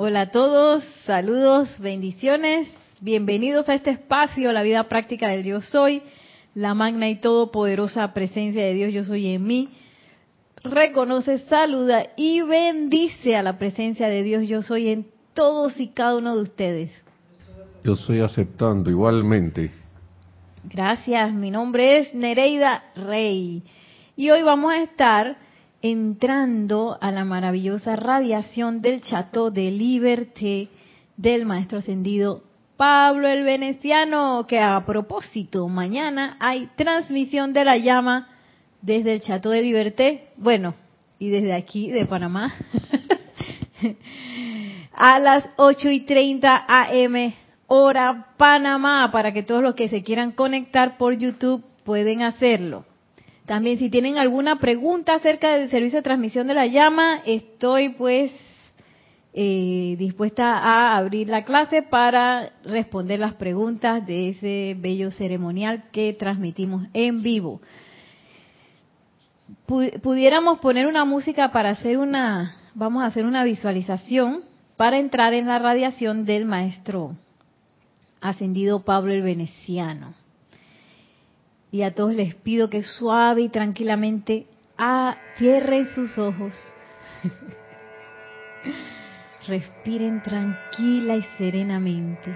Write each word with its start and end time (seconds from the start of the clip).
Hola 0.00 0.20
a 0.20 0.30
todos, 0.30 0.84
saludos, 1.06 1.68
bendiciones, 1.80 2.68
bienvenidos 3.00 3.68
a 3.68 3.74
este 3.74 3.90
espacio, 3.90 4.52
la 4.52 4.62
vida 4.62 4.84
práctica 4.84 5.26
del 5.26 5.42
Dios 5.42 5.64
Soy, 5.70 6.02
la 6.54 6.72
magna 6.74 7.08
y 7.08 7.16
todopoderosa 7.16 8.14
presencia 8.14 8.62
de 8.62 8.74
Dios 8.74 8.92
Yo 8.92 9.02
Soy 9.02 9.26
en 9.26 9.44
mí. 9.44 9.70
Reconoce, 10.62 11.38
saluda 11.38 12.10
y 12.16 12.42
bendice 12.42 13.34
a 13.34 13.42
la 13.42 13.58
presencia 13.58 14.06
de 14.06 14.22
Dios 14.22 14.46
Yo 14.46 14.62
Soy 14.62 14.86
en 14.90 15.08
todos 15.34 15.80
y 15.80 15.88
cada 15.88 16.18
uno 16.18 16.36
de 16.36 16.42
ustedes. 16.42 16.92
Yo 17.82 17.94
estoy 17.94 18.20
aceptando 18.20 18.90
igualmente. 18.90 19.72
Gracias, 20.62 21.34
mi 21.34 21.50
nombre 21.50 21.98
es 21.98 22.14
Nereida 22.14 22.84
Rey 22.94 23.64
y 24.14 24.30
hoy 24.30 24.44
vamos 24.44 24.72
a 24.74 24.80
estar 24.80 25.47
entrando 25.82 26.98
a 27.00 27.10
la 27.12 27.24
maravillosa 27.24 27.96
radiación 27.96 28.82
del 28.82 29.00
Chateau 29.00 29.50
de 29.50 29.70
Liberté 29.70 30.68
del 31.16 31.46
Maestro 31.46 31.78
Ascendido 31.78 32.42
Pablo 32.78 33.26
el 33.26 33.42
Veneciano, 33.42 34.46
que 34.46 34.60
a 34.60 34.84
propósito, 34.86 35.66
mañana 35.66 36.36
hay 36.38 36.68
transmisión 36.76 37.52
de 37.52 37.64
la 37.64 37.76
llama 37.76 38.28
desde 38.82 39.14
el 39.14 39.20
Chateau 39.20 39.50
de 39.50 39.62
Liberté, 39.62 40.28
bueno, 40.36 40.74
y 41.18 41.28
desde 41.28 41.54
aquí 41.54 41.90
de 41.90 42.06
Panamá, 42.06 42.54
a 44.92 45.18
las 45.18 45.48
8 45.56 45.90
y 45.90 46.00
30 46.02 46.66
AM, 46.68 47.34
hora 47.66 48.28
Panamá, 48.36 49.10
para 49.10 49.32
que 49.32 49.42
todos 49.42 49.60
los 49.60 49.74
que 49.74 49.88
se 49.88 50.04
quieran 50.04 50.30
conectar 50.30 50.98
por 50.98 51.18
YouTube 51.18 51.64
pueden 51.82 52.22
hacerlo. 52.22 52.84
También 53.48 53.78
si 53.78 53.88
tienen 53.88 54.18
alguna 54.18 54.56
pregunta 54.56 55.14
acerca 55.14 55.56
del 55.56 55.70
servicio 55.70 56.00
de 56.00 56.02
transmisión 56.02 56.46
de 56.48 56.52
la 56.52 56.66
llama, 56.66 57.22
estoy 57.24 57.94
pues 57.94 58.30
eh, 59.32 59.96
dispuesta 59.98 60.58
a 60.58 60.98
abrir 60.98 61.30
la 61.30 61.44
clase 61.44 61.80
para 61.80 62.52
responder 62.62 63.18
las 63.20 63.32
preguntas 63.32 64.06
de 64.06 64.28
ese 64.28 64.76
bello 64.78 65.10
ceremonial 65.12 65.84
que 65.92 66.12
transmitimos 66.12 66.88
en 66.92 67.22
vivo. 67.22 67.62
Pudiéramos 69.64 70.58
poner 70.58 70.86
una 70.86 71.06
música 71.06 71.50
para 71.50 71.70
hacer 71.70 71.96
una, 71.96 72.54
vamos 72.74 73.02
a 73.02 73.06
hacer 73.06 73.24
una 73.24 73.44
visualización 73.44 74.42
para 74.76 74.98
entrar 74.98 75.32
en 75.32 75.46
la 75.46 75.58
radiación 75.58 76.26
del 76.26 76.44
maestro 76.44 77.16
ascendido 78.20 78.84
Pablo 78.84 79.14
el 79.14 79.22
Veneciano 79.22 80.27
y 81.70 81.82
a 81.82 81.94
todos 81.94 82.14
les 82.14 82.34
pido 82.34 82.70
que 82.70 82.82
suave 82.82 83.42
y 83.42 83.48
tranquilamente 83.48 84.46
ah, 84.76 85.18
cierren 85.36 85.86
sus 85.94 86.16
ojos. 86.18 86.54
Respiren 89.46 90.20
tranquila 90.20 91.16
y 91.16 91.22
serenamente. 91.36 92.34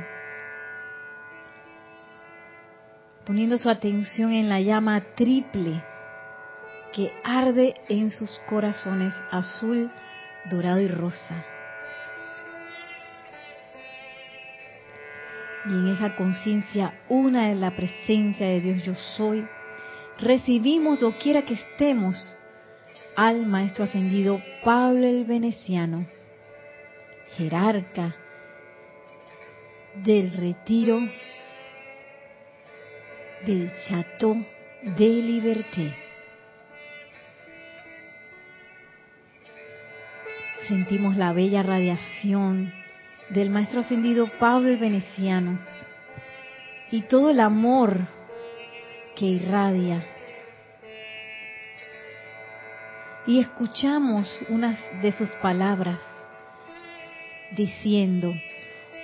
Poniendo 3.24 3.58
su 3.58 3.68
atención 3.68 4.32
en 4.32 4.48
la 4.48 4.60
llama 4.60 5.02
triple 5.14 5.82
que 6.92 7.10
arde 7.24 7.74
en 7.88 8.10
sus 8.10 8.38
corazones 8.40 9.14
azul, 9.30 9.90
dorado 10.50 10.80
y 10.80 10.88
rosa. 10.88 11.51
Y 15.64 15.70
en 15.70 15.88
esa 15.88 16.16
conciencia 16.16 16.94
una 17.08 17.48
de 17.48 17.54
la 17.54 17.70
presencia 17.76 18.46
de 18.46 18.60
Dios 18.60 18.84
yo 18.84 18.94
soy, 19.16 19.46
recibimos 20.18 20.98
doquiera 20.98 21.42
que 21.42 21.54
estemos 21.54 22.16
al 23.16 23.46
Maestro 23.46 23.84
Ascendido 23.84 24.42
Pablo 24.64 25.06
el 25.06 25.24
Veneciano, 25.24 26.06
jerarca 27.36 28.14
del 29.94 30.32
retiro 30.32 30.98
del 33.44 33.70
Chateau 33.86 34.44
de 34.82 35.08
Liberté. 35.08 35.94
Sentimos 40.66 41.16
la 41.16 41.32
bella 41.32 41.62
radiación 41.62 42.72
del 43.32 43.50
maestro 43.50 43.80
ascendido 43.80 44.28
Pablo 44.38 44.76
Veneciano 44.78 45.58
y 46.90 47.02
todo 47.02 47.30
el 47.30 47.40
amor 47.40 47.98
que 49.16 49.26
irradia. 49.26 50.04
Y 53.26 53.40
escuchamos 53.40 54.28
unas 54.48 54.78
de 55.00 55.12
sus 55.12 55.30
palabras 55.42 55.98
diciendo, 57.56 58.34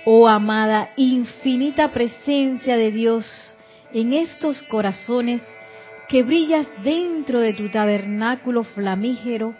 oh 0.05 0.27
amada 0.27 0.91
infinita 0.97 1.91
presencia 1.91 2.77
de 2.77 2.91
Dios 2.91 3.25
en 3.93 4.13
estos 4.13 4.61
corazones 4.63 5.41
que 6.07 6.23
brillas 6.23 6.67
dentro 6.83 7.39
de 7.39 7.53
tu 7.53 7.69
tabernáculo 7.69 8.63
flamígero, 8.63 9.55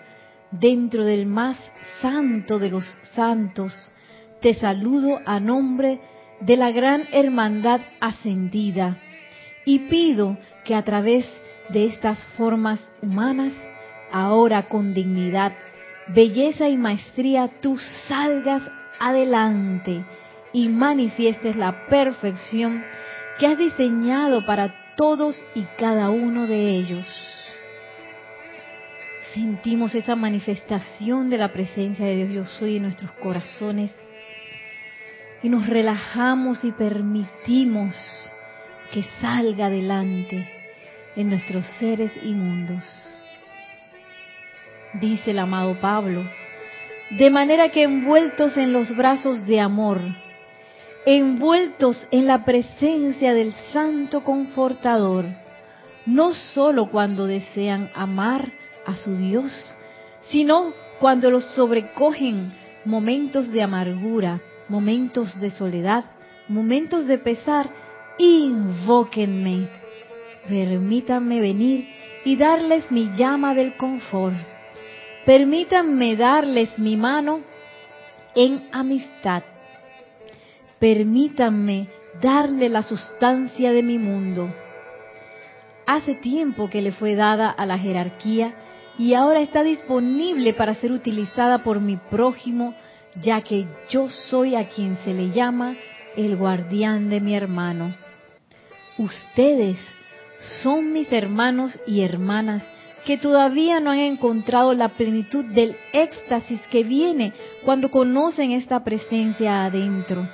dentro 0.52 1.06
del 1.06 1.26
más 1.26 1.58
santo 2.02 2.60
de 2.60 2.70
los 2.70 2.86
santos, 3.16 3.74
te 4.42 4.54
saludo 4.54 5.20
a 5.26 5.40
nombre 5.40 6.00
de 6.40 6.56
la 6.56 6.72
gran 6.72 7.04
hermandad 7.12 7.82
ascendida 8.00 8.98
y 9.66 9.80
pido 9.90 10.38
que 10.64 10.76
a 10.76 10.84
través 10.84 11.26
de 11.70 11.86
estas 11.86 12.18
formas 12.38 12.80
humanas, 13.02 13.54
ahora 14.12 14.64
con 14.64 14.94
dignidad, 14.94 15.54
belleza 16.08 16.70
y 16.70 16.78
maestría, 16.78 17.50
tú 17.62 17.78
salgas 18.08 18.64
adelante 19.00 20.04
y 20.54 20.70
manifiestes 20.70 21.56
la 21.56 21.88
perfección 21.88 22.84
que 23.38 23.48
has 23.48 23.58
diseñado 23.58 24.46
para 24.46 24.96
todos 24.96 25.44
y 25.54 25.64
cada 25.78 26.10
uno 26.10 26.48
de 26.48 26.72
ellos. 26.72 27.06
Sentimos 29.34 29.94
esa 29.94 30.16
manifestación 30.16 31.30
de 31.30 31.38
la 31.38 31.50
presencia 31.50 32.06
de 32.06 32.26
Dios 32.26 32.34
yo 32.34 32.60
soy 32.60 32.78
en 32.78 32.84
nuestros 32.84 33.12
corazones 33.14 33.94
y 35.42 35.50
nos 35.50 35.68
relajamos 35.68 36.64
y 36.64 36.72
permitimos 36.72 37.96
que 38.92 39.04
salga 39.22 39.68
adelante 39.68 40.48
en 41.16 41.30
nuestros 41.30 41.66
seres 41.80 42.12
inmundos. 42.24 42.84
Dice 45.00 45.32
el 45.32 45.40
amado 45.40 45.80
Pablo, 45.80 46.24
de 47.12 47.30
manera 47.30 47.70
que 47.70 47.84
envueltos 47.84 48.58
en 48.58 48.74
los 48.74 48.96
brazos 48.96 49.46
de 49.46 49.60
amor, 49.60 50.00
envueltos 51.06 52.08
en 52.12 52.28
la 52.28 52.44
presencia 52.44 53.34
del 53.34 53.54
Santo 53.72 54.24
Confortador, 54.24 55.26
no 56.06 56.34
sólo 56.34 56.90
cuando 56.90 57.28
desean 57.28 57.90
amar 57.94 58.52
a 58.86 58.96
su 58.96 59.16
Dios, 59.18 59.52
sino 60.22 60.74
cuando 61.00 61.32
los 61.32 61.46
sobrecogen 61.56 62.52
momentos 62.86 63.52
de 63.52 63.62
amargura, 63.62 64.42
momentos 64.70 65.40
de 65.40 65.52
soledad, 65.52 66.06
momentos 66.48 67.06
de 67.08 67.18
pesar, 67.18 67.70
invóquenme. 68.18 69.68
Permítanme 70.48 71.40
venir 71.42 71.90
y 72.24 72.36
darles 72.36 72.92
mi 72.92 73.12
llama 73.16 73.54
del 73.54 73.76
confort. 73.78 74.36
Permítanme 75.26 76.16
darles 76.16 76.78
mi 76.80 76.96
mano 76.96 77.42
en 78.36 78.68
amistad. 78.72 79.44
Permítanme 80.80 81.88
darle 82.22 82.70
la 82.70 82.84
sustancia 82.84 83.72
de 83.72 83.84
mi 83.84 83.98
mundo. 83.98 84.54
Hace 85.86 86.16
tiempo 86.16 86.70
que 86.70 86.82
le 86.82 86.92
fue 86.92 87.16
dada 87.16 87.50
a 87.50 87.66
la 87.66 87.78
jerarquía 87.78 88.54
y 88.98 89.14
ahora 89.14 89.42
está 89.42 89.64
disponible 89.64 90.54
para 90.54 90.76
ser 90.76 90.92
utilizada 90.92 91.64
por 91.64 91.80
mi 91.80 91.98
prójimo 91.98 92.76
ya 93.16 93.42
que 93.42 93.68
yo 93.90 94.10
soy 94.10 94.56
a 94.56 94.70
quien 94.70 94.98
se 95.04 95.14
le 95.14 95.32
llama 95.32 95.76
el 96.16 96.36
guardián 96.36 97.10
de 97.10 97.22
mi 97.22 97.36
hermano. 97.36 97.94
Ustedes 98.98 99.78
son 100.62 100.94
mis 100.94 101.12
hermanos 101.12 101.80
y 101.88 102.02
hermanas 102.02 102.64
que 103.06 103.18
todavía 103.18 103.80
no 103.80 103.92
han 103.92 104.00
encontrado 104.00 104.74
la 104.74 104.90
plenitud 104.90 105.46
del 105.46 105.76
éxtasis 105.94 106.62
que 106.70 106.84
viene 106.84 107.34
cuando 107.64 107.90
conocen 107.90 108.52
esta 108.52 108.84
presencia 108.84 109.66
adentro. 109.66 110.30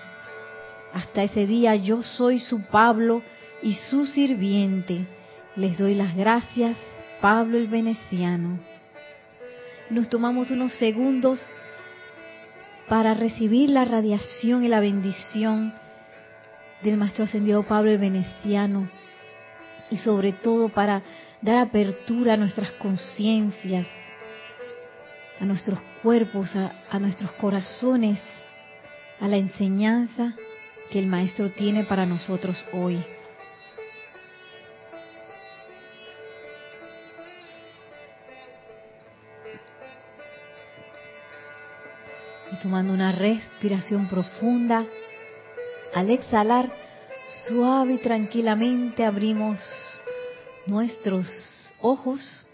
Hasta 0.93 1.23
ese 1.23 1.45
día 1.45 1.75
yo 1.75 2.03
soy 2.03 2.39
su 2.39 2.61
Pablo 2.63 3.21
y 3.61 3.73
su 3.73 4.05
sirviente. 4.07 5.05
Les 5.55 5.77
doy 5.77 5.93
las 5.95 6.15
gracias, 6.15 6.77
Pablo 7.21 7.57
el 7.57 7.67
Veneciano. 7.67 8.59
Nos 9.89 10.09
tomamos 10.09 10.49
unos 10.51 10.73
segundos 10.73 11.39
para 12.87 13.13
recibir 13.13 13.69
la 13.69 13.85
radiación 13.85 14.63
y 14.63 14.67
la 14.67 14.79
bendición 14.79 15.73
del 16.81 16.97
Maestro 16.97 17.25
Ascendido 17.25 17.63
Pablo 17.63 17.91
el 17.91 17.97
Veneciano 17.97 18.87
y 19.89 19.97
sobre 19.97 20.33
todo 20.33 20.69
para 20.69 21.01
dar 21.41 21.57
apertura 21.57 22.33
a 22.33 22.37
nuestras 22.37 22.71
conciencias, 22.71 23.87
a 25.39 25.45
nuestros 25.45 25.79
cuerpos, 26.01 26.55
a, 26.55 26.73
a 26.89 26.99
nuestros 26.99 27.31
corazones 27.33 28.19
a 29.19 29.27
la 29.27 29.37
enseñanza 29.37 30.33
que 30.91 30.99
el 30.99 31.07
Maestro 31.07 31.49
tiene 31.51 31.83
para 31.83 32.05
nosotros 32.05 32.63
hoy. 32.73 33.03
Tomando 42.65 42.93
una 42.93 43.11
respiración 43.11 44.07
profunda, 44.07 44.83
al 45.93 46.09
exhalar, 46.09 46.71
suave 47.47 47.93
y 47.93 47.97
tranquilamente 47.99 49.05
abrimos 49.05 49.59
nuestros 50.65 51.27
ojos 51.83 52.47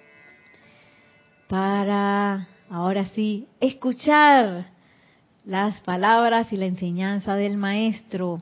para 1.48 2.46
ahora 2.70 3.06
sí 3.16 3.48
escuchar 3.62 4.66
las 5.46 5.80
palabras 5.80 6.52
y 6.52 6.58
la 6.58 6.66
enseñanza 6.66 7.36
del 7.36 7.56
maestro. 7.56 8.42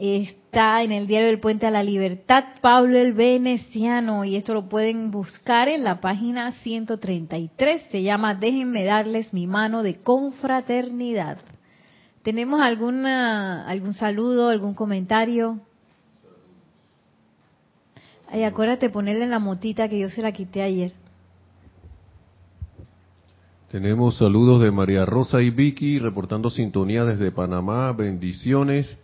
Está 0.00 0.84
en 0.84 0.92
el 0.92 1.08
diario 1.08 1.26
del 1.26 1.40
Puente 1.40 1.66
a 1.66 1.72
la 1.72 1.82
Libertad, 1.82 2.44
Pablo 2.60 2.98
el 2.98 3.14
Veneciano, 3.14 4.24
y 4.24 4.36
esto 4.36 4.54
lo 4.54 4.68
pueden 4.68 5.10
buscar 5.10 5.68
en 5.68 5.82
la 5.82 6.00
página 6.00 6.52
133. 6.52 7.82
Se 7.90 8.02
llama 8.04 8.36
Déjenme 8.36 8.84
darles 8.84 9.34
mi 9.34 9.48
mano 9.48 9.82
de 9.82 9.96
confraternidad. 9.96 11.38
¿Tenemos 12.22 12.60
alguna, 12.60 13.66
algún 13.66 13.92
saludo, 13.92 14.50
algún 14.50 14.74
comentario? 14.74 15.58
Ay, 18.30 18.44
acuérdate 18.44 18.90
ponerle 18.90 19.26
la 19.26 19.40
motita 19.40 19.88
que 19.88 19.98
yo 19.98 20.10
se 20.10 20.22
la 20.22 20.30
quité 20.30 20.62
ayer. 20.62 20.92
Tenemos 23.72 24.18
saludos 24.18 24.62
de 24.62 24.70
María 24.70 25.04
Rosa 25.06 25.42
y 25.42 25.50
Vicky 25.50 25.98
reportando 25.98 26.50
sintonía 26.50 27.04
desde 27.04 27.32
Panamá. 27.32 27.92
Bendiciones. 27.92 28.96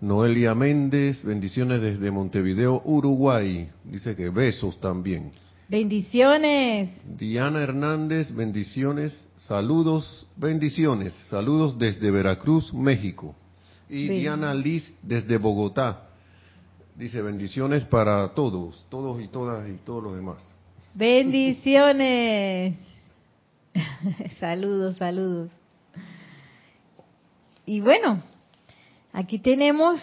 Noelia 0.00 0.54
Méndez, 0.54 1.22
bendiciones 1.22 1.82
desde 1.82 2.10
Montevideo, 2.10 2.80
Uruguay. 2.84 3.68
Dice 3.84 4.16
que 4.16 4.30
besos 4.30 4.80
también. 4.80 5.30
Bendiciones. 5.68 6.90
Diana 7.04 7.60
Hernández, 7.62 8.34
bendiciones. 8.34 9.26
Saludos, 9.46 10.26
bendiciones. 10.36 11.12
Saludos 11.28 11.78
desde 11.78 12.10
Veracruz, 12.10 12.72
México. 12.72 13.36
Y 13.88 14.08
Diana 14.08 14.54
Liz 14.54 14.90
desde 15.02 15.36
Bogotá. 15.36 16.08
Dice 16.96 17.20
bendiciones 17.20 17.84
para 17.84 18.32
todos, 18.34 18.86
todos 18.88 19.22
y 19.22 19.28
todas 19.28 19.68
y 19.68 19.76
todos 19.84 20.02
los 20.02 20.16
demás. 20.16 20.48
Bendiciones. 20.94 22.74
saludos, 24.40 24.96
saludos. 24.96 25.50
Y 27.66 27.80
bueno, 27.80 28.22
aquí 29.12 29.38
tenemos, 29.38 30.00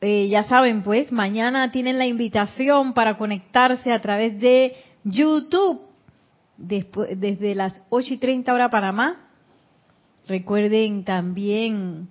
eh, 0.00 0.28
ya 0.28 0.44
saben 0.44 0.82
pues, 0.82 1.12
mañana 1.12 1.70
tienen 1.72 1.98
la 1.98 2.06
invitación 2.06 2.94
para 2.94 3.18
conectarse 3.18 3.92
a 3.92 4.00
través 4.00 4.38
de 4.40 4.76
YouTube 5.04 5.82
desde 6.56 7.54
las 7.54 7.86
8 7.90 8.14
y 8.14 8.18
30 8.18 8.52
hora 8.52 8.70
Panamá. 8.70 9.16
Recuerden 10.26 11.04
también 11.04 12.08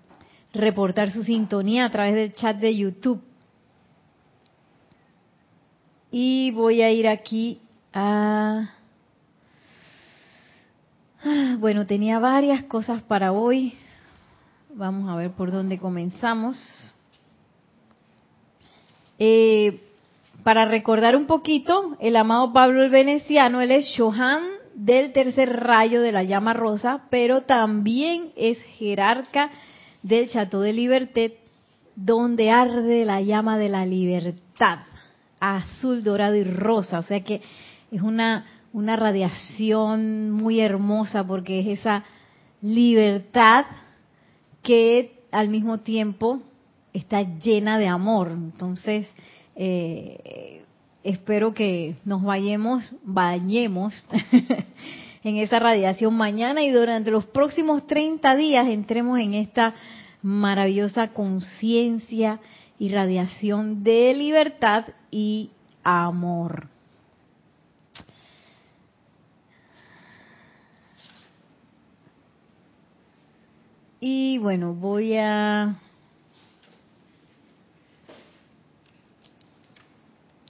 reportar 0.54 1.12
su 1.12 1.24
sintonía 1.24 1.86
a 1.86 1.90
través 1.90 2.16
del 2.16 2.34
chat 2.34 2.58
de 2.58 2.76
YouTube. 2.76 3.22
Y 6.12 6.52
voy 6.52 6.82
a 6.82 6.92
ir 6.92 7.08
aquí 7.08 7.60
a... 7.94 8.70
Ah, 11.24 11.56
bueno, 11.60 11.86
tenía 11.88 12.20
varias 12.20 12.64
cosas 12.66 13.02
para 13.02 13.32
hoy. 13.32 13.74
Vamos 14.78 15.10
a 15.10 15.16
ver 15.16 15.32
por 15.32 15.54
dónde 15.54 15.80
comenzamos. 15.80 16.58
Eh, 19.18 19.80
para 20.44 20.66
recordar 20.66 21.16
un 21.16 21.28
poquito, 21.28 21.96
el 22.02 22.18
amado 22.18 22.52
Pablo 22.52 22.84
el 22.84 22.90
Veneciano, 22.90 23.62
él 23.62 23.72
es 23.72 23.86
Shohan 23.86 24.44
del 24.74 25.14
tercer 25.14 25.62
rayo 25.62 26.02
de 26.02 26.12
la 26.12 26.24
llama 26.24 26.52
rosa, 26.52 27.04
pero 27.10 27.44
también 27.44 28.34
es 28.36 28.62
jerarca 28.78 29.50
del 30.04 30.30
Chateau 30.30 30.60
de 30.60 30.74
Liberté, 30.74 31.38
donde 31.96 32.52
arde 32.52 33.06
la 33.06 33.22
llama 33.22 33.58
de 33.58 33.70
la 33.70 33.86
libertad 33.86 34.80
azul, 35.40 36.04
dorado 36.04 36.36
y 36.36 36.44
rosa. 36.44 37.00
O 37.00 37.04
sea 37.04 37.24
que 37.24 37.42
es 37.92 38.02
una, 38.02 38.46
una 38.74 38.98
radiación 38.98 40.32
muy 40.32 40.60
hermosa 40.60 41.26
porque 41.26 41.62
es 41.62 41.80
esa 41.80 42.04
libertad 42.62 43.68
que 44.66 45.22
al 45.32 45.48
mismo 45.48 45.80
tiempo 45.80 46.42
está 46.92 47.22
llena 47.22 47.78
de 47.78 47.88
amor. 47.88 48.32
Entonces, 48.32 49.08
eh, 49.56 50.64
espero 51.04 51.54
que 51.54 51.96
nos 52.04 52.24
vayamos, 52.24 52.96
bañemos 53.04 53.94
en 55.24 55.38
esa 55.38 55.60
radiación 55.60 56.16
mañana 56.18 56.64
y 56.64 56.72
durante 56.72 57.12
los 57.12 57.26
próximos 57.28 57.86
30 57.86 58.36
días 58.36 58.68
entremos 58.68 59.20
en 59.20 59.36
esta 59.36 59.76
maravillosa 60.24 61.10
conciencia 61.10 62.40
y 62.80 62.90
radiación 62.90 63.84
de 63.84 64.16
libertad 64.16 64.86
y 65.12 65.52
amor. 65.84 66.75
Y 74.08 74.38
bueno, 74.38 74.76
voy 74.76 75.18
a... 75.18 75.80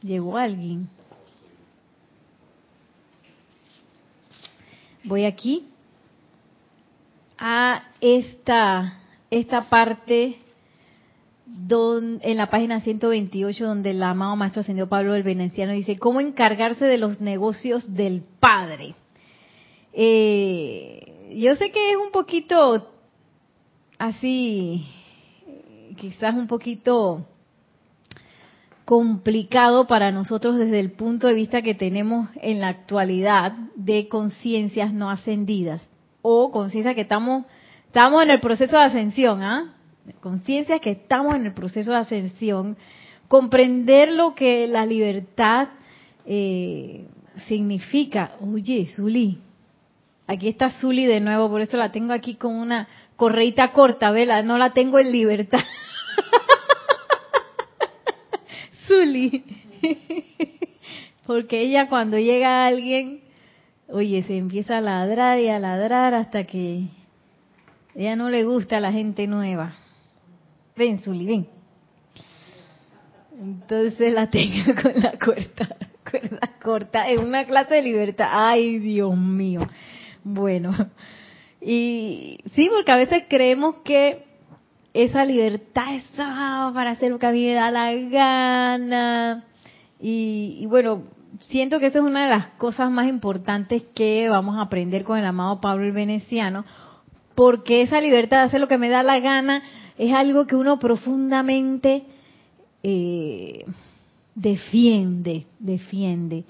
Llegó 0.02 0.38
alguien. 0.38 0.90
Voy 5.06 5.24
aquí 5.24 5.70
a 7.38 7.86
esta, 8.02 9.00
esta 9.32 9.70
parte 9.70 10.38
en 11.48 12.36
la 12.36 12.50
página 12.50 12.82
128, 12.82 13.66
donde 13.66 13.92
el 13.92 14.04
amado 14.04 14.36
Maestro 14.36 14.64
Ascendió 14.64 14.90
Pablo 14.90 15.16
el 15.16 15.24
Veneciano 15.24 15.72
dice, 15.72 15.98
¿cómo 15.98 16.20
encargarse 16.20 16.84
de 16.84 16.98
los 16.98 17.22
negocios 17.22 17.96
del 17.96 18.22
Padre? 18.42 18.96
Eh, 19.94 21.38
yo 21.38 21.56
sé 21.56 21.72
que 21.72 21.92
es 21.92 21.96
un 21.96 22.12
poquito 22.12 22.92
así, 23.98 24.86
quizás 25.98 26.36
un 26.36 26.48
poquito 26.48 27.26
complicado 28.86 29.88
para 29.88 30.12
nosotros 30.12 30.58
desde 30.58 30.80
el 30.80 30.92
punto 30.92 31.28
de 31.28 31.34
vista 31.34 31.62
que 31.62 31.74
tenemos 31.74 32.30
en 32.42 32.62
la 32.62 32.70
actualidad 32.70 33.54
de 33.76 34.08
conciencias 34.08 34.94
no 34.94 35.10
ascendidas 35.10 35.82
o 36.22 36.52
conciencias 36.52 36.96
que 36.96 37.02
estamos, 37.02 37.46
estamos 37.88 38.24
en 38.24 38.30
el 38.30 38.40
proceso 38.40 38.78
de 38.78 38.84
ascensión, 38.84 39.42
¿ah? 39.42 39.74
conciencia 40.22 40.80
que 40.80 40.92
estamos 40.92 41.36
en 41.36 41.48
el 41.48 41.54
proceso 41.54 41.92
de 41.92 41.98
ascensión, 41.98 42.78
comprender 43.28 44.12
lo 44.12 44.36
que 44.36 44.68
la 44.68 44.86
libertad 44.86 45.70
eh, 46.26 47.08
significa. 47.48 48.36
Oye, 48.40 48.88
Zuli, 48.96 49.40
aquí 50.28 50.48
está 50.48 50.72
Zuli 50.80 51.06
de 51.06 51.20
nuevo, 51.20 51.50
por 51.50 51.62
eso 51.62 51.78
la 51.78 51.92
tengo 51.92 52.14
aquí 52.14 52.36
con 52.36 52.56
una 52.56 52.88
correita 53.16 53.72
corta, 53.72 54.12
vela, 54.12 54.42
no 54.42 54.58
la 54.58 54.74
tengo 54.74 55.00
en 55.00 55.12
libertad. 55.12 55.60
Zuli, 58.88 59.44
porque 61.26 61.62
ella 61.62 61.88
cuando 61.88 62.18
llega 62.18 62.66
alguien, 62.66 63.22
oye, 63.88 64.24
se 64.24 64.38
empieza 64.38 64.78
a 64.78 64.82
ladrar 64.82 65.40
y 65.40 65.50
a 65.50 65.60
ladrar 65.60 66.14
hasta 66.14 66.44
que 66.44 66.88
ella 67.96 68.16
no 68.16 68.30
le 68.30 68.44
gusta 68.44 68.78
a 68.78 68.82
la 68.82 68.92
gente 68.92 69.28
nueva. 69.28 69.76
Ven, 70.76 71.00
Zuli, 71.00 71.26
ven. 71.26 71.48
Entonces 73.40 74.14
la 74.14 74.28
tengo 74.28 74.74
con 74.82 74.94
la 75.02 75.18
cuerda, 75.18 75.78
cuerda 76.10 76.52
corta 76.62 77.10
en 77.10 77.20
una 77.20 77.46
clase 77.46 77.76
de 77.76 77.82
libertad. 77.84 78.30
Ay, 78.32 78.80
Dios 78.80 79.16
mío. 79.16 79.68
Bueno, 80.26 80.72
y 81.62 82.40
sí, 82.56 82.68
porque 82.74 82.92
a 82.92 82.98
veces 82.98 83.24
creemos 83.30 83.76
que 83.84 84.26
esa 84.92 85.24
libertad 85.24 85.94
es 85.94 86.04
para 86.16 86.92
hacer 86.92 87.12
lo 87.12 87.20
que 87.20 87.28
a 87.28 87.32
mí 87.32 87.46
me 87.46 87.54
da 87.54 87.70
la 87.70 87.94
gana. 87.94 89.46
Y, 90.02 90.58
y 90.60 90.66
bueno, 90.66 91.04
siento 91.42 91.80
que 91.80 91.88
esa 91.88 92.00
es 92.00 92.06
una 92.06 92.24
de 92.24 92.32
las 92.32 92.48
cosas 92.58 92.90
más 92.90 93.08
importantes 93.08 93.84
que 93.94 94.28
vamos 94.30 94.58
a 94.58 94.62
aprender 94.62 95.04
con 95.04 95.20
el 95.20 95.26
amado 95.26 95.62
Pablo 95.62 95.86
el 95.86 95.92
Veneciano, 95.92 96.66
porque 97.36 97.84
esa 97.84 98.02
libertad 98.02 98.38
de 98.38 98.44
hacer 98.46 98.62
lo 98.62 98.68
que 98.68 98.80
me 98.80 98.90
da 98.90 99.04
la 99.04 99.20
gana 99.20 99.62
es 100.00 100.12
algo 100.12 100.48
que 100.48 100.56
uno 100.56 100.80
profundamente 100.80 102.04
eh, 102.82 103.64
defiende, 104.34 105.46
defiende. 105.60 106.46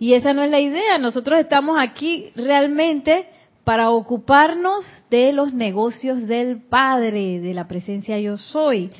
Y 0.00 0.14
esa 0.14 0.32
no 0.32 0.42
es 0.42 0.50
la 0.50 0.60
idea. 0.60 0.96
Nosotros 0.98 1.38
estamos 1.38 1.76
aquí 1.78 2.30
realmente 2.34 3.26
para 3.64 3.90
ocuparnos 3.90 4.86
de 5.10 5.34
los 5.34 5.52
negocios 5.52 6.26
del 6.26 6.62
Padre, 6.62 7.38
de 7.38 7.52
la 7.52 7.68
presencia 7.68 8.18
yo 8.18 8.38
soy. 8.38 8.90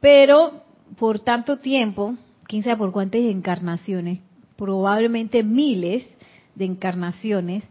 Pero 0.00 0.64
por 0.98 1.20
tanto 1.20 1.58
tiempo, 1.58 2.16
quién 2.48 2.64
sabe 2.64 2.78
por 2.78 2.90
cuántas 2.90 3.20
encarnaciones, 3.20 4.18
probablemente 4.56 5.44
miles 5.44 6.04
de 6.56 6.64
encarnaciones, 6.64 7.62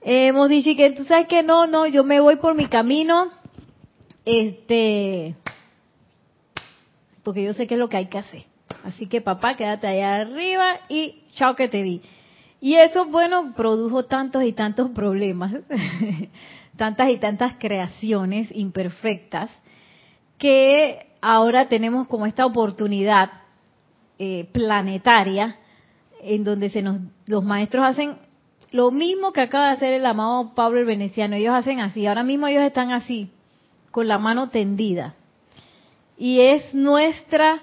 hemos 0.00 0.48
dicho 0.48 0.70
que 0.76 0.90
tú 0.90 1.04
sabes 1.04 1.28
que 1.28 1.44
no, 1.44 1.68
no, 1.68 1.86
yo 1.86 2.02
me 2.02 2.18
voy 2.18 2.34
por 2.34 2.56
mi 2.56 2.66
camino, 2.66 3.30
este, 4.24 5.36
porque 7.22 7.44
yo 7.44 7.52
sé 7.54 7.68
qué 7.68 7.74
es 7.74 7.80
lo 7.80 7.88
que 7.88 7.98
hay 7.98 8.06
que 8.06 8.18
hacer. 8.18 8.51
Así 8.84 9.06
que 9.06 9.20
papá, 9.20 9.56
quédate 9.56 9.86
allá 9.86 10.16
arriba 10.16 10.80
y 10.88 11.22
chao 11.34 11.54
que 11.54 11.68
te 11.68 11.82
vi. 11.82 12.02
Y 12.60 12.76
eso, 12.76 13.06
bueno, 13.06 13.54
produjo 13.56 14.04
tantos 14.04 14.44
y 14.44 14.52
tantos 14.52 14.90
problemas, 14.90 15.52
tantas 16.76 17.10
y 17.10 17.16
tantas 17.18 17.54
creaciones 17.58 18.48
imperfectas, 18.54 19.50
que 20.38 21.06
ahora 21.20 21.68
tenemos 21.68 22.06
como 22.06 22.26
esta 22.26 22.46
oportunidad 22.46 23.30
eh, 24.18 24.48
planetaria 24.52 25.56
en 26.22 26.44
donde 26.44 26.70
se 26.70 26.82
nos, 26.82 27.00
los 27.26 27.44
maestros 27.44 27.84
hacen 27.84 28.16
lo 28.70 28.90
mismo 28.90 29.32
que 29.32 29.42
acaba 29.42 29.68
de 29.68 29.72
hacer 29.74 29.92
el 29.92 30.06
amado 30.06 30.54
Pablo 30.54 30.80
el 30.80 30.86
Veneciano. 30.86 31.36
Ellos 31.36 31.54
hacen 31.54 31.80
así, 31.80 32.06
ahora 32.06 32.22
mismo 32.22 32.46
ellos 32.46 32.62
están 32.62 32.90
así, 32.90 33.30
con 33.90 34.08
la 34.08 34.18
mano 34.18 34.48
tendida. 34.48 35.14
Y 36.16 36.40
es 36.40 36.72
nuestra, 36.74 37.60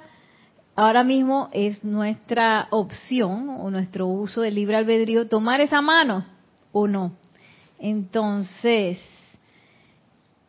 ahora 0.80 1.04
mismo 1.04 1.50
es 1.52 1.84
nuestra 1.84 2.68
opción 2.70 3.50
o 3.50 3.70
nuestro 3.70 4.08
uso 4.08 4.40
del 4.40 4.56
libre 4.56 4.78
albedrío 4.78 5.28
tomar 5.28 5.60
esa 5.60 5.82
mano 5.82 6.26
o 6.72 6.88
no. 6.88 7.18
Entonces, 7.80 8.98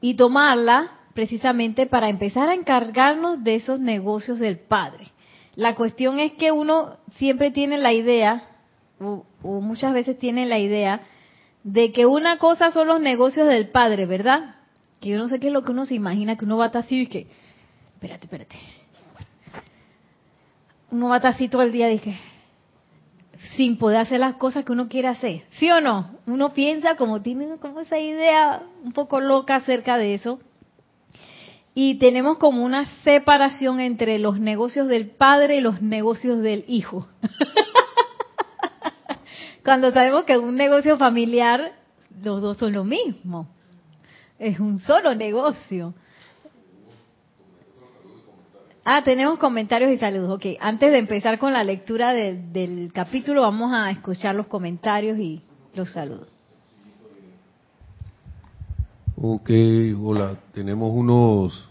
y 0.00 0.14
tomarla 0.14 0.92
precisamente 1.14 1.86
para 1.86 2.08
empezar 2.08 2.48
a 2.48 2.54
encargarnos 2.54 3.42
de 3.42 3.56
esos 3.56 3.80
negocios 3.80 4.38
del 4.38 4.60
Padre. 4.60 5.08
La 5.56 5.74
cuestión 5.74 6.20
es 6.20 6.32
que 6.34 6.52
uno 6.52 6.96
siempre 7.16 7.50
tiene 7.50 7.76
la 7.76 7.92
idea, 7.92 8.44
o, 9.00 9.24
muchas 9.42 9.92
veces 9.92 10.16
tiene 10.16 10.46
la 10.46 10.60
idea, 10.60 11.00
de 11.64 11.90
que 11.90 12.06
una 12.06 12.38
cosa 12.38 12.70
son 12.70 12.86
los 12.86 13.00
negocios 13.00 13.48
del 13.48 13.70
Padre, 13.70 14.06
¿verdad? 14.06 14.54
Que 15.00 15.08
yo 15.08 15.18
no 15.18 15.28
sé 15.28 15.40
qué 15.40 15.48
es 15.48 15.52
lo 15.52 15.62
que 15.62 15.72
uno 15.72 15.86
se 15.86 15.96
imagina, 15.96 16.36
que 16.36 16.44
uno 16.44 16.56
va 16.56 16.64
a 16.64 16.66
estar 16.68 16.84
así 16.84 17.00
y 17.00 17.06
que, 17.08 17.26
espérate, 17.94 18.26
espérate. 18.26 18.79
Uno 20.90 21.08
va 21.08 21.14
a 21.14 21.18
estar 21.18 21.32
así 21.32 21.48
todo 21.48 21.62
el 21.62 21.72
día 21.72 21.88
que, 22.00 22.18
sin 23.56 23.78
poder 23.78 23.98
hacer 23.98 24.20
las 24.20 24.34
cosas 24.34 24.64
que 24.64 24.72
uno 24.72 24.88
quiere 24.88 25.08
hacer. 25.08 25.44
¿Sí 25.50 25.70
o 25.70 25.80
no? 25.80 26.18
Uno 26.26 26.52
piensa 26.52 26.96
como 26.96 27.22
tiene 27.22 27.58
como 27.58 27.80
esa 27.80 27.98
idea 27.98 28.62
un 28.82 28.92
poco 28.92 29.20
loca 29.20 29.56
acerca 29.56 29.96
de 29.96 30.14
eso 30.14 30.40
y 31.74 31.96
tenemos 31.96 32.38
como 32.38 32.64
una 32.64 32.86
separación 33.04 33.80
entre 33.80 34.18
los 34.18 34.40
negocios 34.40 34.88
del 34.88 35.10
padre 35.10 35.56
y 35.56 35.60
los 35.60 35.80
negocios 35.80 36.40
del 36.40 36.64
hijo. 36.68 37.06
Cuando 39.64 39.92
sabemos 39.92 40.24
que 40.24 40.36
un 40.36 40.56
negocio 40.56 40.96
familiar, 40.96 41.72
los 42.22 42.42
dos 42.42 42.56
son 42.56 42.72
lo 42.72 42.84
mismo. 42.84 43.48
Es 44.38 44.58
un 44.58 44.80
solo 44.80 45.14
negocio. 45.14 45.94
Ah, 48.84 49.02
tenemos 49.04 49.38
comentarios 49.38 49.92
y 49.92 49.98
saludos. 49.98 50.30
Ok, 50.30 50.56
antes 50.58 50.90
de 50.90 50.98
empezar 50.98 51.38
con 51.38 51.52
la 51.52 51.62
lectura 51.64 52.12
del 52.12 52.90
capítulo, 52.94 53.42
vamos 53.42 53.72
a 53.72 53.90
escuchar 53.90 54.34
los 54.34 54.46
comentarios 54.46 55.18
y 55.18 55.42
los 55.74 55.92
saludos. 55.92 56.28
Ok, 59.22 59.50
hola, 60.02 60.34
tenemos 60.54 60.90
unos, 60.94 61.68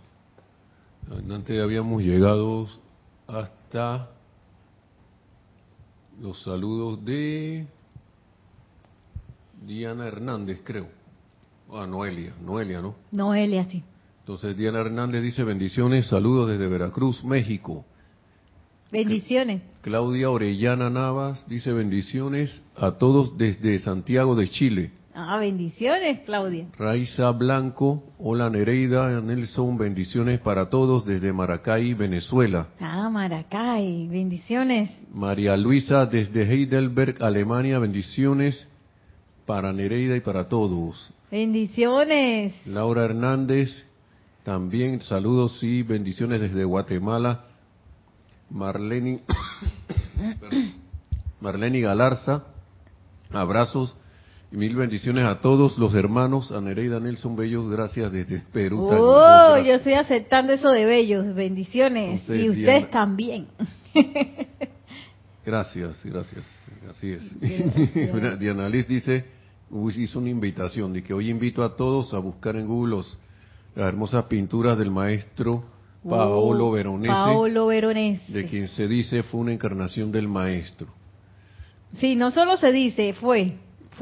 antes 1.31 1.59
habíamos 1.59 2.03
llegado 2.03 2.67
hasta 3.27 4.09
los 6.21 6.43
saludos 6.43 7.03
de 7.03 7.65
Diana 9.65 10.05
Hernández, 10.05 10.61
creo. 10.63 10.87
Ah, 11.73 11.87
Noelia, 11.87 12.33
Noelia, 12.39 12.81
¿no? 12.81 12.93
Noelia, 13.11 13.65
sí. 13.65 13.83
Entonces 14.29 14.55
Diana 14.55 14.81
Hernández 14.81 15.23
dice 15.23 15.43
bendiciones, 15.43 16.05
saludos 16.05 16.49
desde 16.49 16.67
Veracruz, 16.67 17.23
México. 17.23 17.83
Bendiciones. 18.91 19.63
Claudia 19.81 20.29
Orellana 20.29 20.87
Navas 20.91 21.43
dice 21.47 21.73
bendiciones 21.73 22.61
a 22.75 22.91
todos 22.91 23.39
desde 23.39 23.79
Santiago 23.79 24.35
de 24.35 24.47
Chile. 24.51 24.91
Ah, 25.15 25.39
bendiciones, 25.39 26.19
Claudia. 26.27 26.67
Raiza 26.77 27.31
Blanco, 27.31 28.03
hola 28.19 28.51
Nereida, 28.51 29.19
Nelson, 29.19 29.79
bendiciones 29.79 30.39
para 30.41 30.69
todos 30.69 31.07
desde 31.07 31.33
Maracay, 31.33 31.95
Venezuela. 31.95 32.67
Ah, 32.79 33.09
Maracay, 33.09 34.09
bendiciones. 34.09 34.91
María 35.11 35.57
Luisa 35.57 36.05
desde 36.05 36.43
Heidelberg, 36.43 37.15
Alemania, 37.23 37.79
bendiciones 37.79 38.67
para 39.47 39.73
Nereida 39.73 40.15
y 40.15 40.21
para 40.21 40.47
todos. 40.47 41.11
Bendiciones. 41.31 42.53
Laura 42.67 43.05
Hernández, 43.05 43.88
también 44.49 44.99
saludos 45.03 45.61
y 45.61 45.83
bendiciones 45.83 46.41
desde 46.41 46.63
Guatemala. 46.63 47.43
Marleni, 48.49 49.19
Marleni 51.39 51.81
Galarza, 51.81 52.45
abrazos 53.29 53.93
y 54.51 54.57
mil 54.57 54.75
bendiciones 54.75 55.25
a 55.25 55.39
todos 55.39 55.77
los 55.77 55.93
hermanos, 55.93 56.51
a 56.51 56.59
Nereida 56.61 56.99
Nelson 56.99 57.35
Bellos, 57.35 57.69
gracias 57.69 58.11
desde 58.11 58.39
Perú. 58.51 58.87
Oh, 58.89 59.55
yo 59.59 59.75
estoy 59.75 59.93
aceptando 59.93 60.51
eso 60.53 60.71
de 60.71 60.83
Bellos, 60.83 61.35
bendiciones. 61.35 62.27
y 62.27 62.49
ustedes 62.49 62.89
también. 62.89 63.49
gracias, 65.45 66.03
gracias, 66.03 66.43
así 66.89 67.11
es. 67.11 67.39
Diana 68.39 68.67
Liz 68.67 68.87
dice, 68.87 69.25
hizo 69.95 70.17
una 70.17 70.29
invitación, 70.31 70.91
de 70.91 71.03
que 71.03 71.13
hoy 71.13 71.29
invito 71.29 71.63
a 71.63 71.75
todos 71.75 72.15
a 72.15 72.17
buscar 72.17 72.55
en 72.55 72.65
Google 72.65 73.03
las 73.75 73.87
hermosas 73.87 74.25
pinturas 74.25 74.77
del 74.77 74.91
maestro 74.91 75.63
Paolo 76.07 76.71
Veronese. 76.71 77.11
Paolo 77.11 77.67
Veronese. 77.67 78.31
De 78.31 78.45
quien 78.45 78.67
se 78.69 78.87
dice 78.87 79.23
fue 79.23 79.41
una 79.41 79.53
encarnación 79.53 80.11
del 80.11 80.27
maestro. 80.27 80.87
Sí, 81.99 82.15
no 82.15 82.31
solo 82.31 82.57
se 82.57 82.71
dice, 82.71 83.13
fue. 83.13 83.55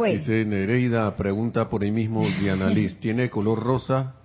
Dice 0.06 0.46
Nereida, 0.46 1.16
pregunta 1.18 1.70
por 1.70 1.82
ahí 1.84 1.92
mismo 1.92 2.28
Diana 2.40 2.70
Liz, 2.70 3.00
¿tiene 3.00 3.30
color 3.30 3.64
rosa? 3.64 4.16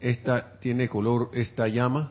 Esta, 0.00 0.58
¿Tiene 0.58 0.88
color 0.88 1.30
esta 1.32 1.68
llama? 1.68 2.10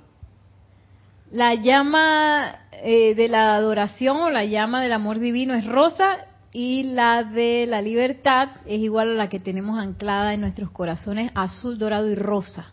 La 1.30 1.56
llama 1.56 2.56
eh, 2.84 3.16
de 3.16 3.28
la 3.28 3.56
adoración 3.56 4.18
o 4.18 4.30
la 4.30 4.46
llama 4.46 4.82
del 4.82 4.94
amor 4.94 5.20
divino 5.20 5.54
es 5.54 5.66
rosa 5.66 6.26
y 6.53 6.84
la 6.84 7.24
de 7.24 7.65
la 7.67 7.81
libertad 7.81 8.50
es 8.65 8.79
igual 8.79 9.12
a 9.12 9.13
la 9.13 9.29
que 9.29 9.39
tenemos 9.39 9.79
anclada 9.79 10.34
en 10.34 10.41
nuestros 10.41 10.72
corazones, 10.72 11.31
azul, 11.34 11.77
dorado 11.77 12.10
y 12.10 12.15
rosa. 12.15 12.72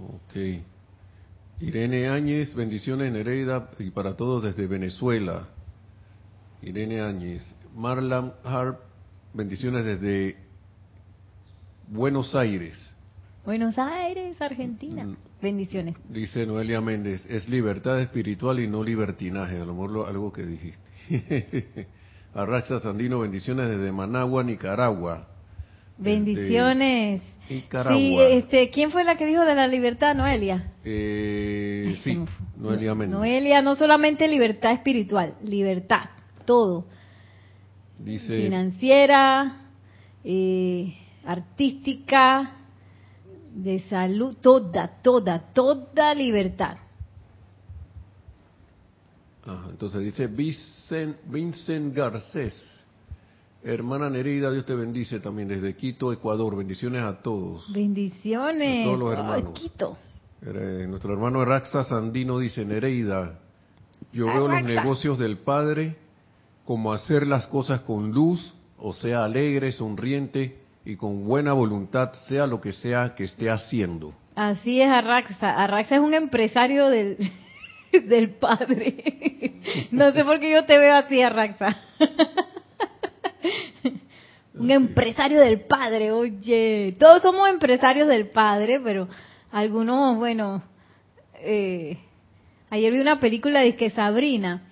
Ok. 0.00 0.64
Irene 1.60 2.08
Áñez, 2.08 2.54
bendiciones 2.54 3.12
Nereida 3.12 3.70
y 3.78 3.90
para 3.90 4.16
todos 4.16 4.44
desde 4.44 4.66
Venezuela. 4.66 5.48
Irene 6.62 7.00
Áñez. 7.00 7.54
Marlam 7.74 8.32
Harp, 8.44 8.80
Bendiciones 9.34 9.84
desde 9.84 10.36
Buenos 11.88 12.34
Aires. 12.34 12.78
Buenos 13.44 13.78
Aires, 13.78 14.40
Argentina. 14.40 15.04
Mm. 15.04 15.16
Bendiciones. 15.40 15.94
Dice 16.08 16.46
Noelia 16.46 16.80
Méndez, 16.80 17.24
es 17.26 17.48
libertad 17.48 18.00
espiritual 18.00 18.58
y 18.58 18.66
no 18.66 18.82
libertinaje, 18.82 19.60
a 19.60 19.64
lo 19.64 19.74
mejor 19.74 20.08
algo 20.08 20.32
que 20.32 20.44
dijiste. 20.44 21.86
Arraxa 22.34 22.80
Sandino, 22.80 23.20
bendiciones 23.20 23.68
desde 23.68 23.90
Managua, 23.92 24.44
Nicaragua. 24.44 25.26
Bendiciones. 25.96 27.22
Nicaragua. 27.48 27.98
Sí, 27.98 28.16
este, 28.18 28.70
¿quién 28.70 28.90
fue 28.90 29.04
la 29.04 29.16
que 29.16 29.26
dijo 29.26 29.42
de 29.42 29.54
la 29.54 29.66
libertad, 29.66 30.14
Noelia? 30.14 30.72
Eh, 30.84 31.98
sí, 32.04 32.18
Noelia 32.56 32.94
Méndez. 32.94 33.18
Noelia, 33.18 33.62
no 33.62 33.74
solamente 33.74 34.28
libertad 34.28 34.72
espiritual, 34.72 35.34
libertad, 35.42 36.10
todo 36.44 36.84
financiera, 38.04 39.68
eh, 40.24 40.94
artística, 41.24 42.54
de 43.54 43.80
salud, 43.80 44.36
toda, 44.40 44.86
toda, 45.02 45.40
toda 45.52 46.14
libertad. 46.14 46.76
entonces 49.70 50.04
dice 50.04 50.28
Vincent, 50.88 51.16
Vincent 51.26 51.94
Garcés, 51.94 52.54
hermana 53.62 54.08
Nereida, 54.08 54.50
Dios 54.50 54.64
te 54.64 54.74
bendice 54.74 55.20
también 55.20 55.46
desde 55.48 55.76
Quito, 55.76 56.14
Ecuador. 56.14 56.56
Bendiciones 56.56 57.02
a 57.02 57.20
todos. 57.20 57.70
Bendiciones. 57.70 58.80
A 58.80 58.84
todos 58.84 58.98
los 58.98 59.12
hermanos. 59.12 59.52
Quito. 59.52 59.98
nuestro 60.40 61.12
hermano 61.12 61.44
Raxa 61.44 61.84
Sandino 61.84 62.38
dice, 62.38 62.64
Nereida, 62.64 63.38
yo 64.14 64.26
veo 64.28 64.48
los 64.48 64.64
negocios 64.64 65.18
del 65.18 65.36
Padre 65.36 65.96
como 66.64 66.90
hacer 66.94 67.26
las 67.26 67.46
cosas 67.48 67.80
con 67.80 68.10
luz, 68.12 68.54
o 68.78 68.94
sea, 68.94 69.24
alegre, 69.24 69.72
sonriente 69.72 70.56
y 70.86 70.96
con 70.96 71.26
buena 71.26 71.52
voluntad, 71.52 72.14
sea 72.28 72.46
lo 72.46 72.62
que 72.62 72.72
sea 72.72 73.14
que 73.14 73.24
esté 73.24 73.50
haciendo. 73.50 74.14
Así 74.34 74.80
es 74.80 74.88
Arraxa. 74.88 75.50
Arraxa 75.50 75.96
es 75.96 76.00
un 76.00 76.14
empresario 76.14 76.88
del, 76.88 77.30
del 78.08 78.30
padre. 78.30 79.54
No 79.90 80.12
sé 80.12 80.24
por 80.24 80.40
qué 80.40 80.50
yo 80.50 80.64
te 80.64 80.78
veo 80.78 80.94
así, 80.94 81.20
Arraxa. 81.22 81.76
Un 84.54 84.70
empresario 84.70 85.40
del 85.40 85.60
padre, 85.60 86.10
oye. 86.12 86.96
Todos 86.98 87.22
somos 87.22 87.48
empresarios 87.48 88.08
del 88.08 88.28
padre, 88.28 88.80
pero 88.82 89.08
algunos, 89.52 90.16
bueno, 90.16 90.62
eh, 91.34 91.98
ayer 92.70 92.92
vi 92.92 92.98
una 92.98 93.20
película 93.20 93.60
de 93.60 93.76
que 93.76 93.90
Sabrina, 93.90 94.62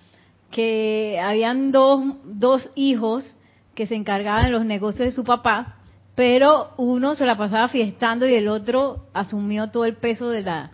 que 0.51 1.19
habían 1.23 1.71
dos, 1.71 2.01
dos 2.25 2.69
hijos 2.75 3.37
que 3.75 3.87
se 3.87 3.95
encargaban 3.95 4.45
de 4.45 4.51
los 4.51 4.65
negocios 4.65 5.07
de 5.07 5.11
su 5.13 5.23
papá, 5.23 5.77
pero 6.15 6.71
uno 6.77 7.15
se 7.15 7.25
la 7.25 7.37
pasaba 7.37 7.67
fiestando 7.69 8.27
y 8.27 8.33
el 8.33 8.47
otro 8.47 9.05
asumió 9.13 9.69
todo 9.69 9.85
el 9.85 9.95
peso 9.95 10.29
de 10.29 10.41
la, 10.41 10.71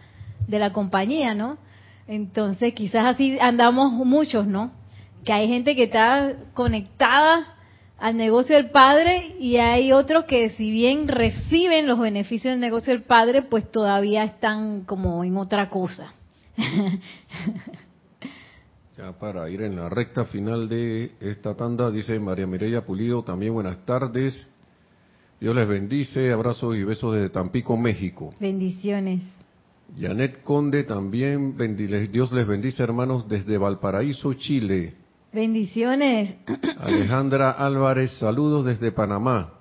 de 0.47 0.57
la 0.57 0.73
compañía, 0.73 1.35
¿no? 1.35 1.57
Entonces 2.07 2.73
quizás 2.73 3.05
así 3.05 3.37
andamos 3.39 3.91
muchos, 3.93 4.47
¿no? 4.47 4.71
Que 5.23 5.33
hay 5.33 5.47
gente 5.47 5.75
que 5.75 5.83
está 5.83 6.33
conectada 6.53 7.55
al 7.97 8.17
negocio 8.17 8.55
del 8.55 8.69
padre 8.69 9.35
y 9.39 9.57
hay 9.57 9.93
otros 9.93 10.25
que 10.25 10.49
si 10.49 10.71
bien 10.71 11.07
reciben 11.07 11.87
los 11.87 11.99
beneficios 11.99 12.51
del 12.51 12.59
negocio 12.59 12.93
del 12.93 13.03
padre, 13.03 13.43
pues 13.43 13.71
todavía 13.71 14.23
están 14.25 14.83
como 14.83 15.23
en 15.23 15.37
otra 15.37 15.69
cosa. 15.69 16.13
Ya 18.95 19.11
para 19.11 19.49
ir 19.49 19.63
en 19.63 19.75
la 19.75 19.89
recta 19.89 20.25
final 20.25 20.69
de 20.69 21.13
esta 21.19 21.55
tanda, 21.55 21.89
dice 21.89 22.19
María 22.19 22.45
Mireya 22.45 22.85
Pulido, 22.85 23.23
también 23.23 23.51
buenas 23.51 23.83
tardes. 23.87 24.47
Dios 25.41 25.55
les 25.55 25.67
bendice, 25.67 26.31
abrazos 26.31 26.75
y 26.75 26.83
besos 26.83 27.15
desde 27.15 27.31
Tampico, 27.31 27.75
México. 27.75 28.35
Bendiciones. 28.39 29.21
Janet 29.97 30.43
Conde 30.43 30.83
también, 30.83 31.55
Dios 32.11 32.31
les 32.31 32.47
bendice 32.47 32.81
hermanos 32.83 33.27
desde 33.27 33.57
Valparaíso, 33.57 34.33
Chile. 34.33 34.93
Bendiciones. 35.31 36.35
Alejandra 36.79 37.51
Álvarez, 37.51 38.11
saludos 38.19 38.65
desde 38.65 38.91
Panamá. 38.91 39.53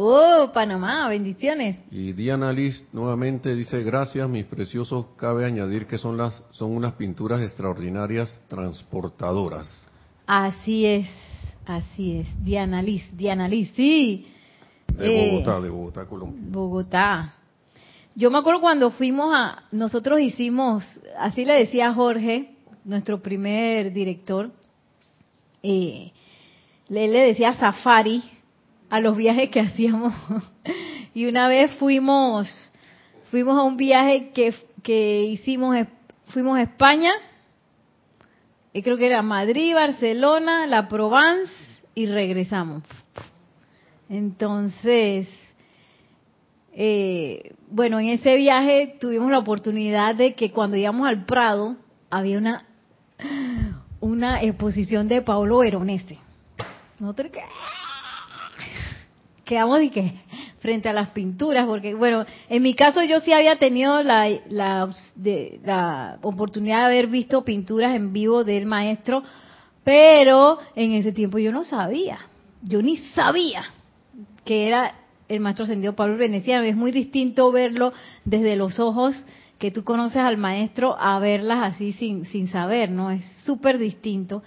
Oh, 0.00 0.50
Panamá, 0.54 1.08
bendiciones. 1.08 1.76
Y 1.90 2.12
Diana 2.12 2.52
Liz 2.52 2.80
nuevamente 2.92 3.54
dice, 3.54 3.82
gracias 3.82 4.28
mis 4.28 4.44
preciosos, 4.44 5.06
cabe 5.16 5.44
añadir 5.44 5.86
que 5.86 5.98
son 5.98 6.16
las 6.16 6.40
son 6.52 6.70
unas 6.76 6.92
pinturas 6.92 7.40
extraordinarias 7.40 8.38
transportadoras. 8.48 9.88
Así 10.24 10.86
es, 10.86 11.08
así 11.66 12.18
es. 12.18 12.44
Diana 12.44 12.80
Liz, 12.80 13.04
Diana 13.16 13.48
Liz, 13.48 13.72
sí. 13.74 14.28
De 14.86 15.30
Bogotá, 15.32 15.60
de 15.60 15.70
Bogotá, 15.70 16.06
Colombia. 16.06 16.42
Bogotá. 16.48 17.37
Yo 18.18 18.32
me 18.32 18.38
acuerdo 18.38 18.60
cuando 18.60 18.90
fuimos 18.90 19.32
a, 19.32 19.62
nosotros 19.70 20.18
hicimos, 20.18 20.84
así 21.20 21.44
le 21.44 21.52
decía 21.52 21.94
Jorge, 21.94 22.50
nuestro 22.82 23.22
primer 23.22 23.92
director, 23.92 24.50
eh, 25.62 26.10
le, 26.88 27.06
le 27.06 27.20
decía 27.20 27.54
safari 27.54 28.24
a 28.90 28.98
los 28.98 29.16
viajes 29.16 29.50
que 29.50 29.60
hacíamos. 29.68 30.12
y 31.14 31.26
una 31.26 31.46
vez 31.46 31.70
fuimos, 31.76 32.72
fuimos 33.30 33.56
a 33.56 33.62
un 33.62 33.76
viaje 33.76 34.30
que, 34.30 34.52
que 34.82 35.22
hicimos, 35.22 35.76
fuimos 36.26 36.58
a 36.58 36.62
España, 36.62 37.12
y 38.72 38.82
creo 38.82 38.96
que 38.96 39.06
era 39.06 39.22
Madrid, 39.22 39.76
Barcelona, 39.76 40.66
la 40.66 40.88
Provence, 40.88 41.52
y 41.94 42.06
regresamos. 42.06 42.82
Entonces, 44.08 45.28
eh, 46.80 47.54
bueno, 47.68 47.98
en 47.98 48.10
ese 48.10 48.36
viaje 48.36 48.96
tuvimos 49.00 49.32
la 49.32 49.40
oportunidad 49.40 50.14
de 50.14 50.34
que 50.34 50.52
cuando 50.52 50.76
íbamos 50.76 51.08
al 51.08 51.24
Prado 51.24 51.76
había 52.08 52.38
una 52.38 52.64
una 54.00 54.40
exposición 54.42 55.08
de 55.08 55.22
Paulo 55.22 55.58
Veronese. 55.58 56.18
Nosotros 57.00 57.32
que 57.32 57.40
quedamos 59.44 59.82
y 59.82 59.90
que 59.90 60.12
frente 60.60 60.88
a 60.88 60.92
las 60.92 61.08
pinturas, 61.08 61.66
porque 61.66 61.94
bueno, 61.94 62.24
en 62.48 62.62
mi 62.62 62.74
caso 62.74 63.02
yo 63.02 63.18
sí 63.20 63.32
había 63.32 63.58
tenido 63.58 64.02
la, 64.04 64.28
la 64.48 66.18
oportunidad 66.22 66.78
de 66.78 66.84
haber 66.84 67.08
visto 67.08 67.44
pinturas 67.44 67.96
en 67.96 68.12
vivo 68.12 68.44
del 68.44 68.66
maestro, 68.66 69.24
pero 69.82 70.58
en 70.76 70.92
ese 70.92 71.10
tiempo 71.10 71.38
yo 71.38 71.50
no 71.50 71.64
sabía, 71.64 72.20
yo 72.62 72.82
ni 72.82 72.98
sabía 72.98 73.64
que 74.44 74.68
era 74.68 74.94
el 75.28 75.40
maestro 75.40 75.64
ascendido 75.64 75.94
Pablo 75.94 76.16
Veneciano. 76.16 76.64
Es 76.64 76.76
muy 76.76 76.92
distinto 76.92 77.50
verlo 77.52 77.92
desde 78.24 78.56
los 78.56 78.78
ojos 78.80 79.14
que 79.58 79.70
tú 79.70 79.84
conoces 79.84 80.18
al 80.18 80.36
maestro 80.36 80.96
a 80.98 81.18
verlas 81.18 81.74
así 81.74 81.92
sin, 81.92 82.24
sin 82.26 82.48
saber, 82.48 82.90
¿no? 82.90 83.10
Es 83.10 83.24
súper 83.38 83.78
distinto. 83.78 84.42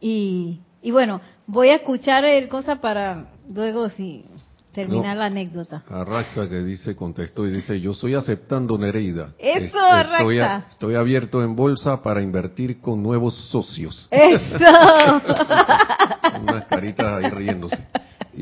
Y, 0.00 0.60
y 0.82 0.90
bueno, 0.90 1.20
voy 1.46 1.68
a 1.68 1.76
escuchar 1.76 2.24
el 2.24 2.48
cosa 2.48 2.80
para 2.80 3.26
luego 3.52 3.88
si 3.88 4.24
terminar 4.72 5.16
la 5.16 5.26
anécdota. 5.26 5.82
Arraxa 5.88 6.48
que 6.48 6.62
dice, 6.62 6.96
contestó 6.96 7.46
y 7.46 7.50
dice, 7.50 7.80
yo 7.80 7.92
estoy 7.92 8.14
aceptando 8.14 8.78
Nereida. 8.78 9.34
Eso, 9.38 9.78
estoy, 9.96 10.40
estoy, 10.70 10.94
abierto 10.94 11.42
en 11.42 11.54
bolsa 11.54 12.02
para 12.02 12.22
invertir 12.22 12.80
con 12.80 13.02
nuevos 13.02 13.34
socios. 13.50 14.08
Eso. 14.10 14.56
Unas 16.40 16.64
caritas 16.66 17.22
ahí 17.22 17.30
riéndose. 17.30 17.86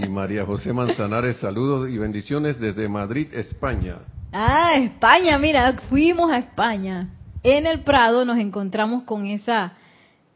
Y 0.02 0.08
María 0.08 0.46
José 0.46 0.72
Manzanares, 0.72 1.36
saludos 1.36 1.90
y 1.90 1.98
bendiciones 1.98 2.58
desde 2.58 2.88
Madrid, 2.88 3.28
España. 3.34 3.98
Ah, 4.32 4.72
España, 4.76 5.36
mira, 5.38 5.74
fuimos 5.90 6.30
a 6.30 6.38
España. 6.38 7.10
En 7.42 7.66
el 7.66 7.80
Prado 7.80 8.24
nos 8.24 8.38
encontramos 8.38 9.02
con 9.02 9.26
esa, 9.26 9.74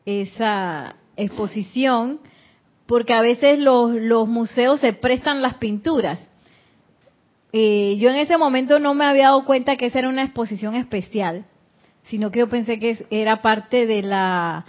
esa 0.04 0.96
exposición, 1.16 2.20
porque 2.84 3.14
a 3.14 3.22
veces 3.22 3.58
los, 3.58 3.92
los 3.92 4.28
museos 4.28 4.80
se 4.80 4.92
prestan 4.92 5.40
las 5.40 5.54
pinturas. 5.54 6.20
Eh, 7.54 7.96
yo 7.98 8.10
en 8.10 8.16
ese 8.16 8.36
momento 8.36 8.78
no 8.78 8.92
me 8.92 9.06
había 9.06 9.28
dado 9.28 9.46
cuenta 9.46 9.76
que 9.76 9.86
esa 9.86 10.00
era 10.00 10.10
una 10.10 10.24
exposición 10.24 10.74
especial, 10.74 11.46
sino 12.04 12.30
que 12.30 12.40
yo 12.40 12.50
pensé 12.50 12.78
que 12.78 13.06
era 13.10 13.40
parte 13.40 13.86
de 13.86 14.02
la 14.02 14.66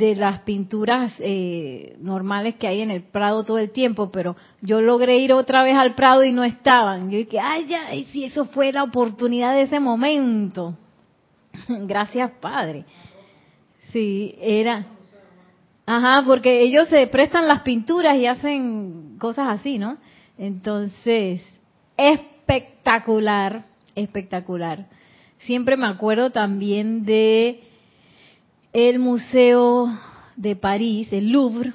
de 0.00 0.16
las 0.16 0.40
pinturas 0.40 1.12
eh, 1.18 1.94
normales 2.00 2.56
que 2.56 2.66
hay 2.66 2.80
en 2.80 2.90
el 2.90 3.02
Prado 3.02 3.44
todo 3.44 3.58
el 3.58 3.70
tiempo, 3.70 4.10
pero 4.10 4.34
yo 4.62 4.80
logré 4.80 5.18
ir 5.18 5.34
otra 5.34 5.62
vez 5.62 5.76
al 5.76 5.94
Prado 5.94 6.24
y 6.24 6.32
no 6.32 6.42
estaban. 6.42 7.10
Yo 7.10 7.18
dije, 7.18 7.38
ay, 7.38 7.66
ya, 7.66 7.94
y 7.94 8.04
si 8.06 8.24
eso 8.24 8.46
fue 8.46 8.72
la 8.72 8.82
oportunidad 8.82 9.54
de 9.54 9.62
ese 9.62 9.78
momento. 9.78 10.74
Gracias, 11.68 12.30
Padre. 12.40 12.84
Sí, 13.92 14.34
era. 14.40 14.86
Ajá, 15.84 16.24
porque 16.26 16.62
ellos 16.62 16.88
se 16.88 17.06
prestan 17.08 17.46
las 17.46 17.60
pinturas 17.60 18.16
y 18.16 18.26
hacen 18.26 19.18
cosas 19.18 19.48
así, 19.48 19.76
¿no? 19.76 19.98
Entonces, 20.38 21.42
espectacular, 21.96 23.64
espectacular. 23.94 24.86
Siempre 25.40 25.76
me 25.76 25.86
acuerdo 25.86 26.30
también 26.30 27.04
de 27.04 27.69
el 28.72 28.98
Museo 28.98 29.88
de 30.36 30.56
París, 30.56 31.08
el 31.12 31.30
Louvre, 31.30 31.72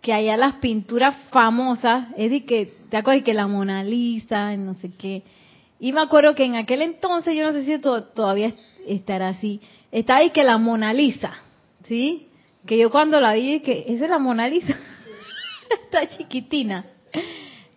que 0.00 0.12
allá 0.12 0.36
las 0.36 0.54
pinturas 0.56 1.16
famosas, 1.30 2.08
es 2.16 2.30
de 2.30 2.44
que, 2.44 2.74
¿te 2.90 2.96
acuerdas 2.96 3.24
que 3.24 3.34
la 3.34 3.46
Mona 3.46 3.82
Lisa, 3.82 4.54
no 4.56 4.74
sé 4.74 4.90
qué? 4.96 5.22
Y 5.80 5.92
me 5.92 6.00
acuerdo 6.00 6.34
que 6.34 6.44
en 6.44 6.56
aquel 6.56 6.82
entonces, 6.82 7.36
yo 7.36 7.44
no 7.44 7.52
sé 7.52 7.64
si 7.64 7.78
todavía 7.78 8.52
estará 8.86 9.28
así, 9.28 9.60
estaba 9.90 10.20
ahí 10.20 10.30
que 10.30 10.44
la 10.44 10.58
Mona 10.58 10.92
Lisa, 10.92 11.32
¿sí? 11.86 12.28
Que 12.66 12.78
yo 12.78 12.90
cuando 12.90 13.20
la 13.20 13.34
vi, 13.34 13.60
que 13.60 13.84
esa 13.88 14.04
es 14.04 14.10
la 14.10 14.18
Mona 14.18 14.48
Lisa, 14.48 14.76
está 15.84 16.06
chiquitina. 16.06 16.84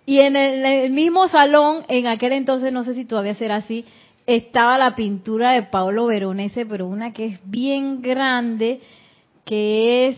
Y 0.05 0.19
en 0.19 0.35
el, 0.35 0.91
mismo 0.91 1.27
salón, 1.27 1.83
en 1.89 2.07
aquel 2.07 2.31
entonces, 2.31 2.71
no 2.71 2.83
sé 2.83 2.93
si 2.93 3.03
todavía 3.03 3.35
será 3.35 3.57
así, 3.57 3.83
estaba 4.27 4.77
la 4.77 4.93
pintura 4.93 5.53
de 5.53 5.63
Paolo 5.63 6.07
Veronese, 6.07 6.65
pero 6.65 6.85
una 6.85 7.13
que 7.13 7.25
es 7.25 7.39
bien 7.45 8.01
grande, 8.01 8.81
que 9.45 10.09
es 10.09 10.17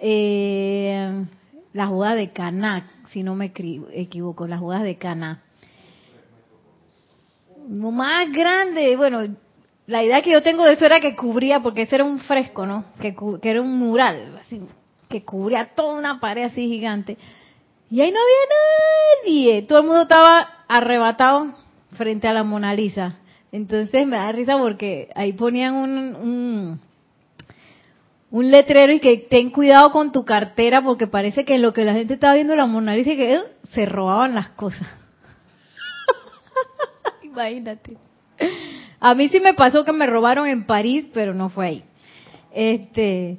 eh, 0.00 1.26
la 1.74 1.86
Judas 1.86 2.16
de 2.16 2.32
Caná, 2.32 2.90
si 3.10 3.22
no 3.22 3.34
me 3.34 3.52
equivoco, 3.92 4.46
las 4.46 4.60
Judas 4.60 4.82
de 4.82 4.96
Caná. 4.96 5.42
Más 7.68 8.32
grande, 8.32 8.96
bueno, 8.96 9.20
la 9.86 10.02
idea 10.02 10.22
que 10.22 10.32
yo 10.32 10.42
tengo 10.42 10.64
de 10.64 10.72
eso 10.72 10.86
era 10.86 10.98
que 10.98 11.14
cubría, 11.14 11.60
porque 11.60 11.82
ese 11.82 11.96
era 11.96 12.04
un 12.04 12.18
fresco, 12.18 12.64
¿no? 12.64 12.86
Que, 12.98 13.14
que 13.42 13.50
era 13.50 13.60
un 13.60 13.78
mural, 13.78 14.38
así, 14.40 14.62
que 15.10 15.22
cubría 15.22 15.74
toda 15.74 15.98
una 15.98 16.18
pared 16.18 16.44
así 16.44 16.66
gigante. 16.66 17.18
Y 17.90 18.00
ahí 18.00 18.10
no 18.10 18.18
había 18.18 19.26
nadie, 19.26 19.62
todo 19.62 19.80
el 19.80 19.84
mundo 19.84 20.02
estaba 20.02 20.64
arrebatado 20.66 21.61
frente 21.92 22.28
a 22.28 22.32
la 22.32 22.42
Mona 22.42 22.74
Lisa. 22.74 23.18
Entonces 23.50 24.06
me 24.06 24.16
da 24.16 24.32
risa 24.32 24.56
porque 24.58 25.10
ahí 25.14 25.32
ponían 25.34 25.74
un, 25.74 26.80
un 28.30 28.50
letrero 28.50 28.92
y 28.92 28.98
que 28.98 29.18
ten 29.18 29.50
cuidado 29.50 29.92
con 29.92 30.10
tu 30.10 30.24
cartera 30.24 30.82
porque 30.82 31.06
parece 31.06 31.44
que 31.44 31.58
lo 31.58 31.74
que 31.74 31.84
la 31.84 31.92
gente 31.92 32.14
estaba 32.14 32.34
viendo 32.34 32.56
la 32.56 32.66
Mona 32.66 32.96
Lisa 32.96 33.10
que 33.10 33.40
se 33.72 33.84
robaban 33.84 34.34
las 34.34 34.48
cosas. 34.50 34.88
Imagínate. 37.22 37.98
A 38.98 39.14
mí 39.14 39.28
sí 39.28 39.38
me 39.40 39.52
pasó 39.52 39.84
que 39.84 39.92
me 39.92 40.06
robaron 40.06 40.46
en 40.48 40.64
París, 40.64 41.06
pero 41.12 41.34
no 41.34 41.50
fue 41.50 41.66
ahí. 41.66 41.84
Este, 42.54 43.38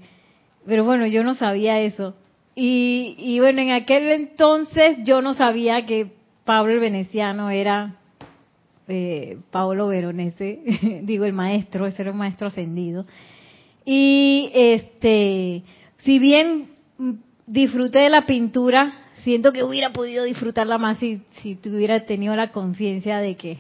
pero 0.66 0.84
bueno, 0.84 1.08
yo 1.08 1.24
no 1.24 1.34
sabía 1.34 1.80
eso. 1.80 2.16
Y, 2.54 3.16
y 3.18 3.40
bueno, 3.40 3.62
en 3.62 3.72
aquel 3.72 4.12
entonces 4.12 4.98
yo 5.04 5.24
no 5.24 5.34
sabía 5.34 5.88
que 5.88 6.12
Pablo 6.46 6.74
el 6.74 6.80
Veneciano 6.80 7.50
era 7.50 7.96
eh, 8.88 9.38
Paolo 9.52 9.88
Veronese, 9.88 11.02
digo 11.04 11.26
el 11.26 11.34
maestro, 11.34 11.88
ese 11.88 12.02
era 12.02 12.12
un 12.12 12.18
maestro 12.18 12.48
ascendido. 12.48 13.06
Y 13.86 14.50
este, 14.54 15.64
si 15.98 16.20
bien 16.20 16.70
disfruté 17.46 18.00
de 18.00 18.10
la 18.10 18.26
pintura, 18.26 18.94
siento 19.24 19.52
que 19.52 19.64
hubiera 19.64 19.92
podido 19.92 20.24
disfrutarla 20.24 20.78
más 20.78 20.98
si, 21.00 21.22
si 21.42 21.56
tuviera 21.56 22.06
tenido 22.06 22.36
la 22.36 22.52
conciencia 22.52 23.20
de 23.20 23.36
que, 23.36 23.60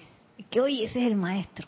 que 0.50 0.62
hoy 0.62 0.84
ese 0.84 1.02
es 1.02 1.08
el 1.08 1.16
maestro. 1.16 1.68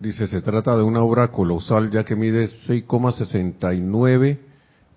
dice, 0.00 0.26
se 0.26 0.42
trata 0.42 0.76
de 0.76 0.82
una 0.82 1.02
obra 1.02 1.28
colosal 1.28 1.90
ya 1.90 2.04
que 2.04 2.16
mide 2.16 2.46
6,69 2.46 4.38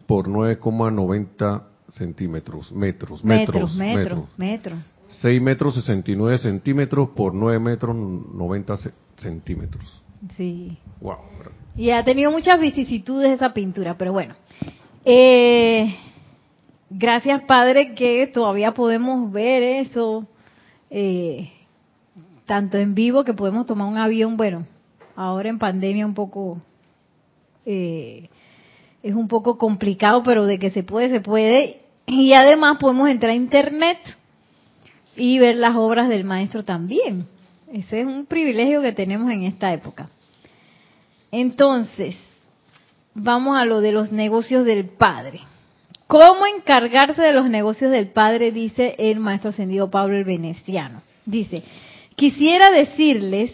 por 0.07 0.27
9,90 0.27 1.70
centímetros, 1.91 2.71
metros, 2.71 3.23
metros, 3.23 3.75
metros, 3.75 4.27
metros. 4.37 4.79
6 5.07 5.41
metros 5.41 5.75
69 5.75 6.37
centímetros 6.37 7.09
por 7.09 7.33
9 7.33 7.59
metros 7.59 7.95
90 7.95 8.75
centímetros. 9.17 10.01
Sí. 10.37 10.77
Wow. 11.01 11.17
Y 11.75 11.91
ha 11.91 12.03
tenido 12.03 12.31
muchas 12.31 12.59
vicisitudes 12.59 13.31
esa 13.31 13.53
pintura, 13.53 13.97
pero 13.97 14.13
bueno. 14.13 14.35
Eh, 15.03 15.95
gracias, 16.89 17.41
Padre, 17.43 17.93
que 17.93 18.27
todavía 18.27 18.73
podemos 18.73 19.31
ver 19.31 19.63
eso, 19.63 20.27
eh, 20.89 21.51
tanto 22.45 22.77
en 22.77 22.93
vivo 22.95 23.23
que 23.23 23.33
podemos 23.33 23.65
tomar 23.65 23.87
un 23.87 23.97
avión, 23.97 24.37
bueno, 24.37 24.65
ahora 25.15 25.49
en 25.49 25.59
pandemia 25.59 26.05
un 26.05 26.13
poco... 26.13 26.61
Eh, 27.65 28.29
es 29.03 29.15
un 29.15 29.27
poco 29.27 29.57
complicado, 29.57 30.23
pero 30.23 30.45
de 30.45 30.59
que 30.59 30.69
se 30.69 30.83
puede, 30.83 31.09
se 31.09 31.21
puede. 31.21 31.80
Y 32.11 32.33
además 32.33 32.75
podemos 32.77 33.07
entrar 33.07 33.31
a 33.31 33.35
internet 33.35 33.97
y 35.15 35.39
ver 35.39 35.55
las 35.55 35.77
obras 35.77 36.09
del 36.09 36.25
maestro 36.25 36.65
también. 36.65 37.25
Ese 37.71 38.01
es 38.01 38.05
un 38.05 38.25
privilegio 38.25 38.81
que 38.81 38.91
tenemos 38.91 39.31
en 39.31 39.43
esta 39.43 39.71
época. 39.71 40.09
Entonces, 41.31 42.17
vamos 43.13 43.57
a 43.57 43.63
lo 43.63 43.79
de 43.79 43.93
los 43.93 44.11
negocios 44.11 44.65
del 44.65 44.89
Padre. 44.89 45.39
¿Cómo 46.07 46.45
encargarse 46.47 47.21
de 47.21 47.31
los 47.31 47.49
negocios 47.49 47.91
del 47.91 48.09
Padre? 48.09 48.51
Dice 48.51 48.93
el 48.97 49.21
maestro 49.21 49.51
ascendido 49.51 49.89
Pablo 49.89 50.17
el 50.17 50.25
Veneciano. 50.25 51.03
Dice, 51.25 51.63
quisiera 52.17 52.71
decirles 52.71 53.53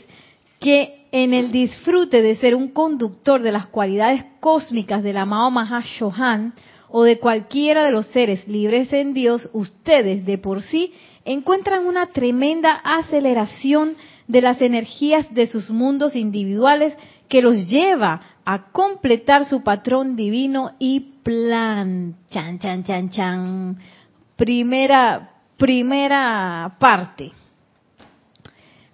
que 0.59 1.05
en 1.11 1.35
el 1.35 1.51
disfrute 1.51 2.23
de 2.23 2.35
ser 2.37 2.55
un 2.55 2.69
conductor 2.69 3.39
de 3.39 3.51
las 3.51 3.67
cualidades 3.67 4.25
cósmicas 4.39 5.03
del 5.03 5.17
amado 5.17 5.51
Mahashohan 5.51 6.55
o 6.89 7.04
de 7.04 7.19
cualquiera 7.19 7.84
de 7.84 7.91
los 7.91 8.08
seres 8.08 8.47
libres 8.47 8.91
en 8.93 9.13
Dios, 9.13 9.50
ustedes 9.54 10.26
de 10.26 10.38
por 10.38 10.62
sí 10.62 10.93
encuentran 11.26 11.86
una 11.86 12.08
tremenda 12.08 12.71
aceleración 12.84 13.95
de 14.28 14.41
las 14.41 14.62
energías 14.62 15.34
de 15.34 15.47
sus 15.47 15.69
mundos 15.69 16.15
individuales 16.15 16.95
que 17.28 17.41
los 17.41 17.67
lleva 17.67 18.21
a 18.45 18.71
completar 18.71 19.45
su 19.45 19.62
patrón 19.62 20.15
divino 20.15 20.71
y 20.80 21.02
plan. 21.23 22.15
Chan, 22.30 22.60
chan, 22.60 22.84
chan, 22.86 23.10
chan. 23.10 23.78
Primera, 24.38 25.32
primera 25.58 26.78
parte. 26.80 27.32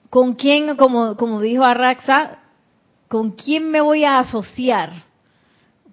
¿Con 0.09 0.33
quién, 0.33 0.75
como, 0.75 1.15
como 1.17 1.41
dijo 1.41 1.63
Arraxa, 1.63 2.39
con 3.07 3.31
quién 3.31 3.69
me 3.69 3.81
voy 3.81 4.05
a 4.05 4.19
asociar 4.19 5.12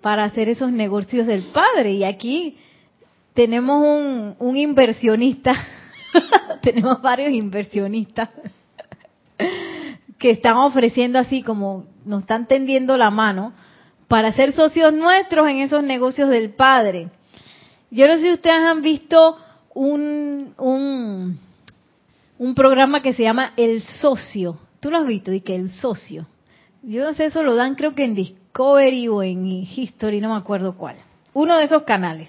para 0.00 0.24
hacer 0.24 0.48
esos 0.48 0.72
negocios 0.72 1.26
del 1.26 1.44
Padre? 1.44 1.92
Y 1.92 2.04
aquí 2.04 2.56
tenemos 3.34 3.82
un, 3.82 4.36
un 4.38 4.56
inversionista 4.56 5.54
tenemos 6.62 7.00
varios 7.02 7.30
inversionistas 7.32 8.28
que 10.18 10.30
están 10.30 10.56
ofreciendo 10.56 11.18
así 11.18 11.42
como 11.42 11.86
nos 12.04 12.22
están 12.22 12.46
tendiendo 12.46 12.96
la 12.96 13.10
mano 13.10 13.52
para 14.08 14.32
ser 14.32 14.52
socios 14.52 14.92
nuestros 14.92 15.48
en 15.48 15.60
esos 15.60 15.82
negocios 15.82 16.28
del 16.28 16.50
Padre. 16.50 17.08
Yo 17.90 18.06
no 18.06 18.14
sé 18.14 18.22
si 18.22 18.32
ustedes 18.32 18.62
han 18.62 18.82
visto 18.82 19.36
un, 19.74 20.54
un, 20.58 21.38
un 22.38 22.54
programa 22.54 23.02
que 23.02 23.14
se 23.14 23.22
llama 23.22 23.52
El 23.56 23.82
Socio. 23.82 24.58
¿Tú 24.80 24.90
lo 24.90 24.98
has 24.98 25.06
visto? 25.06 25.32
Y 25.32 25.40
que 25.40 25.54
El 25.54 25.70
Socio. 25.70 26.26
Yo 26.82 27.04
no 27.04 27.14
sé, 27.14 27.26
eso 27.26 27.42
lo 27.42 27.54
dan 27.54 27.74
creo 27.74 27.94
que 27.94 28.04
en 28.04 28.14
Discovery 28.50 29.08
o 29.08 29.22
en 29.22 29.46
History, 29.46 30.20
no 30.20 30.30
me 30.30 30.36
acuerdo 30.36 30.76
cuál. 30.76 30.96
Uno 31.32 31.56
de 31.56 31.64
esos 31.64 31.84
canales. 31.84 32.28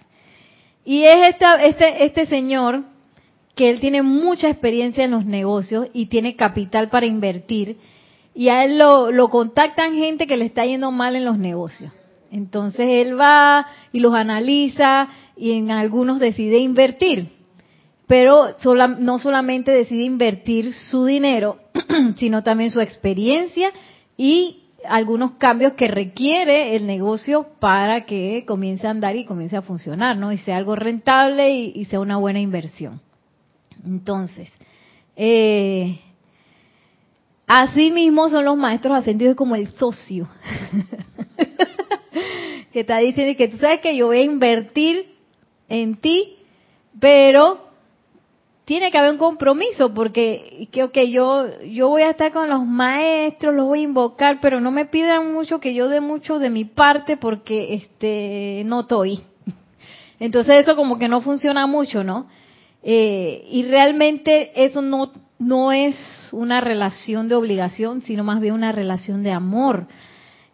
Y 0.86 1.04
es 1.04 1.30
esta, 1.30 1.62
este, 1.64 2.06
este 2.06 2.26
señor 2.28 2.84
que 3.56 3.70
él 3.70 3.80
tiene 3.80 4.02
mucha 4.02 4.50
experiencia 4.50 5.04
en 5.04 5.12
los 5.12 5.26
negocios 5.26 5.88
y 5.94 6.06
tiene 6.06 6.36
capital 6.36 6.90
para 6.90 7.06
invertir 7.06 7.78
y 8.34 8.50
a 8.50 8.64
él 8.64 8.78
lo, 8.78 9.30
contactan 9.30 9.96
gente 9.96 10.26
que 10.26 10.38
le 10.38 10.46
está 10.46 10.66
yendo 10.66 10.92
mal 10.92 11.16
en 11.16 11.26
los 11.26 11.38
negocios. 11.38 11.92
Entonces 12.32 12.88
él 12.88 13.20
va 13.20 13.66
y 13.92 14.00
los 14.00 14.14
analiza 14.14 15.10
y 15.36 15.52
en 15.52 15.72
algunos 15.72 16.20
decide 16.20 16.60
invertir. 16.60 17.30
Pero 18.08 18.56
no 19.00 19.20
solamente 19.20 19.72
decide 19.72 20.04
invertir 20.04 20.74
su 20.74 21.06
dinero, 21.06 21.58
sino 22.18 22.44
también 22.44 22.72
su 22.72 22.80
experiencia 22.80 23.72
y 24.18 24.61
algunos 24.88 25.32
cambios 25.34 25.74
que 25.74 25.88
requiere 25.88 26.76
el 26.76 26.88
negocio 26.88 27.48
para 27.60 28.06
que 28.06 28.46
comience 28.46 28.88
a 28.88 28.92
andar 28.92 29.16
y 29.16 29.26
comience 29.26 29.58
a 29.58 29.62
funcionar, 29.62 30.18
¿no? 30.18 30.32
Y 30.32 30.38
sea 30.38 30.58
algo 30.58 30.76
rentable 30.76 31.54
y 31.54 31.86
sea 31.86 32.00
una 32.00 32.18
buena 32.18 32.40
inversión. 32.40 33.02
Entonces, 33.86 34.50
eh, 35.16 36.00
así 37.48 37.92
mismo 37.92 38.30
son 38.30 38.46
los 38.46 38.58
maestros 38.58 38.98
ascendidos 38.98 39.36
como 39.36 39.56
el 39.56 39.72
socio. 39.72 40.28
que 42.72 42.82
está 42.82 43.00
diciendo 43.00 43.36
que 43.38 43.48
tú 43.48 43.58
sabes 43.58 43.82
que 43.82 43.96
yo 43.96 44.08
voy 44.08 44.20
a 44.20 44.24
invertir 44.24 45.14
en 45.68 45.96
ti, 45.96 46.38
pero 47.00 47.71
tiene 48.66 48.92
que 48.92 48.98
haber 48.98 49.12
un 49.12 49.18
compromiso 49.18 49.94
porque 49.94 50.68
que 50.72 51.12
yo 51.12 51.46
yo 51.64 51.90
voy 51.90 52.04
a 52.04 52.12
estar 52.12 52.32
con 52.32 52.50
los 52.50 52.66
maestros, 52.66 53.56
los 53.56 53.66
voy 53.66 53.80
a 53.80 53.84
invocar, 53.84 54.40
pero 54.42 54.60
no 54.60 54.72
me 54.72 54.86
pidan 54.86 55.34
mucho 55.34 55.60
que 55.60 55.74
yo 55.74 55.90
dé 55.90 56.00
mucho 56.00 56.40
de 56.40 56.50
mi 56.50 56.66
parte 56.66 57.18
porque 57.18 57.74
este 57.74 58.64
no 58.66 58.82
estoy. 58.82 59.22
Entonces 60.20 60.64
eso 60.64 60.76
como 60.76 61.00
que 61.00 61.08
no 61.08 61.22
funciona 61.22 61.66
mucho, 61.68 62.04
¿no? 62.04 62.28
Eh, 62.84 63.48
y 63.52 63.64
realmente 63.64 64.52
eso 64.56 64.82
no, 64.82 65.12
no 65.38 65.72
es 65.72 65.96
una 66.32 66.62
relación 66.62 67.28
de 67.28 67.36
obligación, 67.36 68.02
sino 68.02 68.24
más 68.24 68.42
bien 68.42 68.54
una 68.54 68.72
relación 68.72 69.24
de 69.24 69.32
amor, 69.32 69.88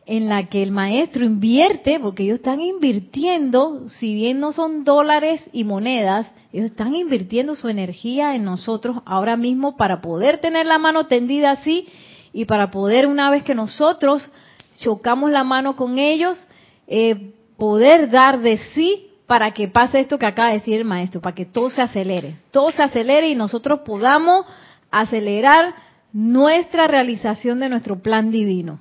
en 0.08 0.30
la 0.30 0.48
que 0.48 0.64
el 0.64 0.72
maestro 0.72 1.26
invierte, 1.26 2.00
porque 2.00 2.24
ellos 2.24 2.38
están 2.38 2.62
invirtiendo, 2.62 3.90
si 3.90 4.16
bien 4.16 4.40
no 4.40 4.54
son 4.54 4.86
dólares 4.86 5.50
y 5.52 5.66
monedas, 5.66 6.32
ellos 6.54 6.72
están 6.72 6.96
invirtiendo 6.96 7.56
su 7.56 7.68
energía 7.68 8.34
en 8.34 8.46
nosotros 8.46 9.00
ahora 9.06 9.36
mismo 9.36 9.76
para 9.76 10.00
poder 10.02 10.38
tener 10.40 10.66
la 10.66 10.78
mano 10.78 11.08
tendida 11.08 11.52
así 11.52 11.90
y 12.32 12.46
para 12.46 12.72
poder, 12.72 13.06
una 13.06 13.30
vez 13.30 13.44
que 13.44 13.54
nosotros 13.54 14.32
chocamos 14.80 15.30
la 15.30 15.44
mano 15.44 15.76
con 15.76 16.00
ellos, 16.00 16.40
eh, 16.88 17.34
poder 17.58 18.10
dar 18.10 18.40
de 18.40 18.60
sí 18.74 19.08
para 19.26 19.52
que 19.52 19.68
pase 19.68 20.00
esto 20.00 20.18
que 20.18 20.26
acaba 20.26 20.50
de 20.50 20.60
decir 20.60 20.76
el 20.76 20.86
maestro, 20.86 21.20
para 21.20 21.36
que 21.36 21.46
todo 21.46 21.70
se 21.70 21.82
acelere, 21.82 22.38
todo 22.52 22.72
se 22.72 22.82
acelere 22.82 23.28
y 23.28 23.36
nosotros 23.36 23.82
podamos 23.82 24.46
acelerar 24.90 25.76
nuestra 26.14 26.88
realización 26.88 27.60
de 27.60 27.68
nuestro 27.68 28.02
plan 28.02 28.32
divino. 28.32 28.80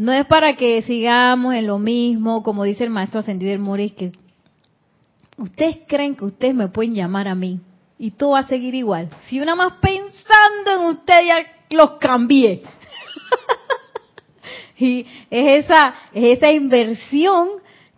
No 0.00 0.14
es 0.14 0.24
para 0.24 0.56
que 0.56 0.80
sigamos 0.80 1.54
en 1.54 1.66
lo 1.66 1.78
mismo, 1.78 2.42
como 2.42 2.64
dice 2.64 2.84
el 2.84 2.88
maestro 2.88 3.20
ascendido 3.20 3.50
del 3.50 3.58
Moris, 3.58 3.92
que 3.92 4.12
ustedes 5.36 5.80
creen 5.86 6.14
que 6.14 6.24
ustedes 6.24 6.54
me 6.54 6.68
pueden 6.68 6.94
llamar 6.94 7.28
a 7.28 7.34
mí 7.34 7.60
y 7.98 8.12
todo 8.12 8.30
va 8.30 8.38
a 8.38 8.46
seguir 8.46 8.74
igual. 8.74 9.10
Si 9.28 9.38
una 9.40 9.54
más 9.54 9.74
pensando 9.74 10.70
en 10.74 10.96
ustedes 10.96 11.26
ya 11.26 11.76
los 11.76 11.98
cambié. 11.98 12.62
y 14.78 15.04
es 15.28 15.66
esa, 15.66 15.92
es 16.14 16.38
esa 16.38 16.50
inversión 16.50 17.48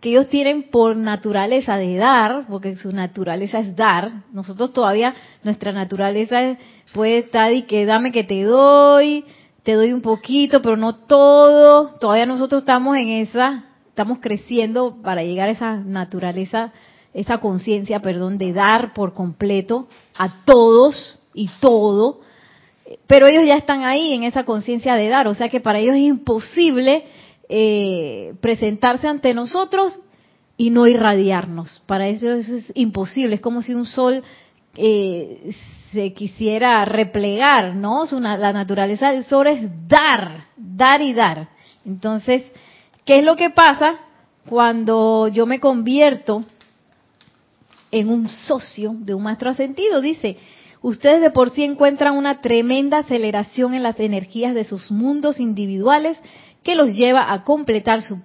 que 0.01 0.09
ellos 0.09 0.27
tienen 0.27 0.63
por 0.63 0.97
naturaleza 0.97 1.77
de 1.77 1.95
dar, 1.95 2.47
porque 2.49 2.75
su 2.75 2.91
naturaleza 2.91 3.59
es 3.59 3.77
dar. 3.77 4.11
Nosotros 4.33 4.73
todavía, 4.73 5.15
nuestra 5.41 5.71
naturaleza 5.71 6.57
puede 6.93 7.19
estar 7.19 7.53
y 7.53 7.61
que 7.61 7.85
dame 7.85 8.11
que 8.11 8.25
te 8.25 8.43
doy, 8.43 9.23
te 9.63 9.73
doy 9.73 9.93
un 9.93 10.01
poquito, 10.01 10.61
pero 10.61 10.75
no 10.75 10.95
todo. 10.95 11.95
Todavía 11.99 12.25
nosotros 12.25 12.61
estamos 12.61 12.97
en 12.97 13.09
esa, 13.09 13.63
estamos 13.87 14.19
creciendo 14.19 14.97
para 15.01 15.23
llegar 15.23 15.49
a 15.49 15.53
esa 15.53 15.77
naturaleza, 15.77 16.73
esa 17.13 17.39
conciencia, 17.39 18.01
perdón, 18.01 18.37
de 18.37 18.53
dar 18.53 18.93
por 18.93 19.13
completo 19.13 19.87
a 20.15 20.43
todos 20.45 21.19
y 21.33 21.49
todo. 21.59 22.19
Pero 23.07 23.27
ellos 23.27 23.45
ya 23.45 23.55
están 23.55 23.83
ahí 23.83 24.13
en 24.13 24.23
esa 24.23 24.43
conciencia 24.43 24.95
de 24.95 25.07
dar, 25.07 25.27
o 25.27 25.35
sea 25.35 25.47
que 25.49 25.61
para 25.61 25.79
ellos 25.79 25.95
es 25.95 26.01
imposible 26.01 27.05
eh, 27.47 28.33
presentarse 28.41 29.07
ante 29.07 29.33
nosotros 29.33 29.97
y 30.57 30.69
no 30.69 30.87
irradiarnos. 30.87 31.81
Para 31.87 32.09
eso, 32.09 32.31
es 32.33 32.71
imposible. 32.75 33.35
Es 33.35 33.41
como 33.41 33.61
si 33.61 33.73
un 33.73 33.85
sol 33.85 34.21
eh, 34.75 35.55
se 35.93 36.13
quisiera 36.13 36.83
replegar, 36.85 37.75
¿no? 37.75 38.05
la 38.19 38.51
naturaleza 38.51 39.11
del 39.11 39.23
sol 39.23 39.47
es 39.47 39.61
dar, 39.87 40.45
dar 40.57 41.01
y 41.01 41.13
dar. 41.13 41.49
Entonces, 41.85 42.43
¿qué 43.05 43.19
es 43.19 43.23
lo 43.23 43.35
que 43.35 43.51
pasa 43.51 43.99
cuando 44.49 45.27
yo 45.27 45.45
me 45.45 45.59
convierto 45.59 46.43
en 47.91 48.09
un 48.09 48.27
socio 48.27 48.93
de 48.97 49.13
un 49.13 49.23
maestro 49.23 49.51
ascendido? 49.51 50.01
Dice, 50.01 50.37
ustedes 50.81 51.21
de 51.21 51.29
por 51.29 51.51
sí 51.51 51.63
encuentran 51.63 52.17
una 52.17 52.41
tremenda 52.41 52.99
aceleración 52.99 53.73
en 53.73 53.83
las 53.83 53.99
energías 53.99 54.55
de 54.55 54.63
sus 54.63 54.91
mundos 54.91 55.39
individuales 55.39 56.17
que 56.63 56.75
los 56.75 56.95
lleva 56.95 57.31
a 57.31 57.43
completar 57.43 58.01
su 58.01 58.19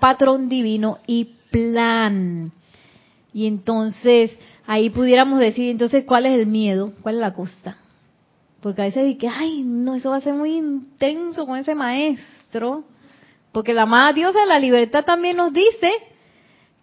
patrón 0.00 0.48
divino 0.48 0.98
y 1.06 1.36
plan. 1.50 2.52
Y 3.32 3.46
entonces 3.46 4.30
ahí 4.66 4.90
pudiéramos 4.90 5.38
decir, 5.38 5.70
entonces, 5.70 6.04
¿cuál 6.04 6.26
es 6.26 6.38
el 6.38 6.46
miedo? 6.46 6.92
¿Cuál 7.02 7.16
es 7.16 7.20
la 7.20 7.32
costa? 7.32 7.76
Porque 8.60 8.82
a 8.82 8.86
veces 8.86 9.16
que 9.18 9.28
ay, 9.28 9.62
no, 9.62 9.94
eso 9.94 10.10
va 10.10 10.16
a 10.16 10.20
ser 10.22 10.34
muy 10.34 10.56
intenso 10.56 11.46
con 11.46 11.58
ese 11.58 11.74
maestro. 11.74 12.84
Porque 13.52 13.74
la 13.74 13.82
amada 13.82 14.12
diosa 14.12 14.40
de 14.40 14.46
la 14.46 14.58
libertad 14.58 15.04
también 15.04 15.36
nos 15.36 15.52
dice 15.52 15.92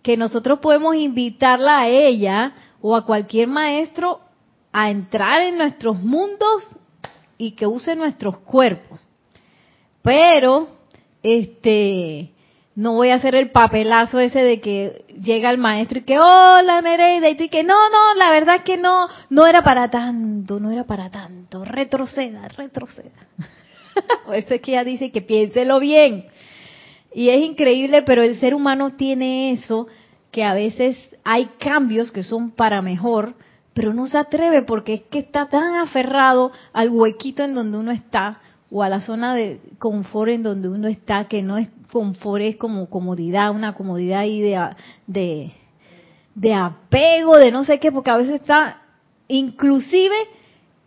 que 0.02 0.15
nosotros 0.15 0.60
podemos 0.60 0.96
invitarla 0.96 1.80
a 1.80 1.88
ella 1.88 2.54
o 2.82 2.96
a 2.96 3.06
cualquier 3.06 3.48
maestro 3.48 4.22
a 4.72 4.89
entrar 4.89 5.41
en 5.41 5.58
nuestros 5.58 6.02
mundos 6.02 6.67
y 7.38 7.52
que 7.52 7.67
use 7.67 7.96
nuestros 7.96 8.38
cuerpos. 8.38 9.02
Pero, 10.02 10.67
este, 11.22 12.32
no 12.75 12.93
voy 12.93 13.10
a 13.10 13.15
hacer 13.15 13.36
el 13.36 13.51
papelazo 13.51 14.19
ese 14.19 14.39
de 14.39 14.62
que 14.62 15.05
llega 15.21 15.49
el 15.49 15.57
maestro 15.57 15.99
y 15.99 16.03
que, 16.03 16.17
hola 16.19 16.81
Nereida, 16.81 17.29
y 17.29 17.36
tú 17.36 17.49
que 17.49 17.63
no, 17.63 17.89
no, 17.89 18.15
la 18.15 18.31
verdad 18.31 18.57
es 18.57 18.62
que 18.62 18.77
no, 18.77 19.07
no 19.29 19.45
era 19.45 19.62
para 19.62 19.89
tanto, 19.89 20.60
no 20.60 20.71
era 20.71 20.86
para 20.86 21.10
tanto, 21.10 21.65
retroceda, 21.65 22.47
retroceda. 22.47 23.27
Por 24.25 24.36
eso 24.36 24.53
es 24.53 24.62
que 24.62 24.71
ella 24.71 24.86
dice 24.86 25.12
que 25.12 25.21
piénselo 25.21 25.79
bien. 25.79 26.25
Y 27.13 27.29
es 27.29 27.43
increíble, 27.43 28.03
pero 28.03 28.23
el 28.23 28.39
ser 28.39 28.55
humano 28.55 28.91
tiene 28.91 29.51
eso, 29.51 29.88
que 30.31 30.45
a 30.45 30.53
veces 30.53 30.97
hay 31.25 31.49
cambios 31.60 32.10
que 32.12 32.23
son 32.23 32.51
para 32.51 32.81
mejor, 32.81 33.34
pero 33.73 33.93
no 33.93 34.07
se 34.07 34.17
atreve 34.17 34.62
porque 34.63 34.93
es 34.93 35.01
que 35.03 35.19
está 35.19 35.49
tan 35.49 35.75
aferrado 35.75 36.51
al 36.71 36.89
huequito 36.89 37.43
en 37.43 37.53
donde 37.53 37.77
uno 37.77 37.91
está 37.91 38.39
o 38.71 38.81
a 38.81 38.89
la 38.89 39.01
zona 39.01 39.36
de 39.36 39.60
confort 39.77 40.31
en 40.31 40.43
donde 40.43 40.69
uno 40.69 40.88
está, 40.88 41.25
que 41.25 41.41
no 41.41 41.57
es 41.57 41.67
confort, 41.91 42.41
es 42.41 42.56
como 42.56 42.89
comodidad, 42.89 43.51
una 43.51 43.75
comodidad 43.75 44.19
ahí 44.21 44.41
de, 44.41 45.51
de, 46.36 46.54
apego, 46.54 47.38
de 47.38 47.51
no 47.51 47.63
sé 47.63 47.80
qué, 47.80 47.91
porque 47.91 48.10
a 48.10 48.17
veces 48.17 48.41
está 48.41 48.82
inclusive 49.27 50.15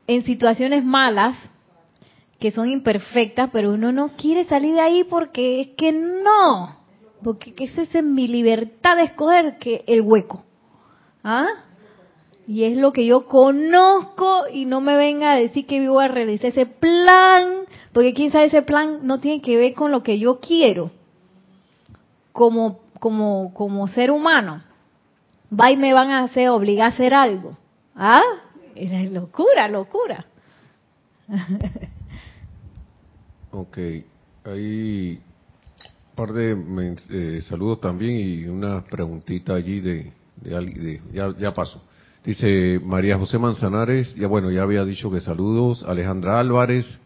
en 0.07 0.23
situaciones 0.23 0.85
malas, 0.85 1.37
que 2.39 2.51
son 2.51 2.69
imperfectas, 2.69 3.51
pero 3.53 3.73
uno 3.73 3.93
no 3.93 4.11
quiere 4.17 4.45
salir 4.45 4.75
de 4.75 4.81
ahí 4.81 5.05
porque 5.05 5.61
es 5.61 5.69
que 5.77 5.93
no, 5.93 6.77
porque 7.23 7.55
esa 7.59 7.83
es 7.83 8.05
mi 8.05 8.29
libertad 8.29 8.97
de 8.97 9.05
escoger 9.05 9.59
que 9.59 9.85
el 9.87 10.03
hueco. 10.03 10.45
¿Ah? 11.23 11.47
Y 12.47 12.65
es 12.65 12.77
lo 12.77 12.93
que 12.93 13.07
yo 13.07 13.27
conozco 13.27 14.45
y 14.53 14.67
no 14.67 14.83
me 14.83 14.97
venga 14.97 15.33
a 15.33 15.37
decir 15.37 15.67
que 15.67 15.81
vivo 15.81 15.99
a 16.01 16.09
realizar 16.09 16.51
ese 16.51 16.67
plan, 16.67 17.65
porque 17.95 18.31
sabe 18.31 18.47
ese 18.47 18.63
plan 18.63 19.07
no 19.07 19.21
tiene 19.21 19.41
que 19.41 19.57
ver 19.57 19.73
con 19.73 19.93
lo 19.93 20.03
que 20.03 20.19
yo 20.19 20.41
quiero 20.41 20.91
como, 22.33 22.81
como, 22.99 23.55
como 23.55 23.87
ser 23.87 24.11
humano. 24.11 24.63
Va 25.49 25.71
y 25.71 25.77
me 25.77 25.95
van 25.95 26.11
a 26.11 26.25
hacer 26.25 26.49
obligar 26.49 26.91
a 26.91 26.95
hacer 26.95 27.15
algo. 27.15 27.57
¿Ah? 27.95 28.21
Es 28.75 29.13
locura, 29.13 29.69
locura. 29.69 30.27
ok, 33.53 33.79
hay 34.45 35.21
un 35.21 36.17
par 36.17 36.33
de 36.33 36.97
eh, 37.11 37.43
saludos 37.43 37.81
también 37.81 38.17
y 38.17 38.45
una 38.47 38.85
preguntita 38.85 39.55
allí 39.55 39.81
de, 39.81 40.13
de, 40.43 41.01
ya, 41.13 41.33
ya 41.39 41.55
paso. 41.55 41.81
Dice 42.25 42.81
María 42.83 43.17
José 43.19 43.39
Manzanares, 43.39 44.17
ya 44.17 44.27
bueno, 44.27 44.51
ya 44.51 44.63
había 44.63 44.85
dicho 44.85 45.13
que 45.13 45.21
saludos. 45.21 45.85
Alejandra 45.87 46.41
Álvarez, 46.41 46.99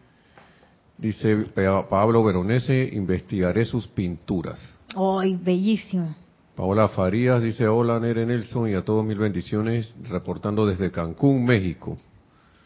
dice 0.99 1.45
Pablo 1.89 2.23
Veronese, 2.23 2.89
investigaré 2.93 3.65
sus 3.65 3.87
pinturas. 3.87 4.77
¡Ay, 4.95 5.35
bellísimo! 5.41 6.15
Paola 6.55 6.89
Farías 6.89 7.41
dice, 7.41 7.67
hola 7.67 7.99
Nere 8.01 8.25
Nelson 8.25 8.69
y 8.69 8.73
a 8.73 8.83
todos 8.83 9.05
mil 9.05 9.17
bendiciones, 9.17 9.93
reportando 10.09 10.65
desde 10.65 10.91
Cancún, 10.91 11.45
México. 11.45 11.97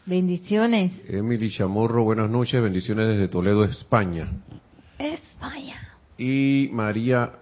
Bendiciones. 0.04 0.92
Emily 1.08 1.48
Chamorro, 1.48 2.02
buenas 2.02 2.28
noches, 2.28 2.60
bendiciones 2.60 3.06
desde 3.06 3.28
Toledo, 3.28 3.64
España. 3.64 4.32
España. 4.98 5.76
Y 6.18 6.68
María 6.72 7.32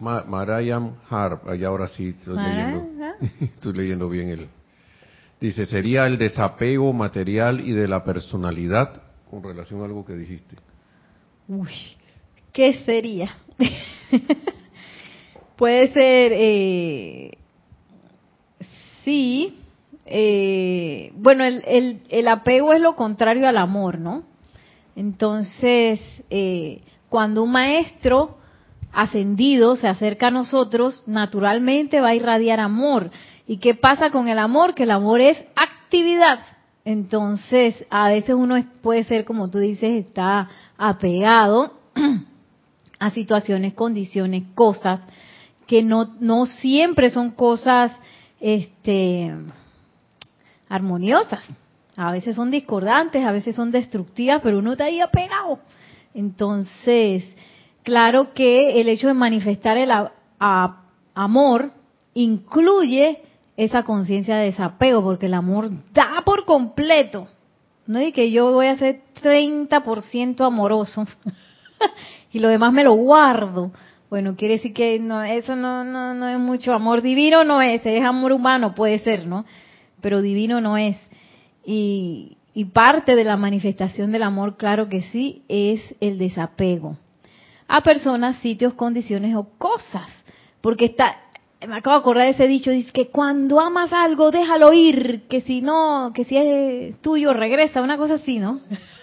Marayam 0.00 0.96
Harp, 1.08 1.48
allá 1.48 1.68
ahora 1.68 1.88
sí 1.88 2.08
estoy 2.08 2.36
leyendo, 2.36 2.86
estoy 3.40 3.72
leyendo 3.72 4.08
bien 4.08 4.28
él. 4.28 4.48
Dice, 5.40 5.66
sería 5.66 6.06
el 6.06 6.18
desapego 6.18 6.92
material 6.92 7.60
y 7.60 7.72
de 7.72 7.86
la 7.86 8.02
personalidad 8.04 9.02
con 9.30 9.42
relación 9.42 9.80
a 9.82 9.84
algo 9.84 10.04
que 10.04 10.14
dijiste. 10.14 10.56
Uy, 11.48 11.70
¿qué 12.52 12.74
sería? 12.84 13.34
Puede 15.56 15.92
ser, 15.92 16.32
eh, 16.34 17.38
sí, 19.04 19.58
eh, 20.04 21.12
bueno, 21.14 21.44
el, 21.44 21.62
el, 21.66 22.02
el, 22.10 22.28
apego 22.28 22.72
es 22.72 22.80
lo 22.80 22.94
contrario 22.94 23.48
al 23.48 23.56
amor, 23.56 23.98
¿no? 23.98 24.24
Entonces, 24.94 26.00
eh, 26.30 26.82
cuando 27.08 27.42
un 27.42 27.52
maestro 27.52 28.38
ascendido 28.92 29.76
se 29.76 29.88
acerca 29.88 30.28
a 30.28 30.30
nosotros, 30.30 31.02
naturalmente 31.06 32.00
va 32.00 32.08
a 32.08 32.14
irradiar 32.14 32.60
amor. 32.60 33.10
¿Y 33.46 33.58
qué 33.58 33.74
pasa 33.74 34.10
con 34.10 34.28
el 34.28 34.38
amor? 34.38 34.74
Que 34.74 34.84
el 34.84 34.90
amor 34.90 35.20
es 35.20 35.42
actividad. 35.54 36.40
Entonces, 36.86 37.74
a 37.90 38.10
veces 38.10 38.36
uno 38.36 38.54
puede 38.80 39.02
ser, 39.02 39.24
como 39.24 39.50
tú 39.50 39.58
dices, 39.58 40.06
está 40.06 40.48
apegado 40.78 41.80
a 43.00 43.10
situaciones, 43.10 43.74
condiciones, 43.74 44.44
cosas 44.54 45.00
que 45.66 45.82
no, 45.82 46.14
no 46.20 46.46
siempre 46.46 47.10
son 47.10 47.32
cosas 47.32 47.90
este, 48.40 49.34
armoniosas. 50.68 51.40
A 51.96 52.12
veces 52.12 52.36
son 52.36 52.52
discordantes, 52.52 53.24
a 53.26 53.32
veces 53.32 53.56
son 53.56 53.72
destructivas, 53.72 54.40
pero 54.40 54.60
uno 54.60 54.72
está 54.72 54.84
ahí 54.84 55.00
apegado. 55.00 55.58
Entonces, 56.14 57.24
claro 57.82 58.32
que 58.32 58.80
el 58.80 58.88
hecho 58.88 59.08
de 59.08 59.14
manifestar 59.14 59.76
el 59.76 59.90
amor 61.16 61.72
incluye 62.14 63.22
esa 63.56 63.82
conciencia 63.84 64.36
de 64.36 64.46
desapego, 64.46 65.02
porque 65.02 65.26
el 65.26 65.34
amor 65.34 65.70
da 65.92 66.22
completo. 66.46 67.28
No 67.86 67.98
es 67.98 68.14
que 68.14 68.30
yo 68.30 68.52
voy 68.52 68.66
a 68.66 68.78
ser 68.78 69.02
30% 69.22 70.40
amoroso 70.44 71.06
y 72.32 72.38
lo 72.38 72.48
demás 72.48 72.72
me 72.72 72.84
lo 72.84 72.94
guardo. 72.94 73.72
Bueno, 74.08 74.36
quiere 74.36 74.54
decir 74.54 74.72
que 74.72 74.98
no, 74.98 75.22
eso 75.22 75.54
no, 75.54 75.84
no, 75.84 76.14
no 76.14 76.28
es 76.28 76.38
mucho 76.38 76.72
amor 76.72 77.02
divino, 77.02 77.44
no 77.44 77.60
es, 77.60 77.84
es 77.84 78.02
amor 78.02 78.32
humano, 78.32 78.74
puede 78.74 79.00
ser, 79.00 79.26
¿no? 79.26 79.44
Pero 80.00 80.22
divino 80.22 80.60
no 80.60 80.78
es. 80.78 80.96
Y, 81.64 82.38
y 82.54 82.66
parte 82.66 83.16
de 83.16 83.24
la 83.24 83.36
manifestación 83.36 84.12
del 84.12 84.22
amor, 84.22 84.56
claro 84.56 84.88
que 84.88 85.02
sí, 85.02 85.42
es 85.48 85.82
el 86.00 86.18
desapego 86.18 86.96
a 87.68 87.82
personas, 87.82 88.36
sitios, 88.36 88.74
condiciones 88.74 89.34
o 89.34 89.48
cosas. 89.58 90.08
Porque 90.60 90.86
está, 90.86 91.16
me 91.66 91.76
acabo 91.76 91.96
de 91.96 92.00
acordar 92.00 92.24
de 92.24 92.30
ese 92.30 92.46
dicho, 92.46 92.70
dice 92.70 92.92
que 92.92 93.08
cuando 93.08 93.60
amas 93.60 93.92
algo, 93.92 94.30
déjalo 94.30 94.72
ir, 94.72 95.22
que 95.28 95.40
si 95.40 95.60
no, 95.60 96.12
que 96.14 96.24
si 96.24 96.36
es 96.36 97.00
tuyo, 97.00 97.32
regresa, 97.32 97.82
una 97.82 97.96
cosa 97.96 98.14
así, 98.14 98.38
¿no? 98.38 98.60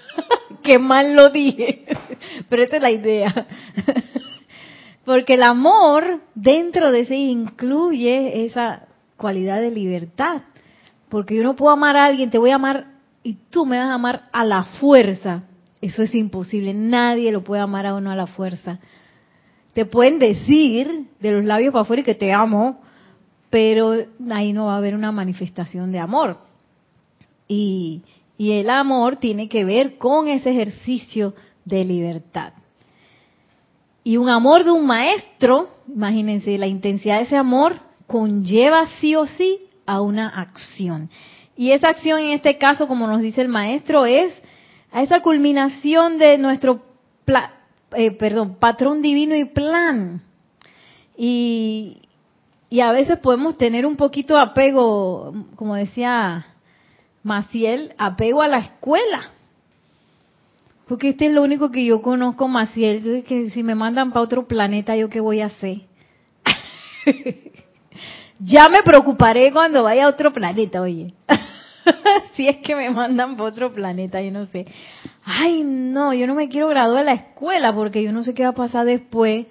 Qué 0.64 0.80
mal 0.80 1.14
lo 1.14 1.30
dije, 1.30 1.86
pero 2.50 2.64
esta 2.64 2.78
es 2.78 2.82
la 2.82 2.92
idea. 2.92 3.48
Porque 5.06 5.34
el 5.34 5.44
amor 5.44 6.22
dentro 6.34 6.92
de 6.92 7.06
sí 7.06 7.30
incluye 7.30 8.46
esa 8.46 8.88
cualidad 9.18 9.60
de 9.60 9.72
libertad. 9.72 10.44
Porque 11.10 11.36
yo 11.36 11.44
no 11.44 11.56
puedo 11.56 11.74
amar 11.74 11.98
a 11.98 12.06
alguien, 12.06 12.30
te 12.30 12.38
voy 12.38 12.52
a 12.52 12.56
amar 12.56 12.88
y 13.22 13.36
tú 13.50 13.66
me 13.66 13.78
vas 13.78 13.90
a 13.90 13.96
amar 13.96 14.30
a 14.32 14.46
la 14.46 14.64
fuerza. 14.64 15.44
Eso 15.82 16.02
es 16.02 16.16
imposible. 16.16 16.74
Nadie 16.74 17.34
lo 17.34 17.44
puede 17.44 17.62
amar 17.62 17.86
a 17.86 17.96
uno 17.96 18.12
a 18.12 18.16
la 18.16 18.28
fuerza. 18.28 18.80
Te 19.74 19.86
pueden 19.86 20.20
decir 20.20 21.08
de 21.20 21.32
los 21.32 21.46
labios 21.46 21.72
para 21.72 21.82
afuera 21.82 22.04
que 22.04 22.16
te 22.16 22.32
amo, 22.32 22.82
pero 23.50 23.96
ahí 24.32 24.54
no 24.54 24.66
va 24.66 24.76
a 24.76 24.78
haber 24.78 24.96
una 24.96 25.12
manifestación 25.12 25.92
de 25.92 26.00
amor. 26.00 26.40
Y, 27.48 28.02
y 28.38 28.54
el 28.54 28.70
amor 28.70 29.18
tiene 29.18 29.50
que 29.50 29.66
ver 29.66 29.98
con 29.98 30.28
ese 30.28 30.52
ejercicio 30.52 31.34
de 31.66 31.84
libertad. 31.84 32.54
Y 34.04 34.18
un 34.18 34.30
amor 34.30 34.64
de 34.64 34.72
un 34.72 34.86
maestro, 34.86 35.70
imagínense, 35.88 36.58
la 36.58 36.68
intensidad 36.68 37.18
de 37.18 37.24
ese 37.24 37.38
amor 37.38 37.76
conlleva 38.06 38.86
sí 39.00 39.16
o 39.16 39.26
sí 39.26 39.60
a 39.86 40.02
una 40.02 40.28
acción. 40.28 41.10
Y 41.56 41.72
esa 41.72 41.90
acción 41.90 42.20
en 42.20 42.32
este 42.32 42.58
caso, 42.58 42.88
como 42.88 43.08
nos 43.08 43.22
dice 43.22 43.42
el 43.42 43.48
maestro, 43.48 44.06
es 44.06 44.34
a 44.92 45.02
esa 45.02 45.22
culminación 45.22 46.18
de 46.18 46.38
nuestro 46.38 46.84
eh, 47.96 48.12
perdón, 48.12 48.56
patrón 48.56 49.02
divino 49.02 49.36
y 49.36 49.46
plan. 49.46 50.22
Y, 51.18 51.98
y 52.70 52.82
a 52.82 52.92
veces 52.92 53.20
podemos 53.20 53.58
tener 53.58 53.86
un 53.86 53.96
poquito 53.96 54.36
de 54.36 54.42
apego, 54.42 55.34
como 55.56 55.76
decía 55.76 56.46
Maciel, 57.24 57.94
apego 57.98 58.42
a 58.42 58.48
la 58.48 58.60
escuela. 58.60 59.32
Porque 60.88 61.10
este 61.10 61.28
es 61.28 61.32
lo 61.32 61.44
único 61.44 61.72
que 61.72 61.86
yo 61.86 62.02
conozco, 62.02 62.48
Maciel, 62.48 63.24
que 63.24 63.50
si 63.52 63.64
me 63.64 63.76
mandan 63.76 64.12
para 64.12 64.24
otro 64.24 64.48
planeta, 64.48 64.96
¿yo 64.96 65.10
qué 65.10 65.20
voy 65.20 65.40
a 65.40 65.46
hacer? 65.46 65.82
ya 68.40 68.68
me 68.70 68.84
preocuparé 68.84 69.52
cuando 69.52 69.84
vaya 69.84 70.06
a 70.06 70.10
otro 70.10 70.34
planeta, 70.34 70.82
oye. 70.82 71.14
si 72.36 72.48
es 72.48 72.58
que 72.58 72.76
me 72.76 72.90
mandan 72.90 73.36
para 73.36 73.50
otro 73.50 73.74
planeta, 73.74 74.22
yo 74.22 74.32
no 74.32 74.46
sé. 74.48 74.66
Ay, 75.24 75.64
no, 75.64 76.14
yo 76.14 76.28
no 76.28 76.36
me 76.36 76.50
quiero 76.50 76.68
graduar 76.68 77.00
de 77.00 77.06
la 77.06 77.14
escuela 77.14 77.74
porque 77.74 78.04
yo 78.04 78.12
no 78.12 78.24
sé 78.24 78.34
qué 78.34 78.44
va 78.44 78.50
a 78.50 78.54
pasar 78.54 78.86
después. 78.86 79.46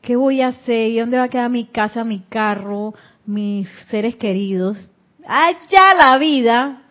¿Qué 0.00 0.16
voy 0.16 0.40
a 0.40 0.48
hacer? 0.48 0.90
¿Y 0.90 0.98
dónde 0.98 1.18
va 1.18 1.24
a 1.24 1.28
quedar 1.28 1.50
mi 1.50 1.66
casa, 1.66 2.02
mi 2.02 2.20
carro, 2.28 2.94
mis 3.24 3.68
seres 3.88 4.16
queridos? 4.16 4.90
Allá 5.26 5.94
la 6.04 6.18
vida. 6.18 6.82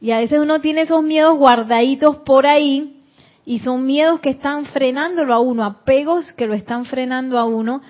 Y 0.00 0.12
a 0.12 0.18
veces 0.18 0.38
uno 0.38 0.60
tiene 0.60 0.82
esos 0.82 1.02
miedos 1.02 1.36
guardaditos 1.36 2.18
por 2.18 2.46
ahí 2.46 3.02
y 3.44 3.60
son 3.60 3.86
miedos 3.86 4.20
que 4.20 4.30
están 4.30 4.66
frenándolo 4.66 5.32
a 5.32 5.40
uno, 5.40 5.64
apegos 5.64 6.32
que 6.32 6.46
lo 6.46 6.54
están 6.54 6.84
frenando 6.84 7.38
a 7.38 7.44
uno 7.44 7.80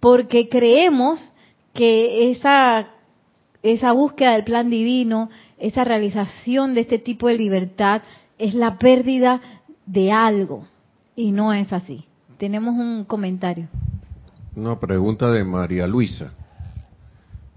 porque 0.00 0.48
creemos 0.48 1.32
que 1.74 2.30
esa 2.30 2.88
esa 3.62 3.92
búsqueda 3.92 4.32
del 4.32 4.44
plan 4.44 4.70
divino, 4.70 5.30
esa 5.58 5.84
realización 5.84 6.74
de 6.74 6.82
este 6.82 6.98
tipo 6.98 7.28
de 7.28 7.36
libertad 7.36 8.02
es 8.38 8.54
la 8.54 8.78
pérdida 8.78 9.40
de 9.86 10.12
algo. 10.12 10.66
Y 11.16 11.32
no 11.32 11.52
es 11.52 11.72
así. 11.72 12.04
Tenemos 12.38 12.74
un 12.74 13.04
comentario. 13.04 13.68
Una 14.54 14.78
pregunta 14.78 15.30
de 15.30 15.42
María 15.44 15.86
Luisa. 15.86 16.32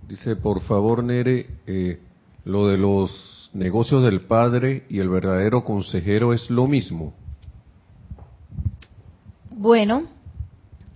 Dice, 0.07 0.35
por 0.35 0.61
favor, 0.61 1.03
Nere, 1.03 1.47
eh, 1.67 1.99
lo 2.45 2.67
de 2.67 2.77
los 2.77 3.49
negocios 3.53 4.03
del 4.03 4.21
padre 4.21 4.83
y 4.89 4.99
el 4.99 5.09
verdadero 5.09 5.63
consejero 5.63 6.33
es 6.33 6.49
lo 6.49 6.67
mismo. 6.67 7.13
Bueno, 9.51 10.03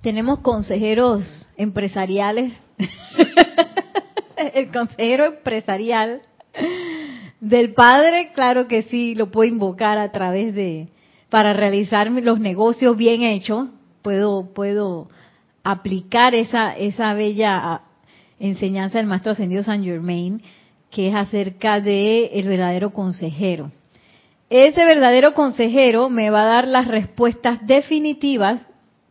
tenemos 0.02 0.40
consejeros 0.40 1.24
empresariales 1.58 2.54
el 4.54 4.72
consejero 4.72 5.26
empresarial 5.26 6.22
del 7.40 7.74
padre, 7.74 8.32
claro 8.34 8.68
que 8.68 8.84
sí, 8.84 9.16
lo 9.16 9.32
puedo 9.32 9.50
invocar 9.50 9.98
a 9.98 10.12
través 10.12 10.54
de, 10.56 10.88
para 11.30 11.54
realizar 11.54 12.10
los 12.10 12.40
negocios 12.40 12.98
bien 12.98 13.24
hechos, 13.24 13.70
puedo, 14.02 14.54
puedo 14.54 15.10
aplicar 15.64 16.36
esa, 16.36 16.76
esa 16.76 17.14
bella 17.14 17.82
enseñanza 18.40 18.98
del 18.98 19.08
maestro 19.08 19.34
ascendido 19.34 19.64
San 19.64 19.84
Germain, 19.84 20.42
que 20.92 21.10
es 21.10 21.16
acerca 21.16 21.82
de 21.82 22.28
el 22.34 22.48
verdadero 22.48 22.92
consejero. 22.92 23.72
Ese 24.50 24.86
verdadero 24.86 25.34
consejero 25.34 26.10
me 26.10 26.30
va 26.30 26.44
a 26.44 26.48
dar 26.48 26.68
las 26.68 26.88
respuestas 26.88 27.66
definitivas. 27.66 28.62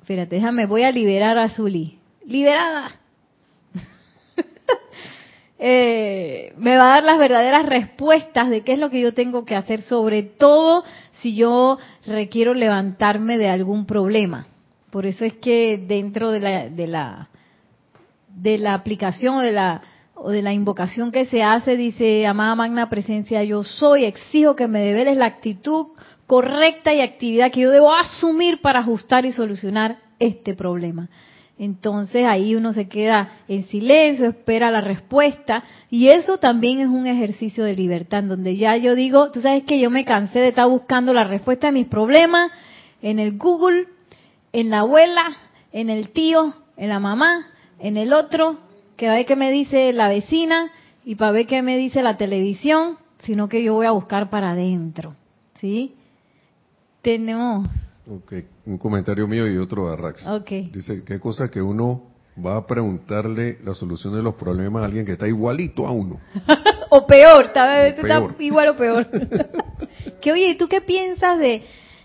Fíjate, 0.05 0.37
déjame, 0.37 0.67
voy 0.67 0.85
a 0.85 0.93
liberar 0.93 1.37
a 1.39 1.51
Zuli. 1.51 1.99
Liberada 2.25 3.04
eh, 5.59 6.53
me 6.57 6.77
va 6.77 6.85
a 6.85 6.95
dar 6.95 7.05
las 7.05 7.19
verdaderas 7.19 7.67
respuestas 7.67 8.51
de 8.51 8.63
qué 8.63 8.73
es 8.73 8.79
lo 8.79 8.91
que 8.91 9.01
yo 9.01 9.15
tengo 9.15 9.45
que 9.45 9.57
hacer, 9.57 9.83
sobre 9.83 10.23
todo 10.23 10.85
si 11.13 11.37
yo 11.37 11.79
requiero 12.07 12.55
levantarme 12.55 13.39
de 13.39 13.49
algún 13.49 13.87
problema. 13.87 14.47
Por 14.91 15.07
eso 15.07 15.25
es 15.25 15.35
que 15.35 15.79
dentro 15.79 16.31
de 16.31 16.41
la, 16.41 16.69
de 16.69 16.87
la, 16.87 17.29
de 18.29 18.59
la 18.59 18.75
aplicación 18.75 19.37
o 19.37 19.41
de 19.41 19.53
la, 19.53 19.83
o 20.15 20.31
de 20.31 20.43
la 20.43 20.53
invocación 20.53 21.13
que 21.13 21.27
se 21.27 21.43
hace, 21.43 21.77
dice, 21.77 22.27
amada 22.27 22.55
magna 22.55 22.91
presencia, 22.91 23.43
yo 23.45 23.65
soy, 23.65 24.05
exijo 24.05 24.57
que 24.57 24.69
me 24.69 24.81
deberes 24.81 25.17
la 25.17 25.27
actitud 25.27 25.89
correcta 26.27 26.93
y 26.93 27.01
actividad 27.01 27.51
que 27.51 27.61
yo 27.61 27.71
debo 27.71 27.93
asumir 27.93 28.61
para 28.61 28.81
ajustar 28.81 29.25
y 29.25 29.33
solucionar 29.33 29.99
este 30.19 30.55
problema. 30.55 31.09
Entonces 31.59 32.27
ahí 32.27 32.57
uno 32.57 32.73
se 32.73 32.89
queda 32.89 33.31
en 33.47 33.65
silencio, 33.67 34.27
espera 34.27 34.73
la 34.73 34.81
respuesta 34.81 35.63
y 35.89 36.09
eso 36.09 36.39
también 36.39 36.81
es 36.81 36.89
un 36.89 37.07
ejercicio 37.07 37.63
de 37.63 37.77
libertad, 37.77 38.25
donde 38.25 38.57
ya 38.57 38.77
yo 38.77 38.97
digo, 38.97 39.31
tú 39.31 39.41
sabes 39.41 39.63
que 39.63 39.79
yo 39.79 39.89
me 39.89 40.05
cansé 40.05 40.41
de 40.41 40.49
estar 40.49 40.69
buscando 40.69 41.15
la 41.15 41.25
respuesta 41.25 41.69
a 41.69 41.73
mis 41.73 41.87
problemas 41.87 42.51
en 43.03 43.21
el 43.21 43.39
Google, 43.39 43.87
en 44.53 44.71
la 44.71 44.81
abuela, 44.81 45.37
en 45.73 45.91
el 45.91 46.09
tío, 46.09 46.55
en 46.77 46.89
la 46.89 46.99
mamá, 46.99 47.47
en 47.79 47.97
el 47.99 48.13
otro, 48.13 48.59
que 48.97 49.07
va 49.07 49.13
a 49.13 49.17
ver 49.17 49.27
qué 49.27 49.37
me 49.37 49.53
dice 49.53 49.93
la 49.93 50.09
vecina 50.09 50.73
y 51.05 51.15
para 51.15 51.33
ver 51.33 51.47
qué 51.47 51.63
me 51.63 51.77
dice 51.77 52.03
la 52.03 52.17
televisión, 52.17 52.97
sino 53.23 53.49
que 53.49 53.63
yo 53.63 53.75
voy 53.75 53.87
a 53.87 53.93
buscar 53.93 54.29
para 54.29 54.53
adentro, 54.53 55.15
¿sí? 55.55 55.95
Tenemos 57.03 57.69
Okay. 58.07 58.47
Un 58.67 58.77
comentario 58.77 59.27
mío 59.27 59.47
y 59.47 59.57
otro 59.57 59.87
de 59.89 59.95
Arrax. 59.95 60.27
Okay. 60.27 60.71
Dice, 60.73 61.03
qué 61.05 61.19
cosa 61.19 61.51
que 61.51 61.63
uno 61.63 62.03
va 62.45 62.57
a 62.57 62.67
preguntarle 62.67 63.59
la 63.65 63.75
solución 63.75 64.15
de 64.15 64.23
los 64.23 64.35
problemas 64.35 64.83
a 64.83 64.87
alguien 64.87 65.07
que 65.07 65.13
está 65.13 65.27
igualito 65.27 65.87
a 65.87 65.93
uno. 65.93 66.21
o 66.91 67.07
peor, 67.07 67.47
está, 67.47 67.87
está 67.87 68.29
igual 68.39 68.69
o 68.69 68.77
peor. 68.77 69.09
que 70.21 70.33
oye, 70.33 70.51
¿y 70.51 70.57
tú 70.57 70.69
qué 70.69 70.81
piensas 70.81 71.39
de, 71.39 71.63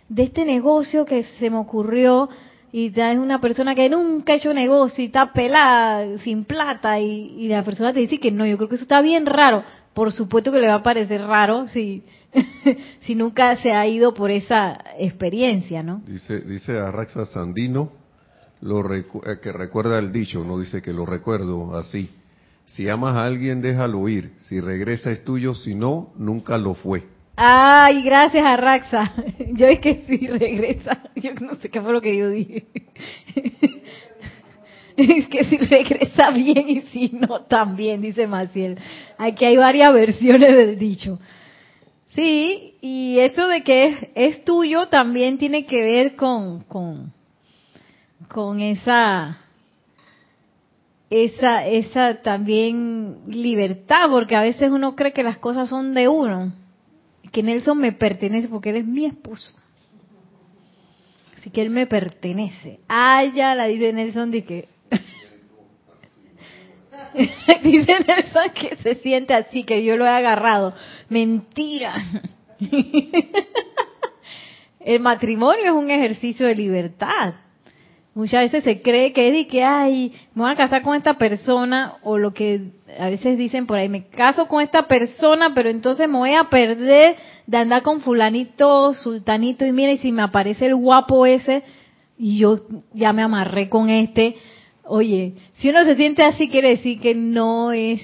de 0.07 0.23
este 0.23 0.45
negocio 0.45 1.05
que 1.05 1.23
se 1.23 1.49
me 1.49 1.57
ocurrió? 1.57 2.29
Y 2.71 2.93
es 2.95 3.17
una 3.17 3.41
persona 3.41 3.73
que 3.73 3.89
nunca 3.89 4.33
ha 4.33 4.35
hecho 4.35 4.53
negocio 4.53 5.03
y 5.03 5.07
está 5.07 5.33
pelada, 5.33 6.19
sin 6.19 6.45
plata, 6.45 6.99
y, 6.99 7.33
y 7.39 7.47
la 7.47 7.63
persona 7.63 7.91
te 7.91 7.99
dice 7.99 8.19
que 8.19 8.31
no, 8.31 8.45
yo 8.45 8.57
creo 8.57 8.69
que 8.69 8.75
eso 8.75 8.83
está 8.83 9.01
bien 9.01 9.25
raro. 9.25 9.63
Por 9.95 10.13
supuesto 10.13 10.51
que 10.51 10.59
le 10.59 10.67
va 10.67 10.75
a 10.75 10.83
parecer 10.83 11.21
raro 11.21 11.67
si 11.67 12.03
si 13.01 13.15
nunca 13.15 13.55
se 13.57 13.71
ha 13.71 13.87
ido 13.87 14.13
por 14.13 14.31
esa 14.31 14.83
experiencia, 14.97 15.83
¿no? 15.83 16.01
Dice, 16.05 16.39
dice 16.41 16.77
Arraxa 16.77 17.25
Sandino, 17.25 17.91
lo 18.61 18.93
eh, 18.93 19.05
que 19.41 19.51
recuerda 19.51 19.99
el 19.99 20.11
dicho, 20.11 20.43
no 20.43 20.59
dice 20.59 20.81
que 20.81 20.93
lo 20.93 21.05
recuerdo 21.05 21.77
así. 21.77 22.09
Si 22.65 22.87
amas 22.87 23.15
a 23.15 23.25
alguien, 23.25 23.61
déjalo 23.61 24.07
ir. 24.07 24.33
Si 24.39 24.59
regresa 24.59 25.11
es 25.11 25.23
tuyo, 25.23 25.55
si 25.55 25.73
no, 25.73 26.13
nunca 26.17 26.57
lo 26.57 26.75
fue. 26.75 27.03
Ay, 27.35 28.03
gracias 28.03 28.45
Arraxa. 28.45 29.13
Yo 29.53 29.67
es 29.67 29.79
que 29.79 30.03
si 30.07 30.27
regresa, 30.27 31.03
yo 31.15 31.33
no 31.35 31.55
sé 31.55 31.69
qué 31.69 31.81
fue 31.81 31.93
lo 31.93 32.01
que 32.01 32.17
yo 32.17 32.29
dije. 32.29 32.67
Es 34.97 35.29
que 35.29 35.45
si 35.45 35.55
regresa 35.55 36.31
bien 36.31 36.69
y 36.69 36.81
si 36.81 37.11
no, 37.13 37.43
también, 37.43 38.01
dice 38.01 38.27
Maciel. 38.27 38.77
Aquí 39.17 39.45
hay 39.45 39.55
varias 39.55 39.93
versiones 39.93 40.53
del 40.53 40.77
dicho. 40.77 41.17
Sí, 42.19 42.75
y 42.81 43.17
eso 43.19 43.47
de 43.47 43.63
que 43.63 44.11
es, 44.13 44.43
tuyo 44.43 44.87
también 44.87 45.37
tiene 45.37 45.65
que 45.65 45.81
ver 45.81 46.17
con, 46.17 46.63
con, 46.63 47.13
con 48.27 48.59
esa, 48.59 49.37
esa, 51.09 51.65
esa 51.65 52.15
también 52.15 53.19
libertad, 53.25 54.09
porque 54.09 54.35
a 54.35 54.41
veces 54.41 54.69
uno 54.69 54.97
cree 54.97 55.13
que 55.13 55.23
las 55.23 55.37
cosas 55.37 55.69
son 55.69 55.93
de 55.93 56.09
uno, 56.09 56.51
que 57.31 57.41
Nelson 57.41 57.77
me 57.77 57.93
pertenece 57.93 58.49
porque 58.49 58.71
él 58.71 58.75
es 58.75 58.85
mi 58.85 59.05
esposo. 59.05 59.53
Así 61.37 61.49
que 61.51 61.61
él 61.61 61.69
me 61.69 61.87
pertenece. 61.87 62.81
Ah, 62.89 63.23
ya 63.33 63.55
la 63.55 63.67
dice 63.67 63.93
Nelson 63.93 64.29
de 64.29 64.43
que 64.43 64.67
Dice 67.63 67.97
Nelson 68.07 68.49
que 68.53 68.75
se 68.77 68.95
siente 68.95 69.33
así, 69.33 69.63
que 69.63 69.83
yo 69.83 69.97
lo 69.97 70.05
he 70.05 70.09
agarrado. 70.09 70.73
Mentira. 71.09 71.95
El 74.79 75.01
matrimonio 75.01 75.65
es 75.65 75.71
un 75.71 75.91
ejercicio 75.91 76.47
de 76.47 76.55
libertad. 76.55 77.33
Muchas 78.15 78.45
veces 78.45 78.63
se 78.63 78.81
cree 78.81 79.13
que 79.13 79.27
es 79.27 79.33
de 79.33 79.47
que, 79.47 79.63
ay, 79.63 80.13
me 80.33 80.41
voy 80.41 80.51
a 80.51 80.55
casar 80.55 80.81
con 80.81 80.95
esta 80.95 81.17
persona, 81.17 81.95
o 82.03 82.17
lo 82.17 82.33
que 82.33 82.71
a 82.97 83.09
veces 83.09 83.37
dicen 83.37 83.65
por 83.67 83.77
ahí, 83.77 83.87
me 83.87 84.07
caso 84.07 84.47
con 84.47 84.61
esta 84.61 84.87
persona, 84.87 85.53
pero 85.53 85.69
entonces 85.69 86.09
me 86.09 86.17
voy 86.17 86.33
a 86.33 86.45
perder 86.45 87.15
de 87.45 87.57
andar 87.57 87.83
con 87.83 88.01
fulanito, 88.01 88.93
sultanito, 88.95 89.65
y 89.65 89.71
mira, 89.71 89.91
y 89.91 89.99
si 89.99 90.11
me 90.11 90.23
aparece 90.23 90.65
el 90.65 90.75
guapo 90.75 91.25
ese, 91.25 91.63
y 92.17 92.39
yo 92.39 92.57
ya 92.93 93.13
me 93.13 93.21
amarré 93.21 93.69
con 93.69 93.89
este, 93.89 94.35
oye, 94.83 95.35
si 95.53 95.69
uno 95.69 95.83
se 95.85 95.95
siente 95.95 96.23
así, 96.23 96.49
quiere 96.49 96.69
decir 96.69 96.99
que 96.99 97.15
no 97.15 97.71
es, 97.71 98.01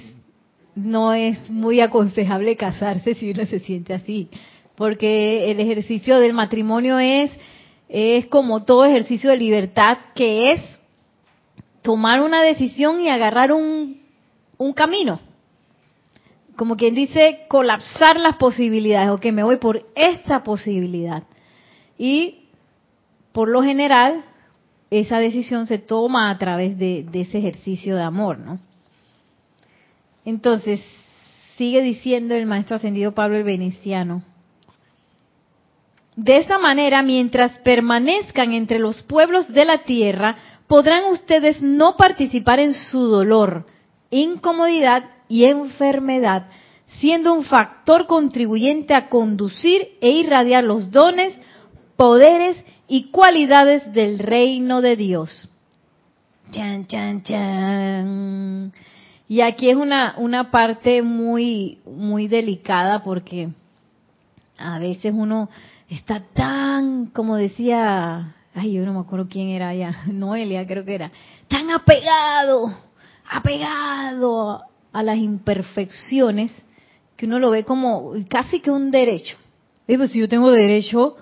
no 0.75 1.13
es 1.13 1.49
muy 1.49 1.79
aconsejable 1.79 2.57
casarse 2.57 3.15
si 3.15 3.31
uno 3.31 3.45
se 3.45 3.59
siente 3.59 3.93
así, 3.93 4.29
porque 4.75 5.49
el 5.51 5.59
ejercicio 5.59 6.19
del 6.19 6.33
matrimonio 6.33 6.99
es 6.99 7.31
es 7.87 8.25
como 8.27 8.63
todo 8.63 8.85
ejercicio 8.85 9.29
de 9.29 9.37
libertad 9.37 9.97
que 10.15 10.51
es 10.51 10.61
tomar 11.81 12.21
una 12.21 12.41
decisión 12.41 12.99
y 13.01 13.09
agarrar 13.09 13.51
un, 13.51 14.01
un 14.57 14.73
camino. 14.73 15.19
Como 16.55 16.77
quien 16.77 16.95
dice, 16.95 17.45
colapsar 17.47 18.19
las 18.19 18.37
posibilidades, 18.37 19.09
o 19.09 19.19
que 19.19 19.31
me 19.31 19.43
voy 19.43 19.57
por 19.57 19.85
esta 19.95 20.41
posibilidad. 20.43 21.23
Y 21.97 22.45
por 23.33 23.49
lo 23.49 23.61
general, 23.61 24.23
esa 24.89 25.19
decisión 25.19 25.67
se 25.67 25.77
toma 25.77 26.29
a 26.29 26.37
través 26.37 26.77
de, 26.79 27.05
de 27.11 27.21
ese 27.21 27.39
ejercicio 27.39 27.95
de 27.95 28.03
amor, 28.03 28.39
¿no? 28.39 28.59
Entonces, 30.25 30.81
sigue 31.57 31.81
diciendo 31.81 32.35
el 32.35 32.45
maestro 32.45 32.75
ascendido 32.75 33.13
Pablo 33.13 33.37
el 33.37 33.43
Veneciano, 33.43 34.23
de 36.15 36.37
esa 36.37 36.57
manera, 36.57 37.03
mientras 37.03 37.59
permanezcan 37.59 38.53
entre 38.53 38.79
los 38.79 39.01
pueblos 39.03 39.51
de 39.51 39.65
la 39.65 39.83
tierra, 39.83 40.37
podrán 40.67 41.05
ustedes 41.11 41.61
no 41.61 41.97
participar 41.97 42.59
en 42.59 42.73
su 42.73 42.99
dolor, 42.99 43.65
incomodidad 44.09 45.03
y 45.27 45.43
enfermedad, 45.45 46.47
siendo 46.99 47.33
un 47.33 47.43
factor 47.43 48.07
contribuyente 48.07 48.93
a 48.93 49.09
conducir 49.09 49.89
e 49.99 50.11
irradiar 50.11 50.63
los 50.63 50.89
dones, 50.89 51.33
poderes 51.97 52.63
y 52.87 53.11
cualidades 53.11 53.91
del 53.91 54.19
reino 54.19 54.81
de 54.81 54.95
Dios. 54.95 55.49
Chan, 56.51 56.87
chan, 56.87 57.23
chan. 57.23 58.73
Y 59.27 59.41
aquí 59.41 59.69
es 59.69 59.75
una, 59.75 60.15
una 60.17 60.51
parte 60.51 61.01
muy, 61.01 61.79
muy 61.85 62.27
delicada 62.27 63.03
porque 63.03 63.49
a 64.57 64.79
veces 64.79 65.13
uno 65.15 65.49
está 65.89 66.21
tan, 66.33 67.07
como 67.07 67.35
decía, 67.35 68.35
ay, 68.53 68.73
yo 68.73 68.85
no 68.85 68.93
me 68.93 68.99
acuerdo 68.99 69.27
quién 69.29 69.49
era 69.49 69.73
ya, 69.73 70.03
Noelia 70.11 70.65
creo 70.67 70.85
que 70.85 70.95
era, 70.95 71.11
tan 71.47 71.71
apegado, 71.71 72.73
apegado 73.29 74.61
a 74.93 75.03
las 75.03 75.17
imperfecciones 75.17 76.51
que 77.17 77.25
uno 77.25 77.39
lo 77.39 77.49
ve 77.49 77.63
como 77.63 78.13
casi 78.29 78.59
que 78.59 78.71
un 78.71 78.91
derecho. 78.91 79.37
Y 79.87 79.97
pues 79.97 80.11
si 80.11 80.19
yo 80.19 80.27
tengo 80.27 80.51
derecho, 80.51 81.15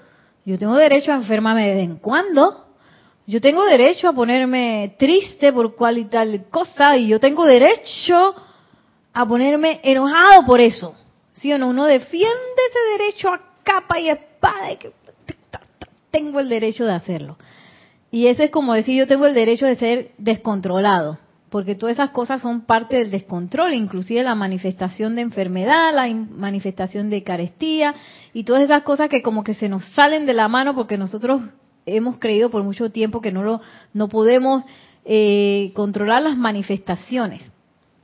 yo 0.45 0.57
tengo 0.57 0.75
derecho 0.75 1.11
a 1.11 1.15
enfermarme 1.15 1.73
de 1.73 1.81
en 1.81 1.97
cuando. 1.97 2.62
Yo 3.25 3.39
tengo 3.39 3.63
derecho 3.65 4.09
a 4.09 4.13
ponerme 4.13 4.95
triste 4.99 5.53
por 5.53 5.75
cual 5.75 5.97
y 5.97 6.05
tal 6.05 6.45
cosa 6.49 6.97
y 6.97 7.07
yo 7.07 7.19
tengo 7.19 7.45
derecho 7.45 8.35
a 9.13 9.25
ponerme 9.25 9.79
enojado 9.83 10.45
por 10.45 10.59
eso. 10.59 10.95
¿Sí 11.33 11.51
o 11.53 11.57
no? 11.57 11.69
Uno 11.69 11.85
defiende 11.85 12.29
ese 12.69 12.97
derecho 12.97 13.29
a 13.29 13.41
capa 13.63 13.99
y 13.99 14.09
espada. 14.09 14.75
que 14.77 14.91
tengo 16.11 16.39
el 16.39 16.49
derecho 16.49 16.85
de 16.85 16.93
hacerlo. 16.93 17.37
Y 18.11 18.27
ese 18.27 18.45
es 18.45 18.51
como 18.51 18.75
decir, 18.75 18.95
yo 18.95 19.07
tengo 19.07 19.25
el 19.25 19.33
derecho 19.33 19.65
de 19.65 19.75
ser 19.75 20.11
descontrolado, 20.19 21.17
porque 21.49 21.73
todas 21.73 21.93
esas 21.93 22.11
cosas 22.11 22.43
son 22.43 22.61
parte 22.61 22.97
del 22.97 23.09
descontrol, 23.09 23.73
inclusive 23.73 24.21
la 24.21 24.35
manifestación 24.35 25.15
de 25.15 25.23
enfermedad, 25.23 25.91
la 25.95 26.07
manifestación 26.07 27.09
de 27.09 27.23
carestía 27.23 27.95
y 28.31 28.43
todas 28.43 28.61
esas 28.61 28.83
cosas 28.83 29.09
que 29.09 29.23
como 29.23 29.43
que 29.43 29.55
se 29.55 29.67
nos 29.67 29.83
salen 29.95 30.27
de 30.27 30.33
la 30.33 30.47
mano 30.47 30.75
porque 30.75 30.99
nosotros 30.99 31.41
hemos 31.85 32.17
creído 32.17 32.49
por 32.49 32.63
mucho 32.63 32.89
tiempo 32.91 33.21
que 33.21 33.31
no 33.31 33.43
lo 33.43 33.61
no 33.93 34.07
podemos 34.07 34.63
eh, 35.05 35.71
controlar 35.75 36.21
las 36.21 36.37
manifestaciones 36.37 37.41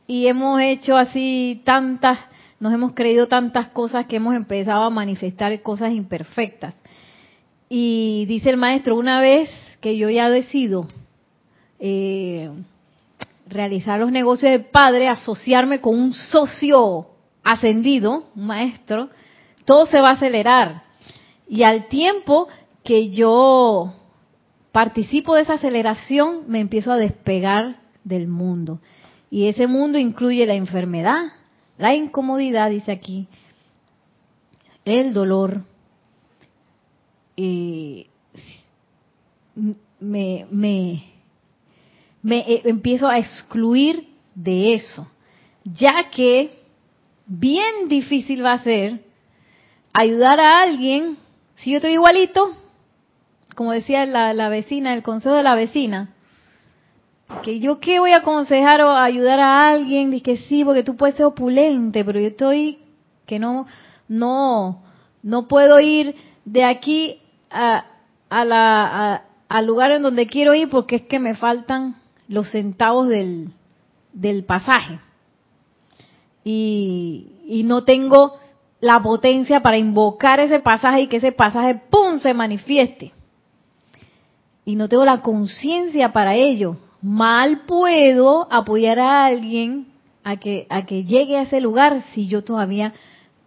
y 0.07 0.27
hemos 0.27 0.61
hecho 0.61 0.97
así 0.97 1.61
tantas 1.63 2.19
nos 2.59 2.73
hemos 2.73 2.93
creído 2.93 3.27
tantas 3.27 3.69
cosas 3.69 4.05
que 4.05 4.17
hemos 4.17 4.35
empezado 4.35 4.83
a 4.83 4.89
manifestar 4.89 5.61
cosas 5.61 5.93
imperfectas. 5.93 6.75
Y 7.69 8.25
dice 8.27 8.49
el 8.49 8.57
maestro, 8.57 8.95
una 8.95 9.21
vez 9.21 9.49
que 9.79 9.97
yo 9.97 10.09
ya 10.09 10.29
decido 10.29 10.87
eh, 11.79 12.49
realizar 13.47 13.99
los 13.99 14.11
negocios 14.11 14.51
del 14.51 14.65
padre, 14.65 15.07
asociarme 15.07 15.79
con 15.79 15.97
un 15.97 16.13
socio 16.13 17.07
ascendido, 17.43 18.25
un 18.35 18.47
maestro, 18.47 19.09
todo 19.63 19.85
se 19.85 20.01
va 20.01 20.09
a 20.09 20.13
acelerar. 20.13 20.83
Y 21.47 21.63
al 21.63 21.87
tiempo 21.87 22.47
que 22.89 23.11
yo 23.11 23.93
participo 24.71 25.35
de 25.35 25.43
esa 25.43 25.53
aceleración, 25.53 26.45
me 26.47 26.59
empiezo 26.59 26.91
a 26.91 26.97
despegar 26.97 27.79
del 28.03 28.27
mundo. 28.27 28.79
Y 29.29 29.47
ese 29.47 29.67
mundo 29.67 29.99
incluye 29.99 30.47
la 30.47 30.55
enfermedad, 30.55 31.21
la 31.77 31.93
incomodidad, 31.93 32.71
dice 32.71 32.91
aquí, 32.91 33.27
el 34.85 35.13
dolor, 35.13 35.61
me, 37.37 38.07
me, 39.99 41.03
me 42.23 42.37
eh, 42.39 42.61
empiezo 42.65 43.07
a 43.07 43.19
excluir 43.19 44.07
de 44.33 44.73
eso, 44.73 45.07
ya 45.63 46.09
que 46.09 46.57
bien 47.27 47.87
difícil 47.87 48.43
va 48.43 48.53
a 48.53 48.63
ser 48.63 48.99
ayudar 49.93 50.39
a 50.39 50.63
alguien 50.63 51.17
si 51.57 51.69
yo 51.69 51.77
estoy 51.77 51.91
igualito, 51.91 52.55
como 53.59 53.73
decía 53.73 54.05
la, 54.05 54.33
la 54.33 54.47
vecina, 54.47 54.93
el 54.93 55.03
consejo 55.03 55.35
de 55.35 55.43
la 55.43 55.53
vecina, 55.53 56.11
que 57.43 57.59
yo 57.59 57.81
qué 57.81 57.99
voy 57.99 58.13
a 58.13 58.19
aconsejar 58.19 58.81
o 58.81 58.91
ayudar 58.95 59.41
a 59.41 59.69
alguien, 59.69 60.11
dice 60.11 60.23
que 60.23 60.37
sí, 60.37 60.63
porque 60.63 60.81
tú 60.81 60.95
puedes 60.95 61.15
ser 61.15 61.25
opulente, 61.25 62.05
pero 62.05 62.21
yo 62.21 62.27
estoy 62.27 62.79
que 63.25 63.37
no, 63.37 63.67
no, 64.07 64.81
no 65.23 65.49
puedo 65.49 65.77
ir 65.81 66.15
de 66.45 66.63
aquí 66.63 67.19
a, 67.51 67.83
a 68.29 68.45
la, 68.45 69.23
al 69.49 69.65
lugar 69.65 69.91
en 69.91 70.03
donde 70.03 70.27
quiero 70.27 70.53
ir 70.53 70.69
porque 70.69 70.95
es 70.95 71.01
que 71.01 71.19
me 71.19 71.35
faltan 71.35 71.97
los 72.29 72.49
centavos 72.51 73.09
del, 73.09 73.49
del 74.13 74.45
pasaje. 74.45 75.01
Y, 76.45 77.27
y 77.45 77.63
no 77.63 77.83
tengo 77.83 78.39
la 78.79 79.01
potencia 79.01 79.59
para 79.59 79.77
invocar 79.77 80.39
ese 80.39 80.61
pasaje 80.61 81.01
y 81.01 81.07
que 81.07 81.17
ese 81.17 81.33
pasaje, 81.33 81.75
¡pum!, 81.89 82.19
se 82.19 82.33
manifieste. 82.33 83.18
Y 84.69 84.75
no 84.75 84.87
tengo 84.87 85.03
la 85.03 85.23
conciencia 85.23 86.13
para 86.13 86.35
ello 86.35 86.77
mal 87.01 87.61
puedo 87.65 88.47
apoyar 88.53 88.99
a 88.99 89.25
alguien 89.25 89.87
a 90.23 90.37
que, 90.37 90.67
a 90.69 90.85
que 90.85 91.05
llegue 91.05 91.39
a 91.39 91.41
ese 91.41 91.59
lugar 91.59 92.03
si 92.13 92.27
yo 92.27 92.43
todavía 92.43 92.93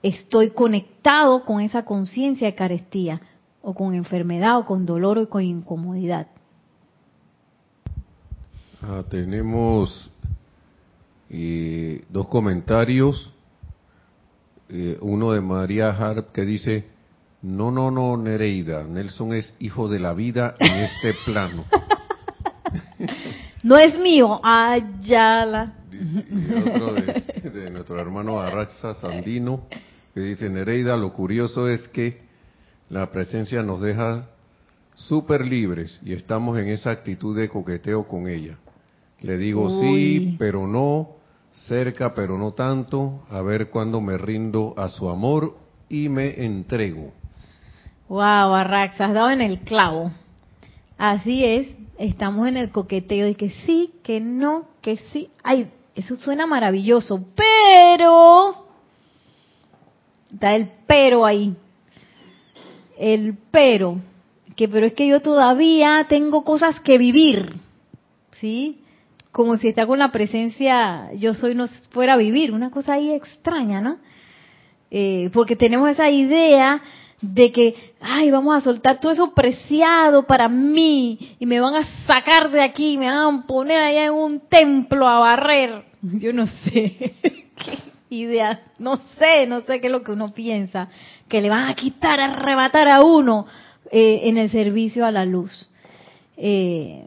estoy 0.03 0.51
conectado 0.51 1.45
con 1.45 1.61
esa 1.61 1.85
conciencia 1.85 2.49
de 2.49 2.57
carestía, 2.57 3.21
o 3.63 3.73
con 3.73 3.95
enfermedad, 3.95 4.59
o 4.59 4.67
con 4.67 4.85
dolor, 4.85 5.17
o 5.17 5.29
con 5.29 5.45
incomodidad. 5.45 6.27
Ah, 8.83 9.05
tenemos 9.09 10.11
eh, 11.31 12.05
dos 12.09 12.27
comentarios. 12.27 13.33
Eh, 14.69 14.99
uno 15.01 15.31
de 15.31 15.41
María 15.41 15.91
Harp 15.91 16.33
que 16.33 16.43
dice, 16.45 16.87
no, 17.43 17.73
no, 17.73 17.91
no, 17.91 18.17
Nereida, 18.17 18.85
Nelson 18.85 19.35
es 19.35 19.55
hijo 19.59 19.89
de 19.89 19.99
la 19.99 20.15
vida 20.15 20.55
en 20.61 20.73
este 20.73 21.15
plano. 21.25 21.65
no 23.65 23.77
es 23.77 23.99
mío, 23.99 24.41
Ayala. 24.43 25.75
Y 25.91 26.69
otro 26.69 26.95
de, 26.95 27.71
nuestro 27.71 28.01
hermano 28.01 28.41
Arraxa 28.41 28.95
Sandino, 28.95 29.67
que 30.15 30.21
dice, 30.21 30.49
Nereida, 30.49 30.97
lo 30.97 31.13
curioso 31.13 31.69
es 31.69 31.89
que 31.89 32.23
la 32.89 33.11
presencia 33.11 33.63
nos 33.63 33.81
deja 33.81 34.29
súper 34.95 35.45
libres 35.47 35.99
y 36.05 36.13
estamos 36.13 36.59
en 36.59 36.69
esa 36.69 36.91
actitud 36.91 37.37
de 37.37 37.49
coqueteo 37.49 38.07
con 38.07 38.29
ella. 38.29 38.57
Le 39.21 39.37
digo 39.37 39.81
sí, 39.81 40.37
pero 40.39 40.67
no, 40.67 41.17
cerca, 41.67 42.15
pero 42.15 42.39
no 42.39 42.53
tanto, 42.53 43.25
a 43.31 43.41
ver 43.43 43.71
cuándo 43.71 44.01
me 44.01 44.19
rindo 44.19 44.75
a 44.77 44.89
su 44.89 45.09
amor 45.09 45.57
y 45.89 46.09
me 46.09 46.45
entrego. 46.45 47.13
Wow, 48.13 48.53
Arraxa, 48.53 49.07
has 49.07 49.15
dado 49.15 49.31
en 49.31 49.41
el 49.41 49.61
clavo. 49.61 50.13
Así 50.99 51.47
es, 51.47 51.69
estamos 51.97 52.47
en 52.47 52.59
el 52.59 52.71
coqueteo 52.71 53.25
de 53.25 53.37
que 53.37 53.49
sí, 53.65 53.95
que 54.03 54.21
no, 54.21 54.69
que 54.83 54.99
sí. 54.99 55.31
Ay, 55.43 55.71
eso 55.95 56.17
suena 56.17 56.47
maravilloso, 56.47 57.25
pero 57.35 58.67
está 60.31 60.55
el 60.55 60.69
pero 60.87 61.25
ahí. 61.25 61.57
El 62.99 63.39
pero 63.51 63.97
que 64.57 64.69
pero 64.69 64.85
es 64.85 64.93
que 64.93 65.07
yo 65.07 65.21
todavía 65.21 66.05
tengo 66.07 66.45
cosas 66.45 66.81
que 66.81 66.99
vivir, 66.99 67.55
¿sí? 68.33 68.83
Como 69.31 69.57
si 69.57 69.69
está 69.69 69.87
con 69.87 69.99
la 69.99 70.13
presencia, 70.13 71.15
yo 71.15 71.33
soy 71.33 71.55
no 71.55 71.67
fuera 71.93 72.13
a 72.13 72.19
vivir, 72.19 72.53
una 72.53 72.71
cosa 72.71 72.93
ahí 72.93 73.11
extraña, 73.11 73.81
¿no? 73.81 73.97
Eh, 74.91 75.31
porque 75.33 75.57
tenemos 75.57 75.89
esa 75.89 76.11
idea 76.11 76.83
de 77.23 77.53
que, 77.53 77.75
ay, 78.01 78.31
vamos 78.31 78.55
a 78.55 78.61
soltar 78.61 79.01
todo 79.01 79.13
eso 79.13 79.33
preciado 79.33 80.27
para 80.27 80.49
mí 80.49 81.37
y 81.39 81.47
me 81.47 81.61
van 81.61 81.77
a 81.77 81.87
sacar 82.07 82.51
de 82.51 82.61
aquí, 82.61 82.99
me 82.99 83.07
van 83.07 83.35
a 83.35 83.47
poner 83.47 83.81
allá 83.81 84.07
en 84.07 84.13
un 84.13 84.41
templo 84.41 85.09
a 85.09 85.21
barrer. 85.21 85.85
Yo 86.03 86.33
no 86.33 86.47
sé 86.47 87.15
qué 87.23 87.79
idea, 88.11 88.61
no 88.79 89.01
sé, 89.19 89.47
no 89.47 89.63
sé 89.63 89.81
qué 89.81 89.87
es 89.87 89.93
lo 89.93 90.03
que 90.03 90.13
uno 90.13 90.35
piensa, 90.35 90.89
que 91.29 91.41
le 91.41 91.49
van 91.49 91.69
a 91.69 91.75
quitar, 91.75 92.21
a 92.21 92.25
arrebatar 92.25 92.89
a 92.89 93.03
uno 93.03 93.47
eh, 93.91 94.23
en 94.25 94.37
el 94.37 94.51
servicio 94.51 95.07
a 95.07 95.13
la 95.13 95.25
luz. 95.25 95.69
Eh, 96.37 97.05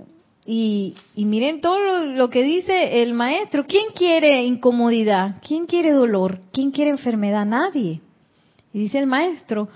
y, 0.47 0.93
miren 1.15 1.59
todo 1.59 2.05
lo, 2.05 2.29
que 2.29 2.43
dice 2.43 3.01
el 3.01 3.13
maestro. 3.13 3.65
¿Quién 3.65 3.87
quiere 3.95 4.43
incomodidad? 4.43 5.37
¿Quién 5.45 5.65
quiere 5.65 5.91
dolor? 5.91 6.39
¿Quién 6.53 6.71
quiere 6.71 6.91
enfermedad? 6.91 7.45
Nadie. 7.45 7.99
Y 8.71 8.79
dice 8.79 8.99
el 8.99 9.07
maestro, 9.07 9.67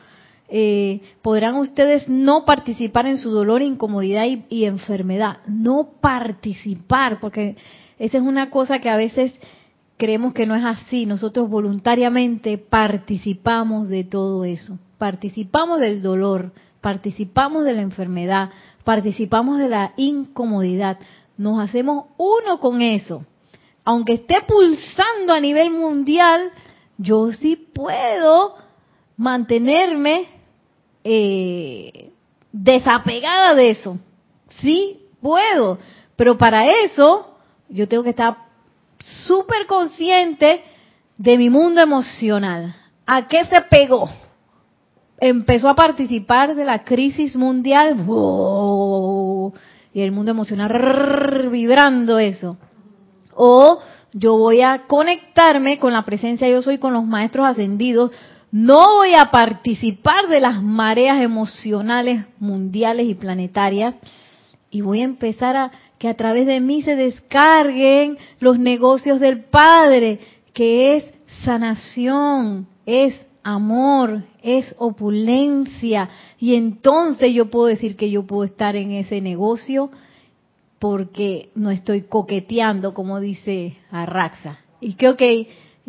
eh, 0.51 1.01
podrán 1.21 1.55
ustedes 1.55 2.09
no 2.09 2.43
participar 2.43 3.05
en 3.05 3.19
su 3.19 3.29
dolor, 3.29 3.61
incomodidad 3.61 4.25
y, 4.49 4.65
enfermedad. 4.65 5.37
No 5.47 5.91
participar, 6.01 7.19
porque 7.19 7.55
esa 7.99 8.17
es 8.17 8.23
una 8.23 8.49
cosa 8.49 8.79
que 8.79 8.89
a 8.89 8.97
veces 8.97 9.31
creemos 9.97 10.33
que 10.33 10.47
no 10.47 10.55
es 10.55 10.65
así. 10.65 11.05
Nosotros 11.05 11.49
voluntariamente 11.49 12.57
participamos 12.57 13.89
de 13.89 14.03
todo 14.03 14.43
eso. 14.43 14.79
Participamos 14.97 15.79
del 15.79 16.01
dolor, 16.01 16.51
participamos 16.81 17.63
de 17.63 17.73
la 17.73 17.81
enfermedad, 17.81 18.49
participamos 18.83 19.59
de 19.59 19.69
la 19.69 19.93
incomodidad, 19.97 20.97
nos 21.37 21.59
hacemos 21.59 22.05
uno 22.17 22.59
con 22.59 22.81
eso. 22.81 23.23
Aunque 23.85 24.13
esté 24.13 24.41
pulsando 24.47 25.33
a 25.33 25.39
nivel 25.39 25.71
mundial, 25.71 26.51
yo 26.97 27.31
sí 27.31 27.55
puedo 27.55 28.55
mantenerme 29.15 30.38
eh, 31.11 32.11
desapegada 32.51 33.55
de 33.55 33.71
eso. 33.71 33.97
Sí 34.61 35.07
puedo, 35.21 35.79
pero 36.15 36.37
para 36.37 36.69
eso 36.83 37.35
yo 37.67 37.87
tengo 37.87 38.03
que 38.03 38.11
estar 38.11 38.37
súper 38.99 39.65
consciente 39.65 40.61
de 41.17 41.37
mi 41.37 41.49
mundo 41.49 41.81
emocional. 41.81 42.75
¿A 43.07 43.27
qué 43.27 43.43
se 43.45 43.61
pegó? 43.69 44.07
empezó 45.19 45.67
a 45.67 45.75
participar 45.75 46.55
de 46.55 46.65
la 46.65 46.83
crisis 46.83 47.35
mundial 47.35 47.95
y 49.93 50.01
el 50.01 50.11
mundo 50.11 50.31
emocional 50.31 51.49
vibrando 51.51 52.19
eso. 52.19 52.57
O 53.35 53.79
yo 54.13 54.37
voy 54.37 54.61
a 54.61 54.83
conectarme 54.87 55.77
con 55.79 55.93
la 55.93 56.03
presencia 56.03 56.49
yo 56.49 56.61
soy 56.61 56.77
con 56.77 56.93
los 56.93 57.05
maestros 57.05 57.45
ascendidos, 57.45 58.11
no 58.51 58.95
voy 58.95 59.13
a 59.13 59.29
participar 59.31 60.27
de 60.27 60.39
las 60.39 60.63
mareas 60.63 61.21
emocionales 61.21 62.25
mundiales 62.39 63.07
y 63.07 63.13
planetarias 63.13 63.95
y 64.71 64.81
voy 64.81 65.01
a 65.01 65.05
empezar 65.05 65.55
a 65.55 65.71
que 65.97 66.07
a 66.07 66.15
través 66.15 66.47
de 66.47 66.59
mí 66.59 66.81
se 66.81 66.95
descarguen 66.95 68.17
los 68.39 68.57
negocios 68.57 69.19
del 69.19 69.43
Padre, 69.43 70.19
que 70.53 70.95
es 70.95 71.03
sanación, 71.43 72.67
es 72.85 73.13
amor, 73.43 74.23
es 74.41 74.73
opulencia. 74.77 76.09
Y 76.39 76.55
entonces 76.55 77.33
yo 77.33 77.49
puedo 77.49 77.65
decir 77.65 77.95
que 77.95 78.09
yo 78.09 78.25
puedo 78.25 78.45
estar 78.45 78.75
en 78.75 78.91
ese 78.91 79.21
negocio 79.21 79.91
porque 80.79 81.49
no 81.55 81.71
estoy 81.71 82.03
coqueteando, 82.03 82.93
como 82.93 83.19
dice 83.19 83.75
Arraxa. 83.91 84.59
Y 84.79 84.93
que, 84.93 85.09
ok, 85.09 85.21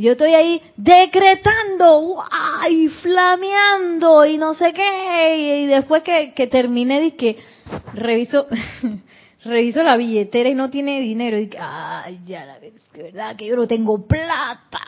yo 0.00 0.12
estoy 0.12 0.34
ahí 0.34 0.62
decretando, 0.76 2.24
y 2.70 2.88
flameando 2.88 4.24
y 4.24 4.38
no 4.38 4.54
sé 4.54 4.72
qué. 4.72 5.62
Y 5.62 5.66
después 5.66 6.02
que, 6.02 6.32
que 6.32 6.46
terminé, 6.46 7.16
que 7.16 7.36
reviso, 7.92 8.46
reviso 9.44 9.82
la 9.82 9.96
billetera 9.96 10.48
y 10.48 10.54
no 10.54 10.70
tiene 10.70 11.00
dinero. 11.00 11.38
Y 11.38 11.50
ay, 11.58 12.20
ya 12.24 12.46
la 12.46 12.58
ves, 12.58 12.88
que 12.92 13.02
verdad 13.04 13.36
que 13.36 13.46
yo 13.46 13.56
no 13.56 13.66
tengo 13.66 14.06
plata. 14.06 14.80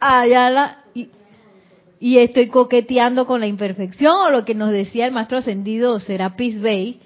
Ah, 0.00 0.26
ya 0.26 0.84
y, 0.94 1.10
y 1.98 2.18
estoy 2.18 2.48
coqueteando 2.48 3.26
con 3.26 3.40
la 3.40 3.46
imperfección, 3.46 4.16
o 4.16 4.30
lo 4.30 4.44
que 4.46 4.54
nos 4.54 4.70
decía 4.70 5.06
el 5.06 5.12
maestro 5.12 5.38
ascendido 5.38 6.00
Serapis 6.00 6.60
Bey, 6.60 7.00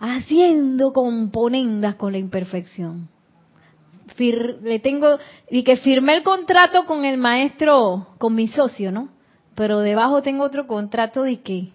haciendo 0.00 0.92
componendas 0.92 1.94
con 1.94 2.12
la 2.12 2.18
imperfección. 2.18 3.08
Le 4.18 4.78
tengo, 4.80 5.18
y 5.50 5.62
que 5.62 5.76
firmé 5.76 6.16
el 6.16 6.22
contrato 6.22 6.86
con 6.86 7.04
el 7.04 7.18
maestro, 7.18 8.14
con 8.18 8.34
mi 8.34 8.48
socio, 8.48 8.92
¿no? 8.92 9.10
Pero 9.54 9.80
debajo 9.80 10.22
tengo 10.22 10.44
otro 10.44 10.66
contrato 10.66 11.22
de 11.22 11.40
que, 11.40 11.68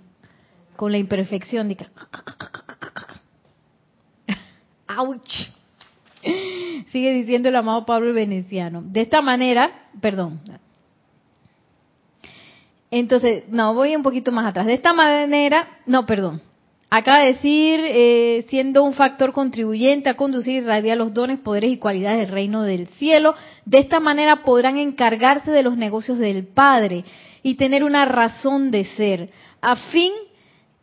con 0.75 0.91
la 0.91 0.97
imperfección, 0.97 1.69
de 1.69 1.75
que, 1.75 1.85
¡Auch! 4.87 5.21
Sigue 6.91 7.13
diciendo 7.13 7.49
el 7.49 7.55
amado 7.55 7.85
Pablo 7.85 8.13
Veneciano. 8.13 8.81
De 8.83 9.01
esta 9.01 9.21
manera, 9.21 9.87
perdón, 10.01 10.41
entonces, 12.91 13.45
no, 13.47 13.73
voy 13.73 13.95
un 13.95 14.03
poquito 14.03 14.33
más 14.33 14.45
atrás. 14.45 14.67
De 14.67 14.73
esta 14.73 14.91
manera, 14.91 15.79
no, 15.85 16.05
perdón. 16.05 16.41
Acaba 16.93 17.19
de 17.19 17.27
decir, 17.27 17.79
eh, 17.85 18.45
siendo 18.49 18.83
un 18.83 18.91
factor 18.91 19.31
contribuyente 19.31 20.09
a 20.09 20.17
conducir 20.17 20.61
y 20.61 20.95
los 20.95 21.13
dones, 21.13 21.39
poderes 21.39 21.71
y 21.71 21.77
cualidades 21.77 22.19
del 22.19 22.31
reino 22.31 22.63
del 22.63 22.87
cielo. 22.87 23.33
De 23.63 23.79
esta 23.79 24.01
manera 24.01 24.43
podrán 24.43 24.77
encargarse 24.77 25.51
de 25.51 25.63
los 25.63 25.77
negocios 25.77 26.19
del 26.19 26.47
Padre 26.47 27.05
y 27.43 27.55
tener 27.55 27.85
una 27.85 28.03
razón 28.03 28.71
de 28.71 28.83
ser, 28.83 29.29
a 29.61 29.77
fin 29.77 30.11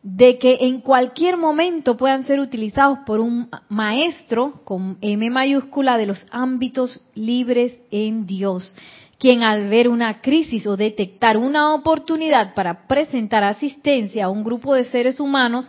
de 0.02 0.38
que 0.38 0.56
en 0.62 0.80
cualquier 0.80 1.36
momento 1.36 1.98
puedan 1.98 2.24
ser 2.24 2.40
utilizados 2.40 3.00
por 3.04 3.20
un 3.20 3.50
maestro 3.68 4.62
con 4.64 4.96
M 5.02 5.28
mayúscula 5.28 5.98
de 5.98 6.06
los 6.06 6.26
ámbitos 6.30 7.02
libres 7.16 7.78
en 7.90 8.24
Dios 8.24 8.74
quien 9.18 9.42
al 9.42 9.68
ver 9.68 9.88
una 9.88 10.20
crisis 10.20 10.64
o 10.68 10.76
detectar 10.76 11.36
una 11.36 11.74
oportunidad 11.74 12.54
para 12.54 12.86
presentar 12.86 13.42
asistencia 13.42 14.26
a 14.26 14.30
un 14.30 14.44
grupo 14.44 14.74
de 14.74 14.84
seres 14.84 15.18
humanos, 15.18 15.68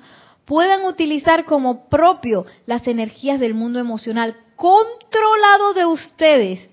puedan 0.50 0.84
utilizar 0.84 1.45
como 1.45 1.88
propio 1.89 2.47
las 2.66 2.88
energías 2.88 3.39
del 3.39 3.54
mundo 3.54 3.78
emocional 3.78 4.36
controlado 4.56 5.76
de 5.76 5.86
ustedes 5.86 6.72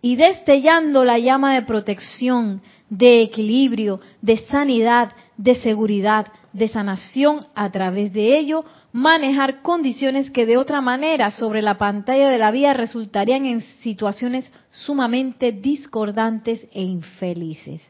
y 0.00 0.16
destellando 0.16 1.04
la 1.04 1.18
llama 1.18 1.52
de 1.54 1.60
protección, 1.60 2.62
de 2.88 3.20
equilibrio, 3.20 4.00
de 4.22 4.38
sanidad, 4.46 5.12
de 5.36 5.54
seguridad, 5.56 6.28
de 6.54 6.68
sanación 6.68 7.40
a 7.54 7.70
través 7.70 8.10
de 8.14 8.38
ello, 8.38 8.64
manejar 8.90 9.60
condiciones 9.60 10.30
que 10.30 10.46
de 10.46 10.56
otra 10.56 10.80
manera 10.80 11.30
sobre 11.30 11.60
la 11.60 11.76
pantalla 11.76 12.30
de 12.30 12.38
la 12.38 12.50
vida 12.50 12.72
resultarían 12.72 13.44
en 13.44 13.60
situaciones 13.82 14.50
sumamente 14.70 15.52
discordantes 15.52 16.66
e 16.72 16.84
infelices. 16.84 17.82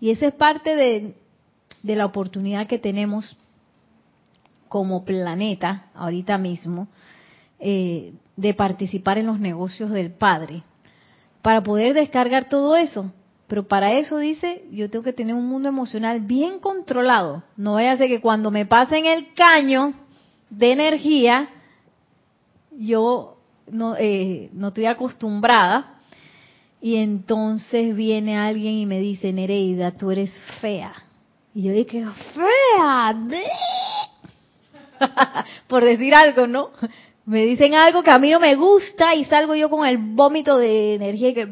Y 0.00 0.10
esa 0.10 0.26
es 0.26 0.34
parte 0.34 0.74
de, 0.74 1.14
la 1.84 2.04
oportunidad 2.04 2.66
que 2.66 2.80
tenemos 2.80 3.36
como 4.72 5.04
planeta 5.04 5.90
ahorita 5.94 6.38
mismo 6.38 6.88
eh, 7.60 8.14
de 8.36 8.54
participar 8.54 9.18
en 9.18 9.26
los 9.26 9.38
negocios 9.38 9.90
del 9.90 10.12
Padre, 10.12 10.62
para 11.42 11.62
poder 11.62 11.92
descargar 11.92 12.48
todo 12.48 12.74
eso. 12.74 13.12
Pero 13.48 13.68
para 13.68 13.92
eso 13.92 14.16
dice, 14.16 14.64
yo 14.72 14.88
tengo 14.88 15.04
que 15.04 15.12
tener 15.12 15.34
un 15.34 15.46
mundo 15.46 15.68
emocional 15.68 16.22
bien 16.22 16.58
controlado. 16.58 17.42
No 17.54 17.74
vaya 17.74 17.92
a 17.92 17.98
ser 17.98 18.08
que 18.08 18.22
cuando 18.22 18.50
me 18.50 18.64
pasen 18.64 19.04
el 19.04 19.34
caño, 19.34 19.92
de 20.48 20.72
energía, 20.72 21.50
yo 22.70 23.36
no, 23.70 23.94
eh, 23.98 24.48
no 24.54 24.68
estoy 24.68 24.86
acostumbrada, 24.86 25.98
y 26.80 26.96
entonces 26.96 27.94
viene 27.94 28.38
alguien 28.38 28.72
y 28.72 28.86
me 28.86 29.00
dice, 29.00 29.34
Nereida, 29.34 29.90
tú 29.90 30.10
eres 30.10 30.32
fea. 30.62 30.94
Y 31.54 31.64
yo 31.64 31.72
dije, 31.72 32.06
fea, 32.34 33.14
por 35.66 35.84
decir 35.84 36.14
algo, 36.14 36.46
¿no? 36.46 36.70
Me 37.24 37.44
dicen 37.44 37.74
algo 37.74 38.02
que 38.02 38.10
a 38.10 38.18
mí 38.18 38.30
no 38.30 38.40
me 38.40 38.56
gusta 38.56 39.14
y 39.14 39.24
salgo 39.24 39.54
yo 39.54 39.70
con 39.70 39.86
el 39.86 39.98
vómito 39.98 40.58
de 40.58 40.94
energía 40.94 41.28
y 41.28 41.34
que... 41.34 41.48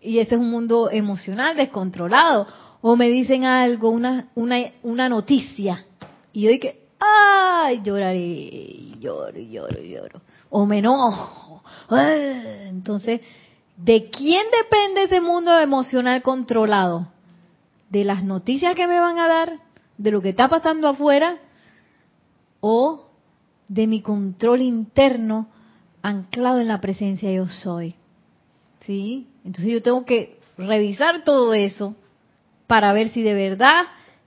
Y 0.00 0.18
ese 0.20 0.36
es 0.36 0.40
un 0.40 0.50
mundo 0.50 0.88
emocional 0.90 1.56
descontrolado. 1.56 2.46
O 2.80 2.94
me 2.94 3.08
dicen 3.08 3.44
algo, 3.44 3.90
una, 3.90 4.28
una, 4.36 4.58
una 4.84 5.08
noticia 5.08 5.84
y 6.32 6.42
yo 6.42 6.50
dije, 6.50 6.78
ay, 7.00 7.80
lloraré, 7.82 8.92
lloro, 9.00 9.38
lloro, 9.38 9.82
lloro. 9.82 10.20
O 10.50 10.66
me 10.66 10.78
enojo. 10.78 11.62
Entonces, 11.90 13.20
¿de 13.76 14.08
quién 14.10 14.42
depende 14.62 15.02
ese 15.02 15.20
mundo 15.20 15.58
emocional 15.58 16.22
controlado? 16.22 17.08
¿De 17.90 18.04
las 18.04 18.22
noticias 18.22 18.76
que 18.76 18.86
me 18.86 19.00
van 19.00 19.18
a 19.18 19.26
dar? 19.26 19.58
De 19.98 20.10
lo 20.10 20.22
que 20.22 20.30
está 20.30 20.48
pasando 20.48 20.88
afuera 20.88 21.38
o 22.60 23.08
de 23.68 23.86
mi 23.86 24.00
control 24.00 24.62
interno 24.62 25.48
anclado 26.02 26.60
en 26.60 26.68
la 26.68 26.80
presencia 26.80 27.30
yo 27.30 27.48
soy. 27.48 27.94
¿Sí? 28.80 29.26
Entonces 29.44 29.72
yo 29.72 29.82
tengo 29.82 30.04
que 30.04 30.38
revisar 30.56 31.24
todo 31.24 31.52
eso 31.52 31.94
para 32.66 32.92
ver 32.92 33.10
si 33.10 33.22
de 33.22 33.34
verdad 33.34 33.82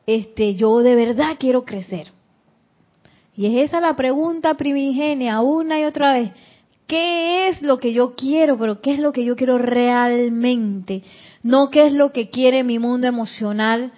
este 0.05 0.55
yo 0.55 0.79
de 0.79 0.95
verdad 0.95 1.37
quiero 1.39 1.65
crecer. 1.65 2.11
Y 3.35 3.45
es 3.45 3.69
esa 3.69 3.79
la 3.79 3.95
pregunta 3.95 4.55
primigenia 4.55 5.39
una 5.41 5.79
y 5.79 5.85
otra 5.85 6.13
vez. 6.13 6.31
¿Qué 6.85 7.47
es 7.47 7.61
lo 7.61 7.77
que 7.77 7.93
yo 7.93 8.15
quiero? 8.15 8.57
Pero 8.57 8.81
¿qué 8.81 8.93
es 8.93 8.99
lo 8.99 9.13
que 9.13 9.23
yo 9.23 9.37
quiero 9.37 9.57
realmente? 9.57 11.03
No 11.41 11.69
qué 11.69 11.85
es 11.85 11.93
lo 11.93 12.11
que 12.11 12.29
quiere 12.29 12.63
mi 12.63 12.79
mundo 12.79 13.07
emocional 13.07 13.93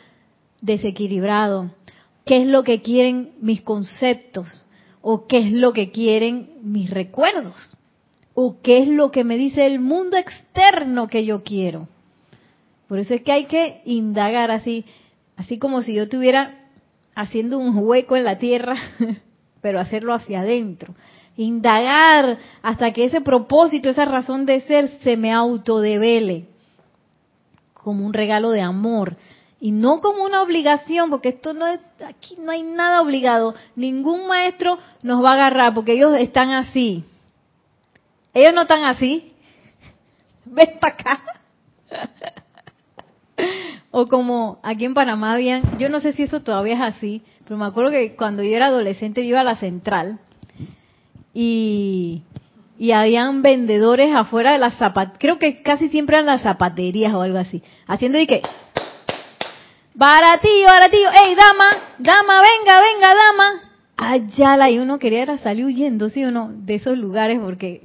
desequilibrado. 0.63 1.69
¿Qué 2.25 2.41
es 2.41 2.47
lo 2.47 2.63
que 2.63 2.81
quieren 2.81 3.33
mis 3.41 3.61
conceptos? 3.61 4.65
¿O 5.01 5.27
qué 5.27 5.39
es 5.39 5.51
lo 5.51 5.73
que 5.73 5.91
quieren 5.91 6.49
mis 6.63 6.89
recuerdos? 6.89 7.77
¿O 8.33 8.61
qué 8.61 8.79
es 8.79 8.87
lo 8.87 9.11
que 9.11 9.23
me 9.23 9.37
dice 9.37 9.67
el 9.67 9.79
mundo 9.79 10.17
externo 10.17 11.07
que 11.07 11.25
yo 11.25 11.43
quiero? 11.43 11.89
Por 12.87 12.99
eso 12.99 13.13
es 13.13 13.21
que 13.21 13.33
hay 13.33 13.45
que 13.45 13.81
indagar 13.85 14.51
así, 14.51 14.85
así 15.35 15.59
como 15.59 15.81
si 15.81 15.93
yo 15.93 16.03
estuviera 16.03 16.55
haciendo 17.13 17.59
un 17.59 17.77
hueco 17.77 18.15
en 18.15 18.23
la 18.23 18.39
tierra, 18.39 18.75
pero 19.61 19.79
hacerlo 19.79 20.13
hacia 20.13 20.39
adentro. 20.39 20.95
Indagar 21.35 22.37
hasta 22.61 22.93
que 22.93 23.05
ese 23.05 23.19
propósito, 23.19 23.89
esa 23.89 24.05
razón 24.05 24.45
de 24.45 24.61
ser 24.61 24.99
se 25.03 25.17
me 25.17 25.33
autodevele 25.33 26.45
como 27.73 28.05
un 28.05 28.13
regalo 28.13 28.51
de 28.51 28.61
amor 28.61 29.17
y 29.63 29.71
no 29.71 30.01
como 30.01 30.25
una 30.25 30.41
obligación, 30.41 31.09
porque 31.09 31.29
esto 31.29 31.53
no 31.53 31.65
es, 31.65 31.79
aquí 32.05 32.35
no 32.37 32.51
hay 32.51 32.63
nada 32.63 33.01
obligado. 33.01 33.55
Ningún 33.77 34.27
maestro 34.27 34.77
nos 35.03 35.23
va 35.23 35.29
a 35.29 35.33
agarrar 35.35 35.73
porque 35.73 35.93
ellos 35.93 36.13
están 36.19 36.49
así. 36.49 37.05
Ellos 38.33 38.53
no 38.53 38.63
están 38.63 38.83
así. 38.83 39.31
Ven 40.45 40.67
para 40.81 40.93
acá. 40.95 41.23
o 43.91 44.05
como 44.05 44.59
aquí 44.63 44.83
en 44.83 44.93
Panamá 44.93 45.31
habían, 45.31 45.77
yo 45.77 45.87
no 45.87 46.01
sé 46.01 46.11
si 46.11 46.23
eso 46.23 46.41
todavía 46.41 46.73
es 46.73 46.81
así, 46.81 47.21
pero 47.45 47.55
me 47.55 47.63
acuerdo 47.63 47.91
que 47.91 48.17
cuando 48.17 48.43
yo 48.43 48.53
era 48.57 48.65
adolescente 48.65 49.21
yo 49.21 49.29
iba 49.29 49.39
a 49.39 49.45
la 49.45 49.55
central 49.55 50.19
y, 51.33 52.23
y 52.77 52.91
habían 52.91 53.41
vendedores 53.41 54.13
afuera 54.13 54.51
de 54.51 54.57
las 54.57 54.77
zapaterías, 54.77 55.19
creo 55.21 55.39
que 55.39 55.61
casi 55.63 55.87
siempre 55.87 56.17
eran 56.17 56.25
las 56.25 56.41
zapaterías 56.41 57.13
o 57.13 57.21
algo 57.21 57.37
así, 57.37 57.63
haciendo 57.87 58.19
y 58.19 58.27
que 58.27 58.41
Baratillo, 59.95 60.65
baratillo. 60.65 61.09
Ey, 61.09 61.35
dama, 61.35 61.69
dama, 61.99 62.41
venga, 62.41 62.81
venga, 62.81 63.15
dama. 63.15 63.61
Allá 63.95 64.57
la 64.57 64.69
y 64.69 64.79
uno 64.79 64.97
quería 64.97 65.37
salir 65.37 65.65
huyendo, 65.65 66.09
¿sí 66.09 66.23
o 66.23 66.31
no? 66.31 66.49
De 66.51 66.75
esos 66.75 66.97
lugares 66.97 67.39
porque 67.39 67.83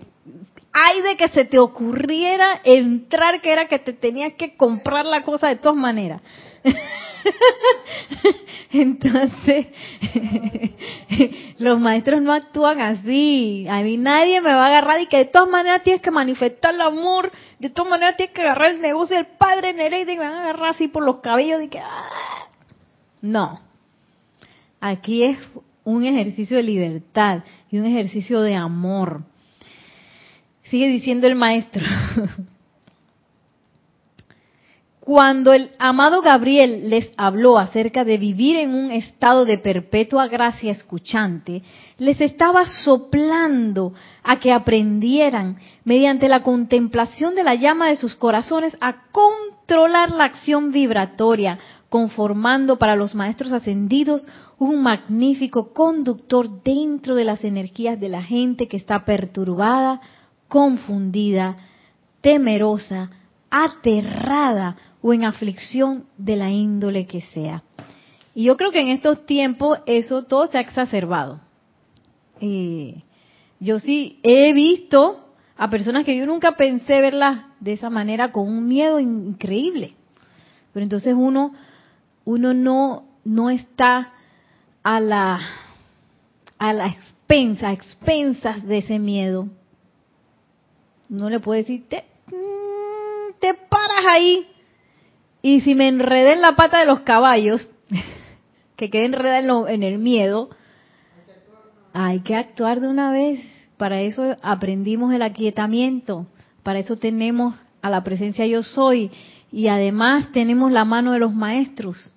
hay 0.72 1.02
de 1.02 1.16
que 1.16 1.28
se 1.28 1.44
te 1.44 1.59
ocurriera 1.59 2.61
entrar 2.64 3.40
que 3.40 3.52
era 3.52 3.68
que 3.68 3.78
te 3.78 3.92
tenías 3.92 4.34
que 4.34 4.56
comprar 4.56 5.04
la 5.04 5.22
cosa 5.22 5.48
de 5.48 5.56
todas 5.56 5.76
maneras. 5.76 6.22
Entonces, 8.73 9.66
los 11.59 11.81
maestros 11.81 12.21
no 12.21 12.33
actúan 12.33 12.81
así. 12.81 13.66
A 13.69 13.81
mí 13.81 13.97
nadie 13.97 14.41
me 14.41 14.53
va 14.53 14.64
a 14.64 14.69
agarrar 14.69 15.01
y 15.01 15.07
que 15.07 15.19
de 15.19 15.25
todas 15.27 15.49
maneras 15.49 15.83
tienes 15.83 16.03
que 16.03 16.11
manifestar 16.11 16.75
el 16.75 16.81
amor, 16.83 17.33
de 17.59 17.71
todas 17.71 17.91
maneras 17.91 18.16
tienes 18.16 18.35
que 18.35 18.43
agarrar 18.43 18.73
el 18.73 18.81
negocio 18.81 19.16
del 19.16 19.27
padre 19.39 19.73
Nereida 19.73 20.12
y 20.12 20.16
me 20.16 20.25
van 20.25 20.35
a 20.35 20.43
agarrar 20.45 20.71
así 20.71 20.89
por 20.89 21.05
los 21.05 21.16
cabellos 21.21 21.62
y 21.62 21.69
que... 21.69 21.79
¡ah! 21.79 22.49
No. 23.23 23.61
Aquí 24.81 25.25
es 25.25 25.39
un 25.85 26.05
ejercicio 26.05 26.57
de 26.57 26.62
libertad 26.62 27.43
y 27.71 27.79
un 27.79 27.87
ejercicio 27.87 28.43
de 28.43 28.55
amor. 28.55 29.23
Sigue 30.64 30.89
diciendo 30.89 31.27
el 31.27 31.35
maestro. 31.35 31.83
Cuando 35.09 35.54
el 35.54 35.70
amado 35.78 36.20
Gabriel 36.20 36.90
les 36.90 37.12
habló 37.16 37.59
acerca 37.59 38.04
de 38.04 38.18
vivir 38.18 38.56
en 38.56 38.74
un 38.74 38.90
estado 38.90 39.46
de 39.46 39.56
perpetua 39.56 40.28
gracia 40.28 40.70
escuchante, 40.70 41.62
les 41.96 42.20
estaba 42.20 42.66
soplando 42.66 43.94
a 44.22 44.38
que 44.38 44.52
aprendieran, 44.52 45.56
mediante 45.84 46.28
la 46.28 46.42
contemplación 46.42 47.34
de 47.34 47.42
la 47.42 47.54
llama 47.54 47.88
de 47.88 47.96
sus 47.96 48.16
corazones, 48.16 48.76
a 48.82 49.04
controlar 49.11 50.11
la 50.11 50.24
acción 50.24 50.72
vibratoria, 50.72 51.59
conformando 51.88 52.76
para 52.76 52.94
los 52.94 53.14
maestros 53.14 53.52
ascendidos 53.52 54.22
un 54.59 54.82
magnífico 54.82 55.72
conductor 55.72 56.62
dentro 56.62 57.14
de 57.14 57.24
las 57.24 57.44
energías 57.44 57.98
de 57.98 58.11
la 58.11 58.22
gente 58.22 58.68
que 58.68 58.76
está 58.76 59.06
perturbada, 59.06 60.02
confundida, 60.48 61.56
temerosa, 62.20 63.09
aterrada 63.50 64.76
o 65.03 65.12
en 65.12 65.24
aflicción 65.24 66.07
de 66.16 66.36
la 66.36 66.51
índole 66.51 67.07
que 67.07 67.20
sea. 67.20 67.62
Y 68.34 68.44
yo 68.44 68.57
creo 68.57 68.70
que 68.70 68.80
en 68.80 68.88
estos 68.88 69.26
tiempos 69.26 69.78
eso 69.86 70.24
todo 70.24 70.46
se 70.46 70.59
ha 70.59 70.61
exacerbado. 70.61 71.40
Eh, 72.40 73.03
yo 73.61 73.80
sí 73.80 74.20
he 74.22 74.53
visto 74.53 75.24
a 75.57 75.68
personas 75.70 76.05
que 76.05 76.16
yo 76.16 76.24
nunca 76.26 76.57
pensé 76.57 77.01
verlas 77.01 77.46
de 77.59 77.72
esa 77.72 77.90
manera 77.90 78.30
con 78.30 78.49
un 78.49 78.68
miedo 78.68 79.01
increíble. 79.01 79.94
Pero 80.72 80.84
entonces 80.84 81.14
uno, 81.16 81.53
uno 82.24 82.55
no, 82.55 83.05
no 83.24 83.51
está 83.51 84.12
a 84.84 85.01
la, 85.01 85.40
a 86.59 86.72
la 86.72 86.86
expensa, 86.86 87.68
a 87.68 87.72
expensas 87.72 88.64
de 88.64 88.78
ese 88.78 88.99
miedo. 89.01 89.49
No 91.09 91.28
le 91.28 91.40
puede 91.40 91.62
decir, 91.62 91.88
te, 91.88 92.05
mm, 92.28 93.40
te 93.40 93.55
paras 93.55 94.05
ahí 94.09 94.46
y 95.43 95.61
si 95.61 95.74
me 95.74 95.89
enredé 95.89 96.32
en 96.32 96.43
la 96.43 96.57
pata 96.57 96.80
de 96.80 96.86
los 96.86 97.01
caballos, 97.01 97.68
que 98.76 98.91
quedé 98.91 99.05
enredada 99.07 99.39
en, 99.39 99.68
en 99.68 99.82
el 99.82 99.99
miedo, 99.99 100.51
hay 101.93 102.20
que 102.20 102.34
actuar 102.34 102.80
de 102.80 102.89
una 102.89 103.11
vez. 103.11 103.41
Para 103.76 104.01
eso 104.01 104.36
aprendimos 104.43 105.12
el 105.12 105.22
aquietamiento, 105.22 106.26
para 106.62 106.80
eso 106.80 106.97
tenemos 106.97 107.55
a 107.80 107.91
la 107.91 108.03
presencia 108.03 108.45
yo 108.47 108.64
soy 108.64 109.11
y 109.53 109.68
además 109.68 110.32
tenemos 110.32 110.72
la 110.72 110.84
mano 110.84 111.12
de 111.12 111.20
los 111.20 111.32
maestros. 111.32 112.12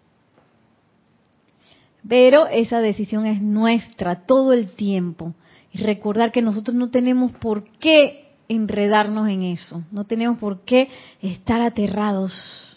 Pero 2.08 2.48
esa 2.48 2.80
decisión 2.80 3.28
es 3.28 3.42
nuestra 3.44 4.26
todo 4.26 4.54
el 4.54 4.72
tiempo. 4.72 5.36
Y 5.72 5.78
recordar 5.84 6.32
que 6.32 6.42
nosotros 6.42 6.76
no 6.76 6.90
tenemos 6.90 7.32
por 7.32 7.70
qué 7.78 8.32
enredarnos 8.50 9.30
en 9.30 9.44
eso, 9.44 9.84
no 9.92 10.04
tenemos 10.04 10.38
por 10.40 10.62
qué 10.62 10.90
estar 11.22 11.62
aterrados 11.62 12.71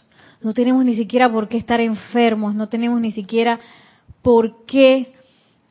no 0.44 0.52
tenemos 0.52 0.84
ni 0.84 0.94
siquiera 0.94 1.32
por 1.32 1.48
qué 1.48 1.56
estar 1.56 1.80
enfermos, 1.80 2.54
no 2.54 2.68
tenemos 2.68 3.00
ni 3.00 3.12
siquiera 3.12 3.58
por 4.20 4.66
qué 4.66 5.10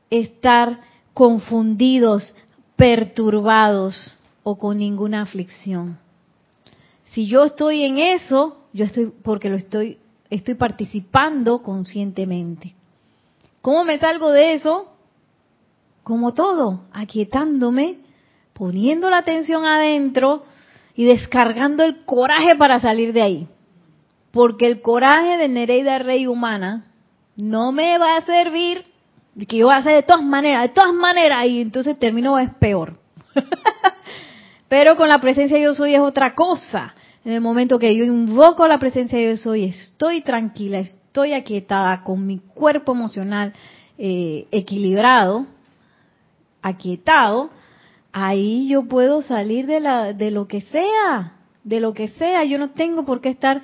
estar 0.09 0.82
confundidos, 1.13 2.34
perturbados 2.76 4.17
o 4.41 4.57
con 4.57 4.80
ninguna 4.80 5.21
aflicción. 5.21 5.99
Si 7.11 7.28
yo 7.28 7.45
estoy 7.45 7.84
en 7.84 7.99
eso, 7.99 8.65
yo 8.74 8.86
estoy 8.86 9.13
porque 9.24 9.49
lo 9.49 9.57
estoy 9.57 9.99
estoy 10.32 10.55
participando 10.55 11.61
conscientemente. 11.61 12.74
¿Cómo 13.61 13.86
me 13.86 13.99
salgo 13.99 14.32
de 14.32 14.55
eso? 14.55 14.91
Como 16.01 16.34
todo, 16.34 16.86
aquietándome, 16.91 17.99
poniendo 18.53 19.11
la 19.11 19.19
atención 19.19 19.65
adentro 19.65 20.45
y 20.95 21.05
descargando 21.05 21.84
el 21.84 22.03
coraje 22.05 22.55
para 22.55 22.80
salir 22.80 23.13
de 23.13 23.21
ahí. 23.21 23.47
Porque 24.34 24.65
el 24.65 24.81
coraje 24.81 25.38
de 25.38 25.47
Nereida 25.47 25.99
Rey 25.99 26.25
humana 26.25 26.88
no 27.36 27.71
me 27.71 27.99
va 27.99 28.17
a 28.17 28.25
servir, 28.25 28.84
que 29.47 29.57
yo 29.57 29.67
voy 29.67 29.75
a 29.75 29.77
hacer 29.77 29.93
de 29.93 30.01
todas 30.01 30.23
maneras, 30.23 30.63
de 30.63 30.69
todas 30.69 30.91
maneras, 30.91 31.45
y 31.45 31.61
entonces 31.61 31.99
termino 31.99 32.39
es 32.39 32.51
peor. 32.55 32.97
Pero 34.67 34.95
con 34.95 35.07
la 35.07 35.21
presencia 35.21 35.59
yo 35.59 35.75
soy 35.75 35.93
es 35.93 35.99
otra 35.99 36.34
cosa. 36.34 36.95
En 37.23 37.34
el 37.34 37.41
momento 37.41 37.77
que 37.77 37.95
yo 37.95 38.05
invoco 38.05 38.67
la 38.67 38.79
presencia 38.79 39.21
yo 39.21 39.38
soy, 39.38 39.65
estoy 39.65 40.21
tranquila, 40.21 40.79
estoy 40.79 41.34
aquietada, 41.34 42.03
con 42.03 42.25
mi 42.25 42.39
cuerpo 42.39 42.93
emocional 42.93 43.53
eh, 43.99 44.47
equilibrado, 44.49 45.45
aquietado, 46.63 47.51
ahí 48.11 48.67
yo 48.67 48.88
puedo 48.88 49.21
salir 49.21 49.67
de, 49.67 49.79
la, 49.79 50.13
de 50.13 50.31
lo 50.31 50.47
que 50.47 50.61
sea, 50.61 51.34
de 51.63 51.79
lo 51.79 51.93
que 51.93 52.07
sea. 52.07 52.43
Yo 52.45 52.57
no 52.57 52.71
tengo 52.71 53.05
por 53.05 53.21
qué 53.21 53.29
estar 53.29 53.61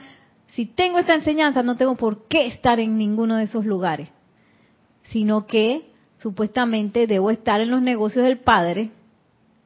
si 0.55 0.65
tengo 0.65 0.97
esta 0.99 1.15
enseñanza, 1.15 1.63
no 1.63 1.77
tengo 1.77 1.95
por 1.95 2.27
qué 2.27 2.47
estar 2.47 2.79
en 2.79 2.97
ninguno 2.97 3.35
de 3.35 3.43
esos 3.43 3.65
lugares, 3.65 4.09
sino 5.03 5.45
que 5.45 5.89
supuestamente 6.17 7.07
debo 7.07 7.31
estar 7.31 7.61
en 7.61 7.71
los 7.71 7.81
negocios 7.81 8.25
del 8.25 8.39
Padre. 8.39 8.91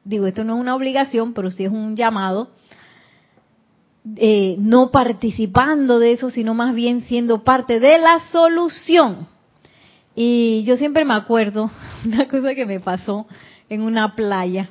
Digo, 0.04 0.26
esto 0.26 0.44
no 0.44 0.54
es 0.54 0.60
una 0.60 0.74
obligación, 0.74 1.32
pero 1.32 1.50
sí 1.50 1.64
es 1.64 1.72
un 1.72 1.96
llamado. 1.96 2.50
Eh, 4.16 4.56
no 4.58 4.90
participando 4.90 5.98
de 5.98 6.12
eso, 6.12 6.28
sino 6.28 6.52
más 6.52 6.74
bien 6.74 7.02
siendo 7.04 7.42
parte 7.42 7.80
de 7.80 7.98
la 7.98 8.20
solución. 8.30 9.26
Y 10.14 10.62
yo 10.64 10.76
siempre 10.76 11.04
me 11.04 11.14
acuerdo 11.14 11.70
una 12.04 12.28
cosa 12.28 12.54
que 12.54 12.66
me 12.66 12.80
pasó 12.80 13.26
en 13.68 13.80
una 13.80 14.14
playa 14.14 14.68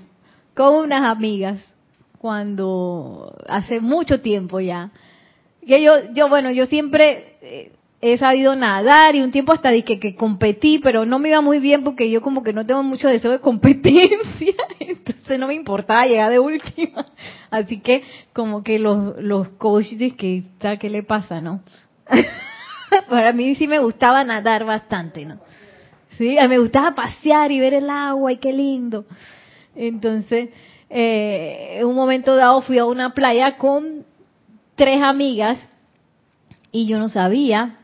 con 0.54 0.76
unas 0.76 1.04
amigas 1.04 1.76
cuando 2.20 3.36
hace 3.48 3.82
mucho 3.82 4.22
tiempo 4.22 4.60
ya. 4.60 4.92
Que 5.68 5.82
yo, 5.82 6.14
yo 6.14 6.30
bueno, 6.30 6.52
yo 6.52 6.66
siempre 6.66 7.38
eh, 7.42 7.72
he 8.02 8.18
sabido 8.18 8.54
nadar 8.54 9.16
y 9.16 9.22
un 9.22 9.32
tiempo 9.32 9.54
hasta 9.54 9.70
dije 9.70 9.98
que, 9.98 10.16
competí, 10.16 10.80
pero 10.80 11.06
no 11.06 11.20
me 11.20 11.30
iba 11.30 11.40
muy 11.40 11.60
bien 11.60 11.86
porque 11.86 12.10
yo 12.12 12.22
como 12.22 12.44
que 12.44 12.52
no 12.52 12.66
tengo 12.66 12.84
mucho 12.84 13.08
deseo 13.08 13.32
de 13.32 13.40
competencia, 13.42 14.56
entonces 14.80 15.40
no 15.40 15.48
me 15.48 15.54
importaba 15.54 16.06
llegar 16.06 16.30
de 16.30 16.40
última. 16.40 17.06
Así 17.50 17.80
que 17.80 18.04
como 18.34 18.62
que 18.62 18.78
los, 18.78 19.18
los 19.24 19.48
coaches 19.50 20.14
que, 20.16 20.44
¿qué 20.80 20.90
le 20.90 21.04
pasa, 21.04 21.40
no? 21.40 21.64
Para 23.10 23.32
mí 23.32 23.56
sí 23.56 23.68
me 23.68 23.80
gustaba 23.80 24.24
nadar 24.26 24.66
bastante, 24.66 25.26
¿no? 25.26 25.40
Sí, 26.18 26.38
me 26.48 26.60
gustaba 26.60 26.94
pasear 26.94 27.52
y 27.54 27.60
ver 27.62 27.74
el 27.74 27.90
agua 27.90 28.34
y 28.34 28.38
qué 28.38 28.52
lindo. 28.52 29.06
Entonces, 29.76 30.50
eh, 30.90 31.78
en 31.80 31.86
un 31.86 31.96
momento 31.96 32.36
dado 32.36 32.62
fui 32.62 32.78
a 32.78 32.86
una 32.86 33.14
playa 33.14 33.56
con 33.58 34.06
tres 34.76 35.02
amigas 35.02 35.60
y 36.72 36.88
yo 36.88 36.98
no 37.00 37.10
sabía 37.10 37.80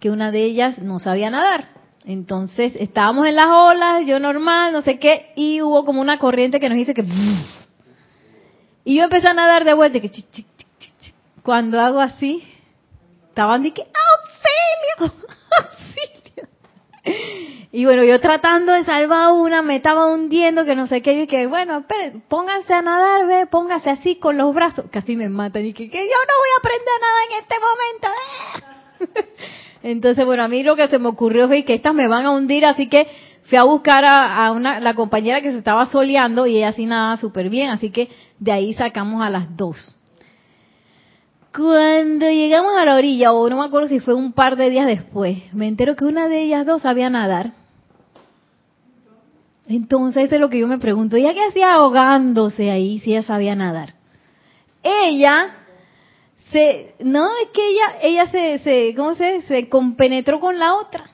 que 0.00 0.10
una 0.10 0.30
de 0.30 0.44
ellas 0.44 0.78
no 0.78 1.00
sabía 1.00 1.30
nadar. 1.30 1.68
Entonces 2.04 2.72
estábamos 2.78 3.26
en 3.26 3.36
las 3.36 3.48
olas, 3.48 4.06
yo 4.06 4.18
normal, 4.18 4.72
no 4.72 4.82
sé 4.82 4.98
qué, 4.98 5.32
y 5.36 5.60
hubo 5.60 5.84
como 5.84 6.00
una 6.00 6.18
corriente 6.18 6.60
que 6.60 6.68
nos 6.68 6.78
dice 6.78 6.94
que... 6.94 7.04
Y 8.84 8.96
yo 8.96 9.04
empecé 9.04 9.28
a 9.28 9.34
nadar 9.34 9.64
de 9.64 9.74
vuelta, 9.74 10.00
que 10.00 10.10
cuando 11.42 11.80
hago 11.80 12.00
así, 12.00 12.42
estaban 13.28 13.62
de 13.62 13.72
que 13.72 13.82
¡Auxilio! 13.82 15.27
Y 17.70 17.84
bueno, 17.84 18.02
yo 18.02 18.18
tratando 18.18 18.72
de 18.72 18.84
salvar 18.84 19.32
una, 19.32 19.60
me 19.60 19.76
estaba 19.76 20.06
hundiendo, 20.06 20.64
que 20.64 20.74
no 20.74 20.86
sé 20.86 21.02
qué, 21.02 21.22
y 21.22 21.26
que 21.26 21.46
bueno, 21.46 21.78
esperen, 21.78 22.22
pónganse 22.26 22.72
a 22.72 22.80
nadar, 22.80 23.26
ve, 23.26 23.46
pónganse 23.46 23.90
así 23.90 24.16
con 24.16 24.38
los 24.38 24.54
brazos. 24.54 24.86
Casi 24.90 25.16
me 25.16 25.28
matan, 25.28 25.66
y 25.66 25.74
que, 25.74 25.90
que 25.90 25.98
yo 25.98 26.04
no 26.04 26.34
voy 26.38 26.48
a 26.54 26.60
aprender 26.60 26.94
nada 27.00 27.18
en 27.24 27.32
este 27.42 27.54
momento. 29.10 29.28
Entonces, 29.82 30.24
bueno, 30.24 30.44
a 30.44 30.48
mí 30.48 30.62
lo 30.62 30.76
que 30.76 30.88
se 30.88 30.98
me 30.98 31.08
ocurrió 31.08 31.46
fue 31.46 31.64
que 31.64 31.74
estas 31.74 31.94
me 31.94 32.08
van 32.08 32.24
a 32.24 32.30
hundir, 32.30 32.64
así 32.64 32.88
que 32.88 33.06
fui 33.44 33.58
a 33.58 33.64
buscar 33.64 34.04
a, 34.06 34.50
una, 34.52 34.80
la 34.80 34.94
compañera 34.94 35.42
que 35.42 35.50
se 35.50 35.58
estaba 35.58 35.86
soleando 35.86 36.46
y 36.46 36.56
ella 36.56 36.68
así 36.68 36.86
nadaba 36.86 37.16
súper 37.18 37.50
bien, 37.50 37.70
así 37.70 37.90
que 37.90 38.08
de 38.38 38.52
ahí 38.52 38.74
sacamos 38.74 39.22
a 39.22 39.30
las 39.30 39.56
dos. 39.56 39.94
Cuando 41.58 42.30
llegamos 42.30 42.76
a 42.76 42.84
la 42.84 42.94
orilla, 42.94 43.32
o 43.32 43.50
no 43.50 43.58
me 43.58 43.64
acuerdo 43.64 43.88
si 43.88 43.98
fue 43.98 44.14
un 44.14 44.32
par 44.32 44.54
de 44.54 44.70
días 44.70 44.86
después, 44.86 45.52
me 45.52 45.66
entero 45.66 45.96
que 45.96 46.04
una 46.04 46.28
de 46.28 46.42
ellas 46.42 46.64
dos 46.64 46.82
sabía 46.82 47.10
nadar. 47.10 47.52
Entonces, 49.66 50.26
eso 50.26 50.36
es 50.36 50.40
lo 50.40 50.50
que 50.50 50.60
yo 50.60 50.68
me 50.68 50.78
pregunto, 50.78 51.16
¿ella 51.16 51.34
qué 51.34 51.44
hacía 51.44 51.74
ahogándose 51.74 52.70
ahí 52.70 53.00
si 53.00 53.10
ella 53.10 53.24
sabía 53.24 53.56
nadar? 53.56 53.94
Ella 54.84 55.56
se, 56.52 56.94
no, 57.00 57.26
es 57.42 57.48
que 57.52 57.68
ella, 57.70 57.98
ella 58.02 58.26
se, 58.28 58.58
se, 58.60 58.94
¿cómo 58.94 59.16
se, 59.16 59.40
se 59.42 59.68
compenetró 59.68 60.38
con 60.38 60.60
la 60.60 60.74
otra. 60.74 61.06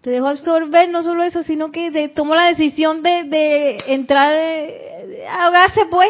Te 0.00 0.08
dejó 0.08 0.28
absorber 0.28 0.88
no 0.88 1.02
solo 1.02 1.24
eso, 1.24 1.42
sino 1.42 1.70
que 1.72 2.08
tomó 2.14 2.34
la 2.34 2.46
decisión 2.46 3.02
de, 3.02 3.24
de 3.24 3.76
entrar, 3.88 4.32
de 4.32 5.26
ahogarse 5.28 5.84
pues. 5.90 6.08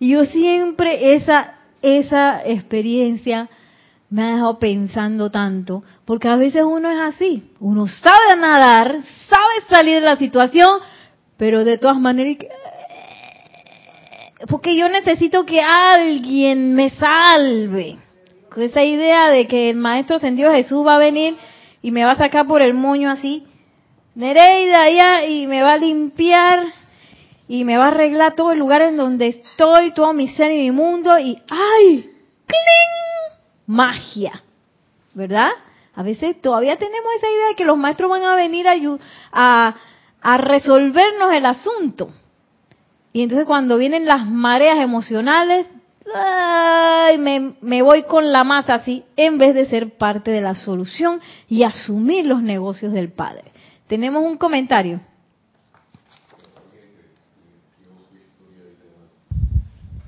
Y 0.00 0.10
yo 0.10 0.24
siempre 0.24 1.14
esa 1.14 1.57
esa 1.82 2.42
experiencia 2.44 3.48
me 4.10 4.22
ha 4.22 4.32
dejado 4.32 4.58
pensando 4.58 5.30
tanto, 5.30 5.82
porque 6.04 6.28
a 6.28 6.36
veces 6.36 6.64
uno 6.64 6.90
es 6.90 6.98
así, 6.98 7.50
uno 7.60 7.86
sabe 7.86 8.40
nadar, 8.40 9.02
sabe 9.28 9.68
salir 9.68 9.96
de 9.96 10.00
la 10.00 10.16
situación, 10.16 10.80
pero 11.36 11.64
de 11.64 11.78
todas 11.78 12.00
maneras, 12.00 12.36
porque 14.48 14.76
yo 14.76 14.88
necesito 14.88 15.44
que 15.44 15.60
alguien 15.60 16.74
me 16.74 16.90
salve. 16.90 17.98
Con 18.50 18.62
esa 18.62 18.82
idea 18.82 19.28
de 19.28 19.46
que 19.46 19.70
el 19.70 19.76
Maestro 19.76 20.16
Ascendido 20.16 20.52
Jesús 20.52 20.86
va 20.86 20.96
a 20.96 20.98
venir 20.98 21.36
y 21.82 21.90
me 21.90 22.04
va 22.04 22.12
a 22.12 22.18
sacar 22.18 22.46
por 22.46 22.62
el 22.62 22.72
moño 22.74 23.10
así, 23.10 23.44
Nereida, 24.14 24.90
ya, 24.90 25.26
y 25.26 25.46
me 25.46 25.62
va 25.62 25.74
a 25.74 25.78
limpiar 25.78 26.60
y 27.48 27.64
me 27.64 27.78
va 27.78 27.86
a 27.86 27.88
arreglar 27.88 28.34
todo 28.34 28.52
el 28.52 28.58
lugar 28.58 28.82
en 28.82 28.96
donde 28.96 29.28
estoy, 29.28 29.92
todo 29.92 30.12
mi 30.12 30.28
ser 30.28 30.52
y 30.52 30.58
mi 30.58 30.70
mundo 30.70 31.18
y 31.18 31.42
¡ay! 31.48 32.02
¡Cling! 32.46 33.38
Magia. 33.66 34.42
¿Verdad? 35.14 35.50
A 35.94 36.02
veces 36.02 36.40
todavía 36.40 36.76
tenemos 36.76 37.08
esa 37.16 37.26
idea 37.26 37.48
de 37.48 37.54
que 37.56 37.64
los 37.64 37.78
maestros 37.78 38.10
van 38.10 38.22
a 38.22 38.36
venir 38.36 38.66
a, 38.68 39.74
a, 40.22 40.36
resolvernos 40.36 41.32
el 41.32 41.46
asunto. 41.46 42.10
Y 43.12 43.22
entonces 43.22 43.46
cuando 43.46 43.78
vienen 43.78 44.04
las 44.04 44.26
mareas 44.26 44.78
emocionales, 44.78 45.66
¡ay! 46.14 47.16
Me, 47.16 47.54
me 47.62 47.80
voy 47.80 48.04
con 48.04 48.30
la 48.30 48.44
masa 48.44 48.74
así, 48.74 49.04
en 49.16 49.38
vez 49.38 49.54
de 49.54 49.66
ser 49.66 49.96
parte 49.96 50.30
de 50.30 50.42
la 50.42 50.54
solución 50.54 51.20
y 51.48 51.62
asumir 51.62 52.26
los 52.26 52.42
negocios 52.42 52.92
del 52.92 53.10
Padre. 53.10 53.44
Tenemos 53.86 54.22
un 54.22 54.36
comentario. 54.36 55.00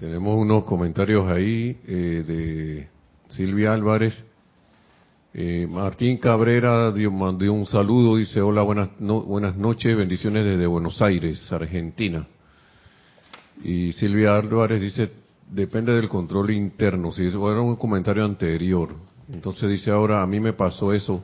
Tenemos 0.01 0.35
unos 0.39 0.65
comentarios 0.65 1.31
ahí 1.31 1.77
eh, 1.87 2.25
de 2.27 2.89
Silvia 3.29 3.75
Álvarez. 3.75 4.15
Eh, 5.35 5.69
Martín 5.71 6.17
Cabrera 6.17 6.91
dio, 6.91 7.11
mandó 7.11 7.53
un 7.53 7.67
saludo, 7.67 8.17
dice 8.17 8.41
hola, 8.41 8.63
buenas, 8.63 8.89
buenas 8.99 9.57
noches, 9.57 9.95
bendiciones 9.95 10.47
desde 10.47 10.67
Buenos 10.67 11.03
Aires, 11.03 11.53
Argentina. 11.53 12.27
Y 13.63 13.93
Silvia 13.93 14.37
Álvarez 14.37 14.81
dice, 14.81 15.11
depende 15.51 15.93
del 15.93 16.09
control 16.09 16.51
interno, 16.53 17.13
si 17.13 17.27
eso 17.27 17.53
era 17.53 17.61
un 17.61 17.77
comentario 17.77 18.25
anterior. 18.25 18.95
Entonces 19.31 19.69
dice 19.69 19.91
ahora, 19.91 20.23
a 20.23 20.27
mí 20.27 20.41
me 20.41 20.55
pasó 20.55 20.95
eso, 20.95 21.23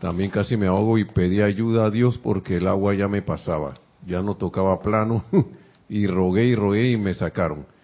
también 0.00 0.30
casi 0.30 0.56
me 0.56 0.66
ahogo 0.66 0.98
y 0.98 1.04
pedí 1.04 1.40
ayuda 1.40 1.86
a 1.86 1.90
Dios 1.90 2.18
porque 2.18 2.56
el 2.56 2.66
agua 2.66 2.94
ya 2.94 3.06
me 3.06 3.22
pasaba, 3.22 3.74
ya 4.04 4.22
no 4.22 4.34
tocaba 4.34 4.82
plano 4.82 5.22
y 5.88 6.08
rogué 6.08 6.46
y 6.46 6.56
rogué 6.56 6.90
y 6.90 6.96
me 6.96 7.14
sacaron 7.14 7.77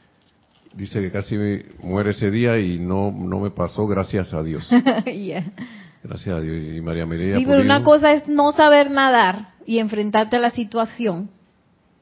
dice 0.76 1.00
que 1.00 1.10
casi 1.10 1.36
muere 1.82 2.10
ese 2.10 2.30
día 2.30 2.58
y 2.58 2.78
no, 2.78 3.10
no 3.10 3.40
me 3.40 3.50
pasó, 3.50 3.86
gracias 3.86 4.32
a 4.32 4.42
Dios. 4.42 4.68
Gracias 6.04 6.36
a 6.36 6.40
Dios. 6.40 6.76
Y 6.76 6.82
María 6.82 7.06
María. 7.06 7.38
Sí, 7.38 7.46
pero 7.46 7.62
una 7.62 7.82
cosa 7.82 8.12
es 8.12 8.28
no 8.28 8.52
saber 8.52 8.90
nadar 8.90 9.54
y 9.64 9.78
enfrentarte 9.78 10.36
a 10.36 10.40
la 10.40 10.50
situación. 10.50 11.30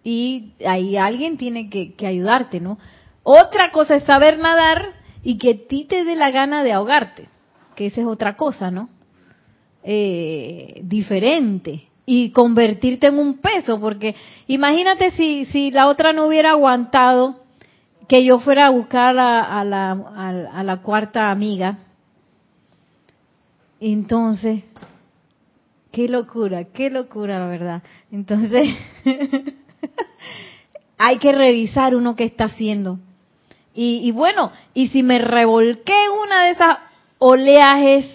Y 0.03 0.55
ahí 0.67 0.97
alguien 0.97 1.37
tiene 1.37 1.71
que, 1.71 1.95
ayudarte, 2.05 2.59
¿no? 2.59 2.79
Otra 3.23 3.71
cosa 3.71 3.95
es 3.95 4.03
saber 4.03 4.41
nadar 4.41 4.95
y 5.23 5.39
que 5.39 5.51
a 5.53 5.69
ti 5.69 5.85
te 5.85 6.03
dé 6.03 6.17
la 6.17 6.33
gana 6.33 6.65
de 6.65 6.73
ahogarte. 6.73 7.29
Que 7.77 7.87
esa 7.87 8.01
es 8.01 8.07
otra 8.09 8.37
cosa, 8.37 8.73
¿no? 8.73 8.89
Eh, 9.85 10.81
diferente. 10.83 11.85
Y 12.05 12.31
convertirte 12.31 13.07
en 13.07 13.21
un 13.21 13.39
peso, 13.39 13.79
porque 13.79 14.17
imagínate 14.49 15.13
si, 15.13 15.45
si 15.45 15.71
la 15.71 15.87
otra 15.87 16.13
no 16.13 16.27
hubiera 16.27 16.51
aguantado 16.51 17.42
que 18.09 18.25
yo 18.25 18.41
fuera 18.41 18.67
a 18.67 18.71
buscar 18.71 19.19
a, 19.19 19.65
la, 19.65 19.91
a, 20.53 20.63
la 20.63 20.77
cuarta 20.83 21.31
amiga. 21.31 21.79
Entonces, 23.81 24.63
qué 25.91 26.09
locura, 26.09 26.65
qué 26.65 26.91
locura, 26.91 27.39
la 27.39 27.47
verdad. 27.47 27.83
Entonces, 28.11 28.77
hay 30.99 31.19
que 31.19 31.33
revisar 31.33 31.95
uno 31.95 32.17
qué 32.17 32.25
está 32.25 32.45
haciendo. 32.45 32.99
Y, 33.75 34.01
y, 34.05 34.11
bueno, 34.11 34.53
y 34.75 34.89
si 34.89 35.03
me 35.03 35.19
revolqué 35.19 35.95
una 36.23 36.45
de 36.45 36.51
esas 36.51 36.79
oleajes 37.19 38.07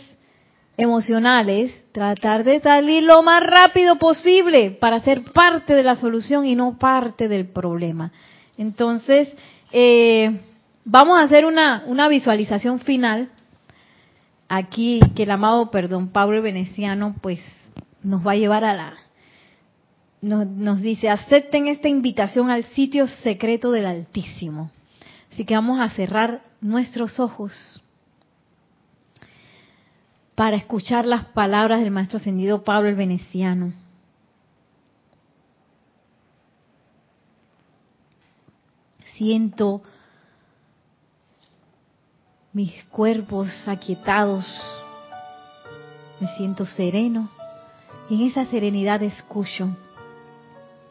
emocionales, 0.78 1.72
tratar 1.92 2.44
de 2.44 2.60
salir 2.60 3.04
lo 3.04 3.24
más 3.24 3.44
rápido 3.44 3.96
posible 3.96 4.72
para 4.72 5.00
ser 5.00 5.24
parte 5.34 5.74
de 5.74 5.84
la 5.84 5.96
solución 5.96 6.46
y 6.46 6.56
no 6.56 6.78
parte 6.78 7.28
del 7.28 7.48
problema. 7.48 8.12
Entonces, 8.58 9.36
eh, 9.72 10.42
vamos 10.86 11.20
a 11.20 11.24
hacer 11.24 11.46
una, 11.46 11.84
una 11.88 12.08
visualización 12.08 12.80
final. 12.80 13.30
Aquí 14.50 15.00
que 15.16 15.24
el 15.24 15.32
amado, 15.32 15.72
perdón, 15.72 16.10
Pablo 16.10 16.42
Veneciano, 16.42 17.16
pues 17.22 17.40
nos 18.04 18.26
va 18.26 18.32
a 18.32 18.38
llevar 18.38 18.64
a 18.64 18.74
la... 18.74 18.94
Nos, 20.22 20.48
nos 20.48 20.82
dice, 20.82 21.10
acepten 21.10 21.68
esta 21.68 21.90
invitación 21.90 22.50
al 22.50 22.64
sitio 22.64 23.08
secreto 23.08 23.72
del 23.72 23.86
Altísimo. 23.86 24.72
Así 25.32 25.46
que 25.46 25.54
vamos 25.54 25.80
a 25.80 25.90
cerrar 25.90 26.42
nuestros 26.62 27.20
ojos 27.20 27.84
para 30.38 30.56
escuchar 30.56 31.06
las 31.06 31.26
palabras 31.26 31.82
del 31.82 31.92
Maestro 31.92 32.18
Ascendido 32.18 32.64
Pablo 32.64 32.90
el 32.90 32.96
Veneciano. 32.96 33.74
Siento 39.18 39.82
mis 42.54 42.84
cuerpos 42.86 43.50
aquietados, 43.68 44.46
me 46.20 46.28
siento 46.38 46.66
sereno 46.66 47.30
y 48.10 48.16
en 48.16 48.28
esa 48.30 48.46
serenidad 48.46 49.04
escucho. 49.04 49.76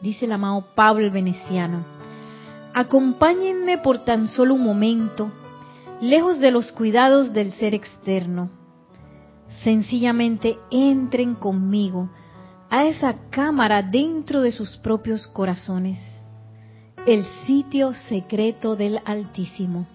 Dice 0.01 0.25
el 0.25 0.31
amado 0.31 0.67
Pablo 0.75 1.05
el 1.05 1.11
Veneciano, 1.11 1.83
acompáñenme 2.73 3.79
por 3.79 3.99
tan 4.05 4.27
solo 4.27 4.53
un 4.53 4.63
momento, 4.63 5.31
lejos 6.01 6.39
de 6.39 6.51
los 6.51 6.71
cuidados 6.71 7.33
del 7.33 7.53
ser 7.53 7.73
externo. 7.73 8.49
Sencillamente 9.63 10.59
entren 10.69 11.33
conmigo 11.33 12.09
a 12.69 12.85
esa 12.85 13.15
cámara 13.31 13.81
dentro 13.81 14.41
de 14.41 14.51
sus 14.51 14.77
propios 14.77 15.25
corazones, 15.27 15.99
el 17.05 17.25
sitio 17.45 17.93
secreto 18.09 18.75
del 18.75 18.99
Altísimo. 19.05 19.85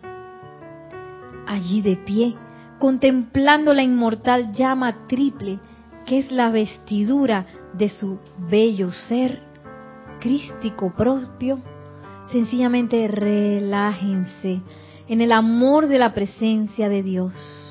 Allí 1.47 1.83
de 1.83 1.97
pie, 1.97 2.35
contemplando 2.79 3.75
la 3.75 3.83
inmortal 3.83 4.53
llama 4.53 5.07
triple 5.07 5.59
que 6.07 6.19
es 6.19 6.33
la 6.33 6.51
vestidura 6.51 7.47
de 7.75 7.89
su 7.89 8.19
bello 8.51 8.93
ser 8.93 9.41
crístico 10.21 10.93
propio, 10.95 11.61
sencillamente 12.31 13.09
relájense 13.09 14.61
en 15.09 15.21
el 15.21 15.33
amor 15.33 15.89
de 15.89 15.99
la 15.99 16.15
presencia 16.15 16.89
de 16.89 17.03
Dios. 17.03 17.62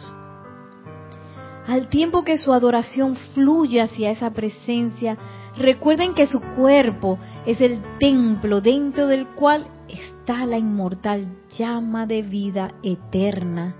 Al 1.72 1.88
tiempo 1.88 2.26
que 2.26 2.38
su 2.38 2.51
adoración 2.51 3.15
fluye 3.34 3.80
hacia 3.80 4.11
esa 4.11 4.32
presencia, 4.32 5.17
recuerden 5.55 6.13
que 6.13 6.28
su 6.28 6.41
cuerpo 6.41 7.17
es 7.45 7.61
el 7.61 7.80
templo 7.97 8.59
dentro 8.59 9.07
del 9.07 9.26
cual 9.28 9.67
está 9.88 10.45
la 10.45 10.57
inmortal 10.57 11.28
llama 11.57 12.05
de 12.05 12.24
vida 12.24 12.74
eterna 12.84 13.74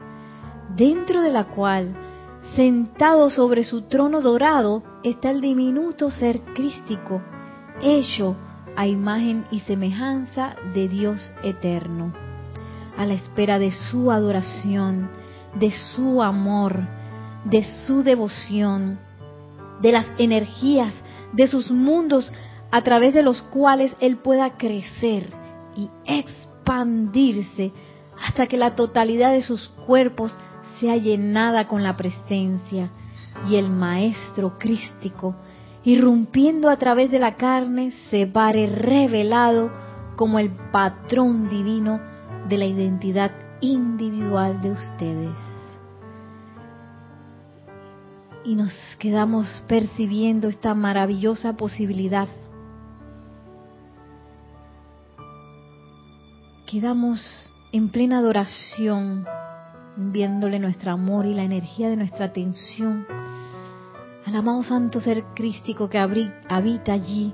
dentro 0.74 1.22
de 1.22 1.34
la 1.34 1.50
cual, 1.50 1.94
sentado 2.56 3.30
sobre 3.30 3.66
su 3.66 3.82
trono 3.82 4.22
dorado, 4.22 4.84
está 5.04 5.30
el 5.32 5.42
diminuto 5.42 6.10
ser 6.12 6.40
crístico, 6.54 7.22
hecho 7.82 8.38
a 8.78 8.88
imagen 8.88 9.44
y 9.52 9.60
semejanza 9.60 10.56
de 10.74 10.88
Dios 10.88 11.20
eterno, 11.44 12.14
a 12.98 13.06
la 13.06 13.16
espera 13.16 13.60
de 13.60 13.72
su 13.72 14.12
adoración, 14.12 15.10
de 15.56 15.72
su 15.72 16.24
amor, 16.24 16.88
de 17.46 17.64
su 17.86 18.04
devoción, 18.04 19.00
de 19.82 19.92
las 19.92 20.06
energías, 20.18 20.94
de 21.34 21.48
sus 21.48 21.72
mundos 21.72 22.32
a 22.72 22.82
través 22.84 23.14
de 23.14 23.24
los 23.24 23.42
cuales 23.42 23.96
Él 24.00 24.18
pueda 24.18 24.58
crecer 24.58 25.30
y 25.76 25.90
expandirse 26.06 27.72
hasta 28.22 28.48
que 28.48 28.58
la 28.58 28.76
totalidad 28.76 29.32
de 29.32 29.42
sus 29.42 29.70
cuerpos 29.86 30.36
sea 30.80 30.96
llenada 30.98 31.68
con 31.68 31.84
la 31.84 31.98
presencia 31.98 32.92
y 33.50 33.56
el 33.56 33.70
Maestro 33.70 34.58
crístico, 34.60 35.36
irrumpiendo 35.84 36.70
a 36.70 36.78
través 36.78 37.10
de 37.12 37.20
la 37.20 37.36
carne, 37.36 37.92
se 38.10 38.28
pare 38.28 38.68
revelado 38.68 39.72
como 40.16 40.40
el 40.40 40.52
patrón 40.72 41.50
divino 41.50 42.00
de 42.48 42.58
la 42.58 42.66
identidad 42.66 43.32
individual 43.62 44.62
de 44.62 44.72
ustedes. 44.72 45.51
Y 48.44 48.56
nos 48.56 48.72
quedamos 48.98 49.48
percibiendo 49.68 50.48
esta 50.48 50.74
maravillosa 50.74 51.54
posibilidad. 51.58 52.28
Quedamos 56.66 57.22
en 57.72 57.90
plena 57.90 58.20
adoración 58.20 59.26
enviándole 59.98 60.60
nuestro 60.60 60.92
amor 60.92 61.26
y 61.26 61.34
la 61.34 61.44
energía 61.44 61.90
de 61.90 61.98
nuestra 61.98 62.28
atención 62.28 63.06
al 64.26 64.36
amado 64.36 64.64
Santo 64.64 65.02
Ser 65.02 65.24
Crístico 65.36 65.90
que 65.90 65.98
habita 65.98 66.94
allí, 66.94 67.34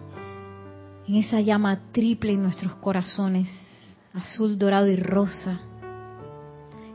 en 1.08 1.16
esa 1.16 1.42
llama 1.42 1.80
triple 1.92 2.34
en 2.34 2.44
nuestros 2.44 2.76
corazones, 2.76 3.48
azul, 4.14 4.58
dorado 4.58 4.88
y 4.88 4.96
rosa. 4.96 5.60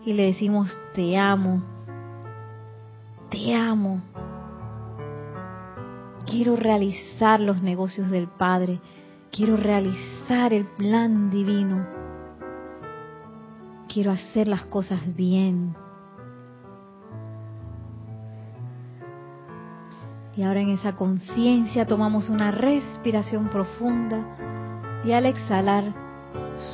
Y 0.04 0.14
le 0.14 0.24
decimos, 0.24 0.76
te 0.94 1.16
amo, 1.16 1.62
te 3.32 3.54
amo. 3.56 4.00
Quiero 6.26 6.54
realizar 6.54 7.40
los 7.40 7.60
negocios 7.60 8.10
del 8.10 8.28
Padre, 8.28 8.80
quiero 9.32 9.56
realizar 9.56 10.52
el 10.52 10.66
plan 10.66 11.30
divino 11.30 12.02
quiero 13.92 14.12
hacer 14.12 14.48
las 14.48 14.64
cosas 14.66 15.00
bien. 15.14 15.76
Y 20.34 20.42
ahora 20.42 20.60
en 20.60 20.70
esa 20.70 20.94
conciencia 20.94 21.86
tomamos 21.86 22.30
una 22.30 22.50
respiración 22.50 23.48
profunda 23.48 25.02
y 25.04 25.12
al 25.12 25.26
exhalar 25.26 25.92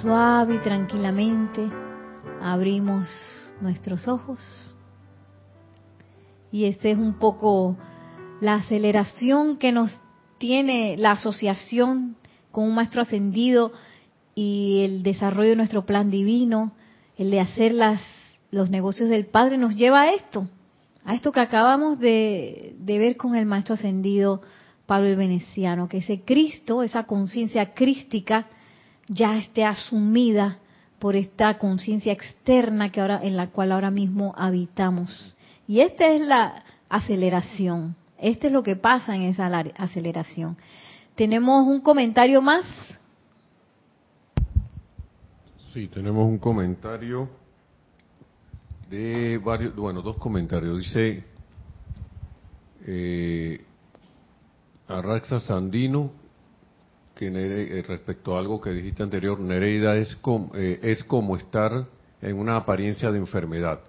suave 0.01 0.57
y 0.57 0.59
tranquilamente 0.59 1.69
abrimos 2.41 3.09
nuestros 3.61 4.07
ojos. 4.07 4.78
Y 6.51 6.65
esta 6.65 6.89
es 6.89 6.99
un 6.99 7.15
poco 7.15 7.77
la 8.41 8.55
aceleración 8.55 9.57
que 9.59 9.73
nos 9.73 9.91
tiene 10.39 10.97
la 10.97 11.13
asociación 11.13 12.17
con 12.51 12.65
un 12.65 12.75
maestro 12.75 13.03
ascendido 13.03 13.73
y 14.35 14.83
el 14.85 15.03
desarrollo 15.03 15.51
de 15.51 15.57
nuestro 15.57 15.85
plan 15.85 16.11
divino 16.11 16.73
el 17.19 17.33
de 17.33 17.41
hacer 17.41 17.75
las, 17.75 18.01
los 18.51 18.71
negocios 18.71 19.09
del 19.09 19.27
Padre 19.27 19.59
nos 19.59 19.75
lleva 19.75 20.03
a 20.03 20.13
esto, 20.13 20.49
a 21.05 21.15
esto 21.15 21.33
que 21.33 21.41
acabamos 21.41 21.99
de, 21.99 22.77
ver 22.79 23.17
con 23.17 23.35
el 23.35 23.45
Maestro 23.45 23.75
Ascendido 23.75 24.41
Pablo 24.87 25.09
el 25.09 25.17
Veneciano, 25.17 25.89
que 25.89 25.99
ese 25.99 26.23
Cristo, 26.23 26.83
esa 26.83 27.05
conciencia 27.05 27.75
crística, 27.75 28.47
ya 29.09 29.37
esté 29.37 29.65
asumida 29.65 30.59
por 30.99 31.15
esta 31.15 31.59
conciencia 31.59 32.13
externa 32.13 32.91
que 32.91 33.01
ahora, 33.01 33.21
en 33.23 33.37
la 33.37 33.49
cual 33.49 33.73
ahora 33.73 33.91
mismo 33.91 34.35
habitamos. 34.37 35.35
Y 35.69 35.81
esta 35.81 36.07
es 36.07 36.23
la 36.23 36.65
aceleración. 36.89 37.95
Este 38.19 38.47
es 38.47 38.53
lo 38.53 38.63
que 38.63 38.75
pasa 38.75 39.15
en 39.15 39.23
esa 39.23 39.47
aceleración. 39.77 40.57
Tenemos 41.15 41.67
un 41.67 41.83
comentario 41.83 42.41
más. 42.41 42.65
Sí, 45.73 45.87
tenemos 45.89 46.27
un 46.27 46.39
comentario 46.39 47.29
de 48.89 49.39
varios, 49.39 49.77
bueno, 49.77 50.01
dos 50.01 50.17
comentarios. 50.17 50.79
Dice 50.79 51.23
eh, 52.87 53.61
Arraxa 54.89 55.39
Sandino, 55.39 56.11
que 57.15 57.27
eh, 57.27 57.83
respecto 57.87 58.35
a 58.35 58.39
algo 58.39 58.59
que 58.59 58.71
dijiste 58.71 59.03
anterior, 59.03 59.39
Nereida 59.39 59.97
es 59.97 60.17
como, 60.17 60.51
eh, 60.55 60.81
es 60.83 61.05
como 61.05 61.37
estar 61.37 61.87
en 62.23 62.39
una 62.39 62.57
apariencia 62.57 63.13
de 63.13 63.19
enfermedad. 63.19 63.81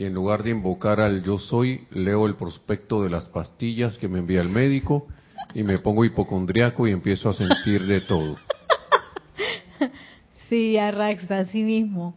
Y 0.00 0.06
en 0.06 0.14
lugar 0.14 0.42
de 0.42 0.48
invocar 0.48 0.98
al 0.98 1.22
yo 1.22 1.38
soy, 1.38 1.86
leo 1.90 2.26
el 2.26 2.34
prospecto 2.34 3.02
de 3.02 3.10
las 3.10 3.28
pastillas 3.28 3.98
que 3.98 4.08
me 4.08 4.20
envía 4.20 4.40
el 4.40 4.48
médico 4.48 5.06
y 5.52 5.62
me 5.62 5.78
pongo 5.78 6.06
hipocondriaco 6.06 6.88
y 6.88 6.92
empiezo 6.92 7.28
a 7.28 7.34
sentir 7.34 7.86
de 7.86 8.00
todo. 8.00 8.36
Sí, 10.48 10.76
Arraxa, 10.76 11.38
así 11.40 11.62
mismo. 11.62 12.12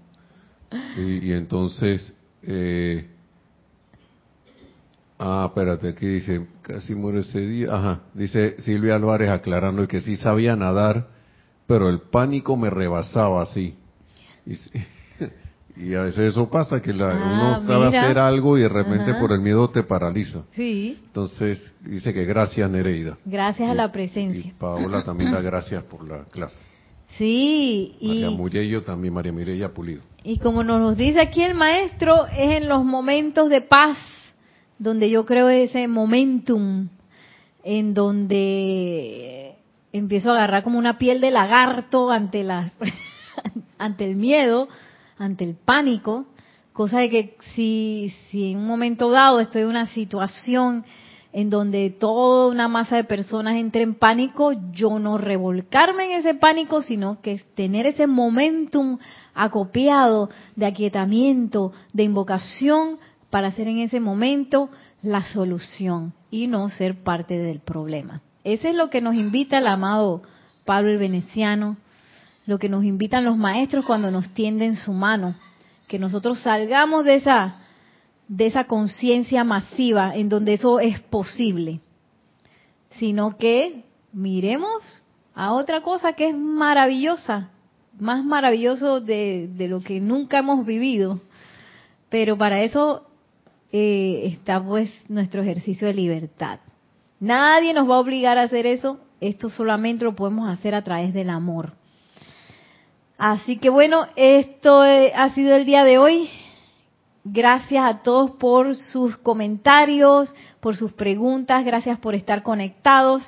y 0.97 1.31
entonces, 1.33 2.11
eh, 2.41 3.07
ah, 5.19 5.45
espérate, 5.49 5.89
aquí 5.89 6.07
dice, 6.07 6.47
casi 6.63 6.95
muere 6.95 7.19
ese 7.19 7.41
día, 7.41 7.75
ajá, 7.75 8.01
dice 8.15 8.59
Silvia 8.61 8.95
Álvarez 8.95 9.29
aclarando 9.29 9.87
que 9.87 10.01
sí 10.01 10.15
sabía 10.15 10.55
nadar, 10.55 11.09
pero 11.67 11.89
el 11.89 11.99
pánico 11.99 12.57
me 12.57 12.71
rebasaba 12.71 13.43
así. 13.43 13.75
Y, 14.47 14.55
a 15.75 16.01
veces 16.01 16.31
eso 16.31 16.49
pasa, 16.49 16.81
que 16.81 16.93
la, 16.93 17.09
ah, 17.11 17.59
uno 17.59 17.67
sabe 17.67 17.87
hacer 17.97 18.19
algo 18.19 18.57
y 18.57 18.61
de 18.61 18.69
repente 18.69 19.13
por 19.15 19.31
el 19.31 19.41
miedo 19.41 19.69
te 19.69 19.83
paraliza. 19.83 20.43
Sí. 20.55 20.99
Entonces 21.05 21.73
dice 21.81 22.13
que 22.13 22.25
gracias 22.25 22.69
Nereida. 22.69 23.17
Gracias 23.25 23.69
a 23.69 23.73
la 23.73 23.91
presencia. 23.91 24.45
Y 24.45 24.51
Paola 24.51 25.03
también 25.05 25.31
da 25.31 25.41
gracias 25.41 25.83
por 25.83 26.07
la 26.07 26.25
clase. 26.25 26.57
Sí, 27.17 27.95
y 27.99 28.25
María 28.37 28.83
también, 28.83 29.13
María 29.13 29.31
Mireya 29.31 29.69
Pulido. 29.69 30.01
Y 30.23 30.39
como 30.39 30.63
nos 30.63 30.97
dice 30.97 31.19
aquí 31.21 31.43
el 31.43 31.53
maestro, 31.53 32.25
es 32.27 32.61
en 32.61 32.69
los 32.69 32.83
momentos 32.83 33.49
de 33.49 33.61
paz 33.61 33.97
donde 34.79 35.09
yo 35.09 35.25
creo 35.25 35.49
ese 35.49 35.87
momentum 35.87 36.87
en 37.63 37.93
donde 37.93 39.55
empiezo 39.91 40.31
a 40.31 40.35
agarrar 40.35 40.63
como 40.63 40.79
una 40.79 40.97
piel 40.97 41.21
de 41.21 41.31
lagarto 41.31 42.09
ante 42.11 42.43
la 42.43 42.71
ante 43.77 44.09
el 44.09 44.15
miedo, 44.15 44.67
ante 45.17 45.43
el 45.43 45.55
pánico, 45.55 46.25
cosa 46.71 46.99
de 46.99 47.09
que 47.09 47.37
si 47.53 48.13
si 48.29 48.51
en 48.51 48.59
un 48.59 48.67
momento 48.67 49.11
dado 49.11 49.39
estoy 49.39 49.61
en 49.61 49.67
una 49.67 49.87
situación 49.87 50.85
en 51.33 51.49
donde 51.49 51.89
toda 51.89 52.47
una 52.47 52.67
masa 52.67 52.95
de 52.95 53.03
personas 53.03 53.55
entre 53.55 53.81
en 53.81 53.95
pánico, 53.95 54.53
yo 54.71 54.99
no 54.99 55.17
revolcarme 55.17 56.05
en 56.05 56.19
ese 56.19 56.35
pánico, 56.35 56.83
sino 56.83 57.19
que 57.21 57.41
tener 57.55 57.87
ese 57.87 58.05
momentum 58.05 58.99
acopiado 59.33 60.29
de 60.55 60.67
aquietamiento, 60.67 61.73
de 61.91 62.03
invocación, 62.03 62.99
para 63.31 63.49
ser 63.49 63.67
en 63.67 63.79
ese 63.79 63.99
momento 63.99 64.69
la 65.01 65.23
solución 65.23 66.13
y 66.29 66.45
no 66.45 66.69
ser 66.69 67.03
parte 67.03 67.39
del 67.39 67.61
problema. 67.61 68.21
Ese 68.43 68.69
es 68.69 68.75
lo 68.75 68.91
que 68.91 69.01
nos 69.01 69.15
invita 69.15 69.57
el 69.57 69.65
amado 69.65 70.21
Pablo 70.65 70.91
el 70.91 70.99
Veneciano, 70.99 71.77
lo 72.45 72.59
que 72.59 72.69
nos 72.69 72.83
invitan 72.83 73.23
los 73.23 73.37
maestros 73.37 73.85
cuando 73.85 74.11
nos 74.11 74.33
tienden 74.33 74.75
su 74.75 74.93
mano, 74.93 75.35
que 75.87 75.99
nosotros 75.99 76.39
salgamos 76.39 77.05
de 77.05 77.15
esa 77.15 77.57
de 78.27 78.47
esa 78.47 78.65
conciencia 78.65 79.43
masiva 79.43 80.15
en 80.15 80.29
donde 80.29 80.53
eso 80.53 80.79
es 80.79 80.99
posible, 80.99 81.81
sino 82.97 83.37
que 83.37 83.83
miremos 84.11 85.03
a 85.35 85.53
otra 85.53 85.81
cosa 85.81 86.13
que 86.13 86.29
es 86.29 86.37
maravillosa, 86.37 87.49
más 87.99 88.23
maravilloso 88.23 89.01
de, 89.01 89.49
lo 89.69 89.81
que 89.81 89.99
nunca 89.99 90.39
hemos 90.39 90.65
vivido. 90.65 91.21
Pero 92.09 92.37
para 92.37 92.61
eso 92.61 93.07
eh, 93.71 94.21
está 94.25 94.63
pues 94.63 94.89
nuestro 95.09 95.41
ejercicio 95.41 95.87
de 95.87 95.93
libertad. 95.93 96.59
Nadie 97.19 97.73
nos 97.73 97.89
va 97.89 97.95
a 97.95 97.99
obligar 97.99 98.37
a 98.37 98.43
hacer 98.43 98.65
eso, 98.65 98.99
esto 99.19 99.49
solamente 99.49 100.05
lo 100.05 100.15
podemos 100.15 100.49
hacer 100.49 100.75
a 100.75 100.83
través 100.83 101.13
del 101.13 101.29
amor. 101.29 101.73
Así 103.17 103.57
que 103.57 103.69
bueno, 103.69 104.07
esto 104.15 104.83
eh, 104.83 105.13
ha 105.15 105.29
sido 105.33 105.55
el 105.55 105.65
día 105.65 105.83
de 105.83 105.97
hoy. 105.97 106.29
Gracias 107.23 107.85
a 107.85 108.01
todos 108.01 108.31
por 108.31 108.75
sus 108.75 109.15
comentarios, 109.17 110.33
por 110.59 110.75
sus 110.75 110.91
preguntas, 110.91 111.63
gracias 111.63 111.97
por 111.99 112.15
estar 112.15 112.43
conectados. 112.43 113.23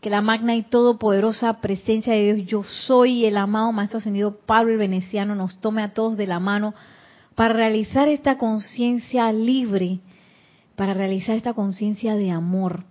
Que 0.00 0.10
la 0.10 0.22
magna 0.22 0.54
y 0.54 0.62
todopoderosa 0.62 1.60
presencia 1.60 2.14
de 2.14 2.34
Dios, 2.34 2.48
yo 2.48 2.64
soy 2.64 3.26
el 3.26 3.36
amado 3.36 3.70
Maestro 3.72 3.98
Ascendido 3.98 4.38
Pablo 4.46 4.72
el 4.72 4.78
Veneciano, 4.78 5.34
nos 5.34 5.60
tome 5.60 5.82
a 5.82 5.92
todos 5.92 6.16
de 6.16 6.26
la 6.26 6.40
mano 6.40 6.74
para 7.34 7.54
realizar 7.54 8.08
esta 8.08 8.38
conciencia 8.38 9.30
libre, 9.30 10.00
para 10.74 10.94
realizar 10.94 11.36
esta 11.36 11.52
conciencia 11.52 12.16
de 12.16 12.30
amor 12.30 12.84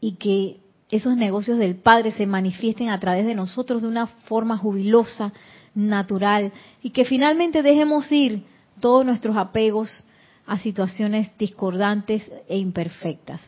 y 0.00 0.16
que 0.16 0.60
esos 0.90 1.16
negocios 1.16 1.58
del 1.58 1.76
Padre 1.76 2.12
se 2.12 2.26
manifiesten 2.26 2.88
a 2.88 3.00
través 3.00 3.26
de 3.26 3.34
nosotros 3.34 3.82
de 3.82 3.88
una 3.88 4.06
forma 4.06 4.56
jubilosa, 4.56 5.32
natural 5.74 6.52
y 6.82 6.90
que 6.90 7.04
finalmente 7.04 7.62
dejemos 7.62 8.10
ir 8.10 8.42
todos 8.80 9.04
nuestros 9.04 9.36
apegos 9.36 10.04
a 10.46 10.58
situaciones 10.58 11.36
discordantes 11.38 12.30
e 12.48 12.58
imperfectas. 12.58 13.40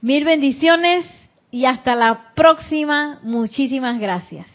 Mil 0.00 0.24
bendiciones 0.24 1.04
y 1.50 1.66
hasta 1.66 1.94
la 1.94 2.32
próxima. 2.34 3.20
Muchísimas 3.22 3.98
gracias. 3.98 4.46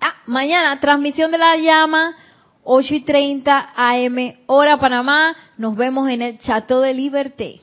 Ah, 0.00 0.14
mañana, 0.26 0.80
transmisión 0.80 1.30
de 1.30 1.38
la 1.38 1.56
llama, 1.56 2.16
8 2.64 2.94
y 2.94 3.00
30 3.02 3.72
AM, 3.74 4.34
hora 4.46 4.78
Panamá. 4.78 5.34
Nos 5.58 5.76
vemos 5.76 6.08
en 6.08 6.22
el 6.22 6.38
Chateau 6.38 6.80
de 6.80 6.94
Liberté. 6.94 7.60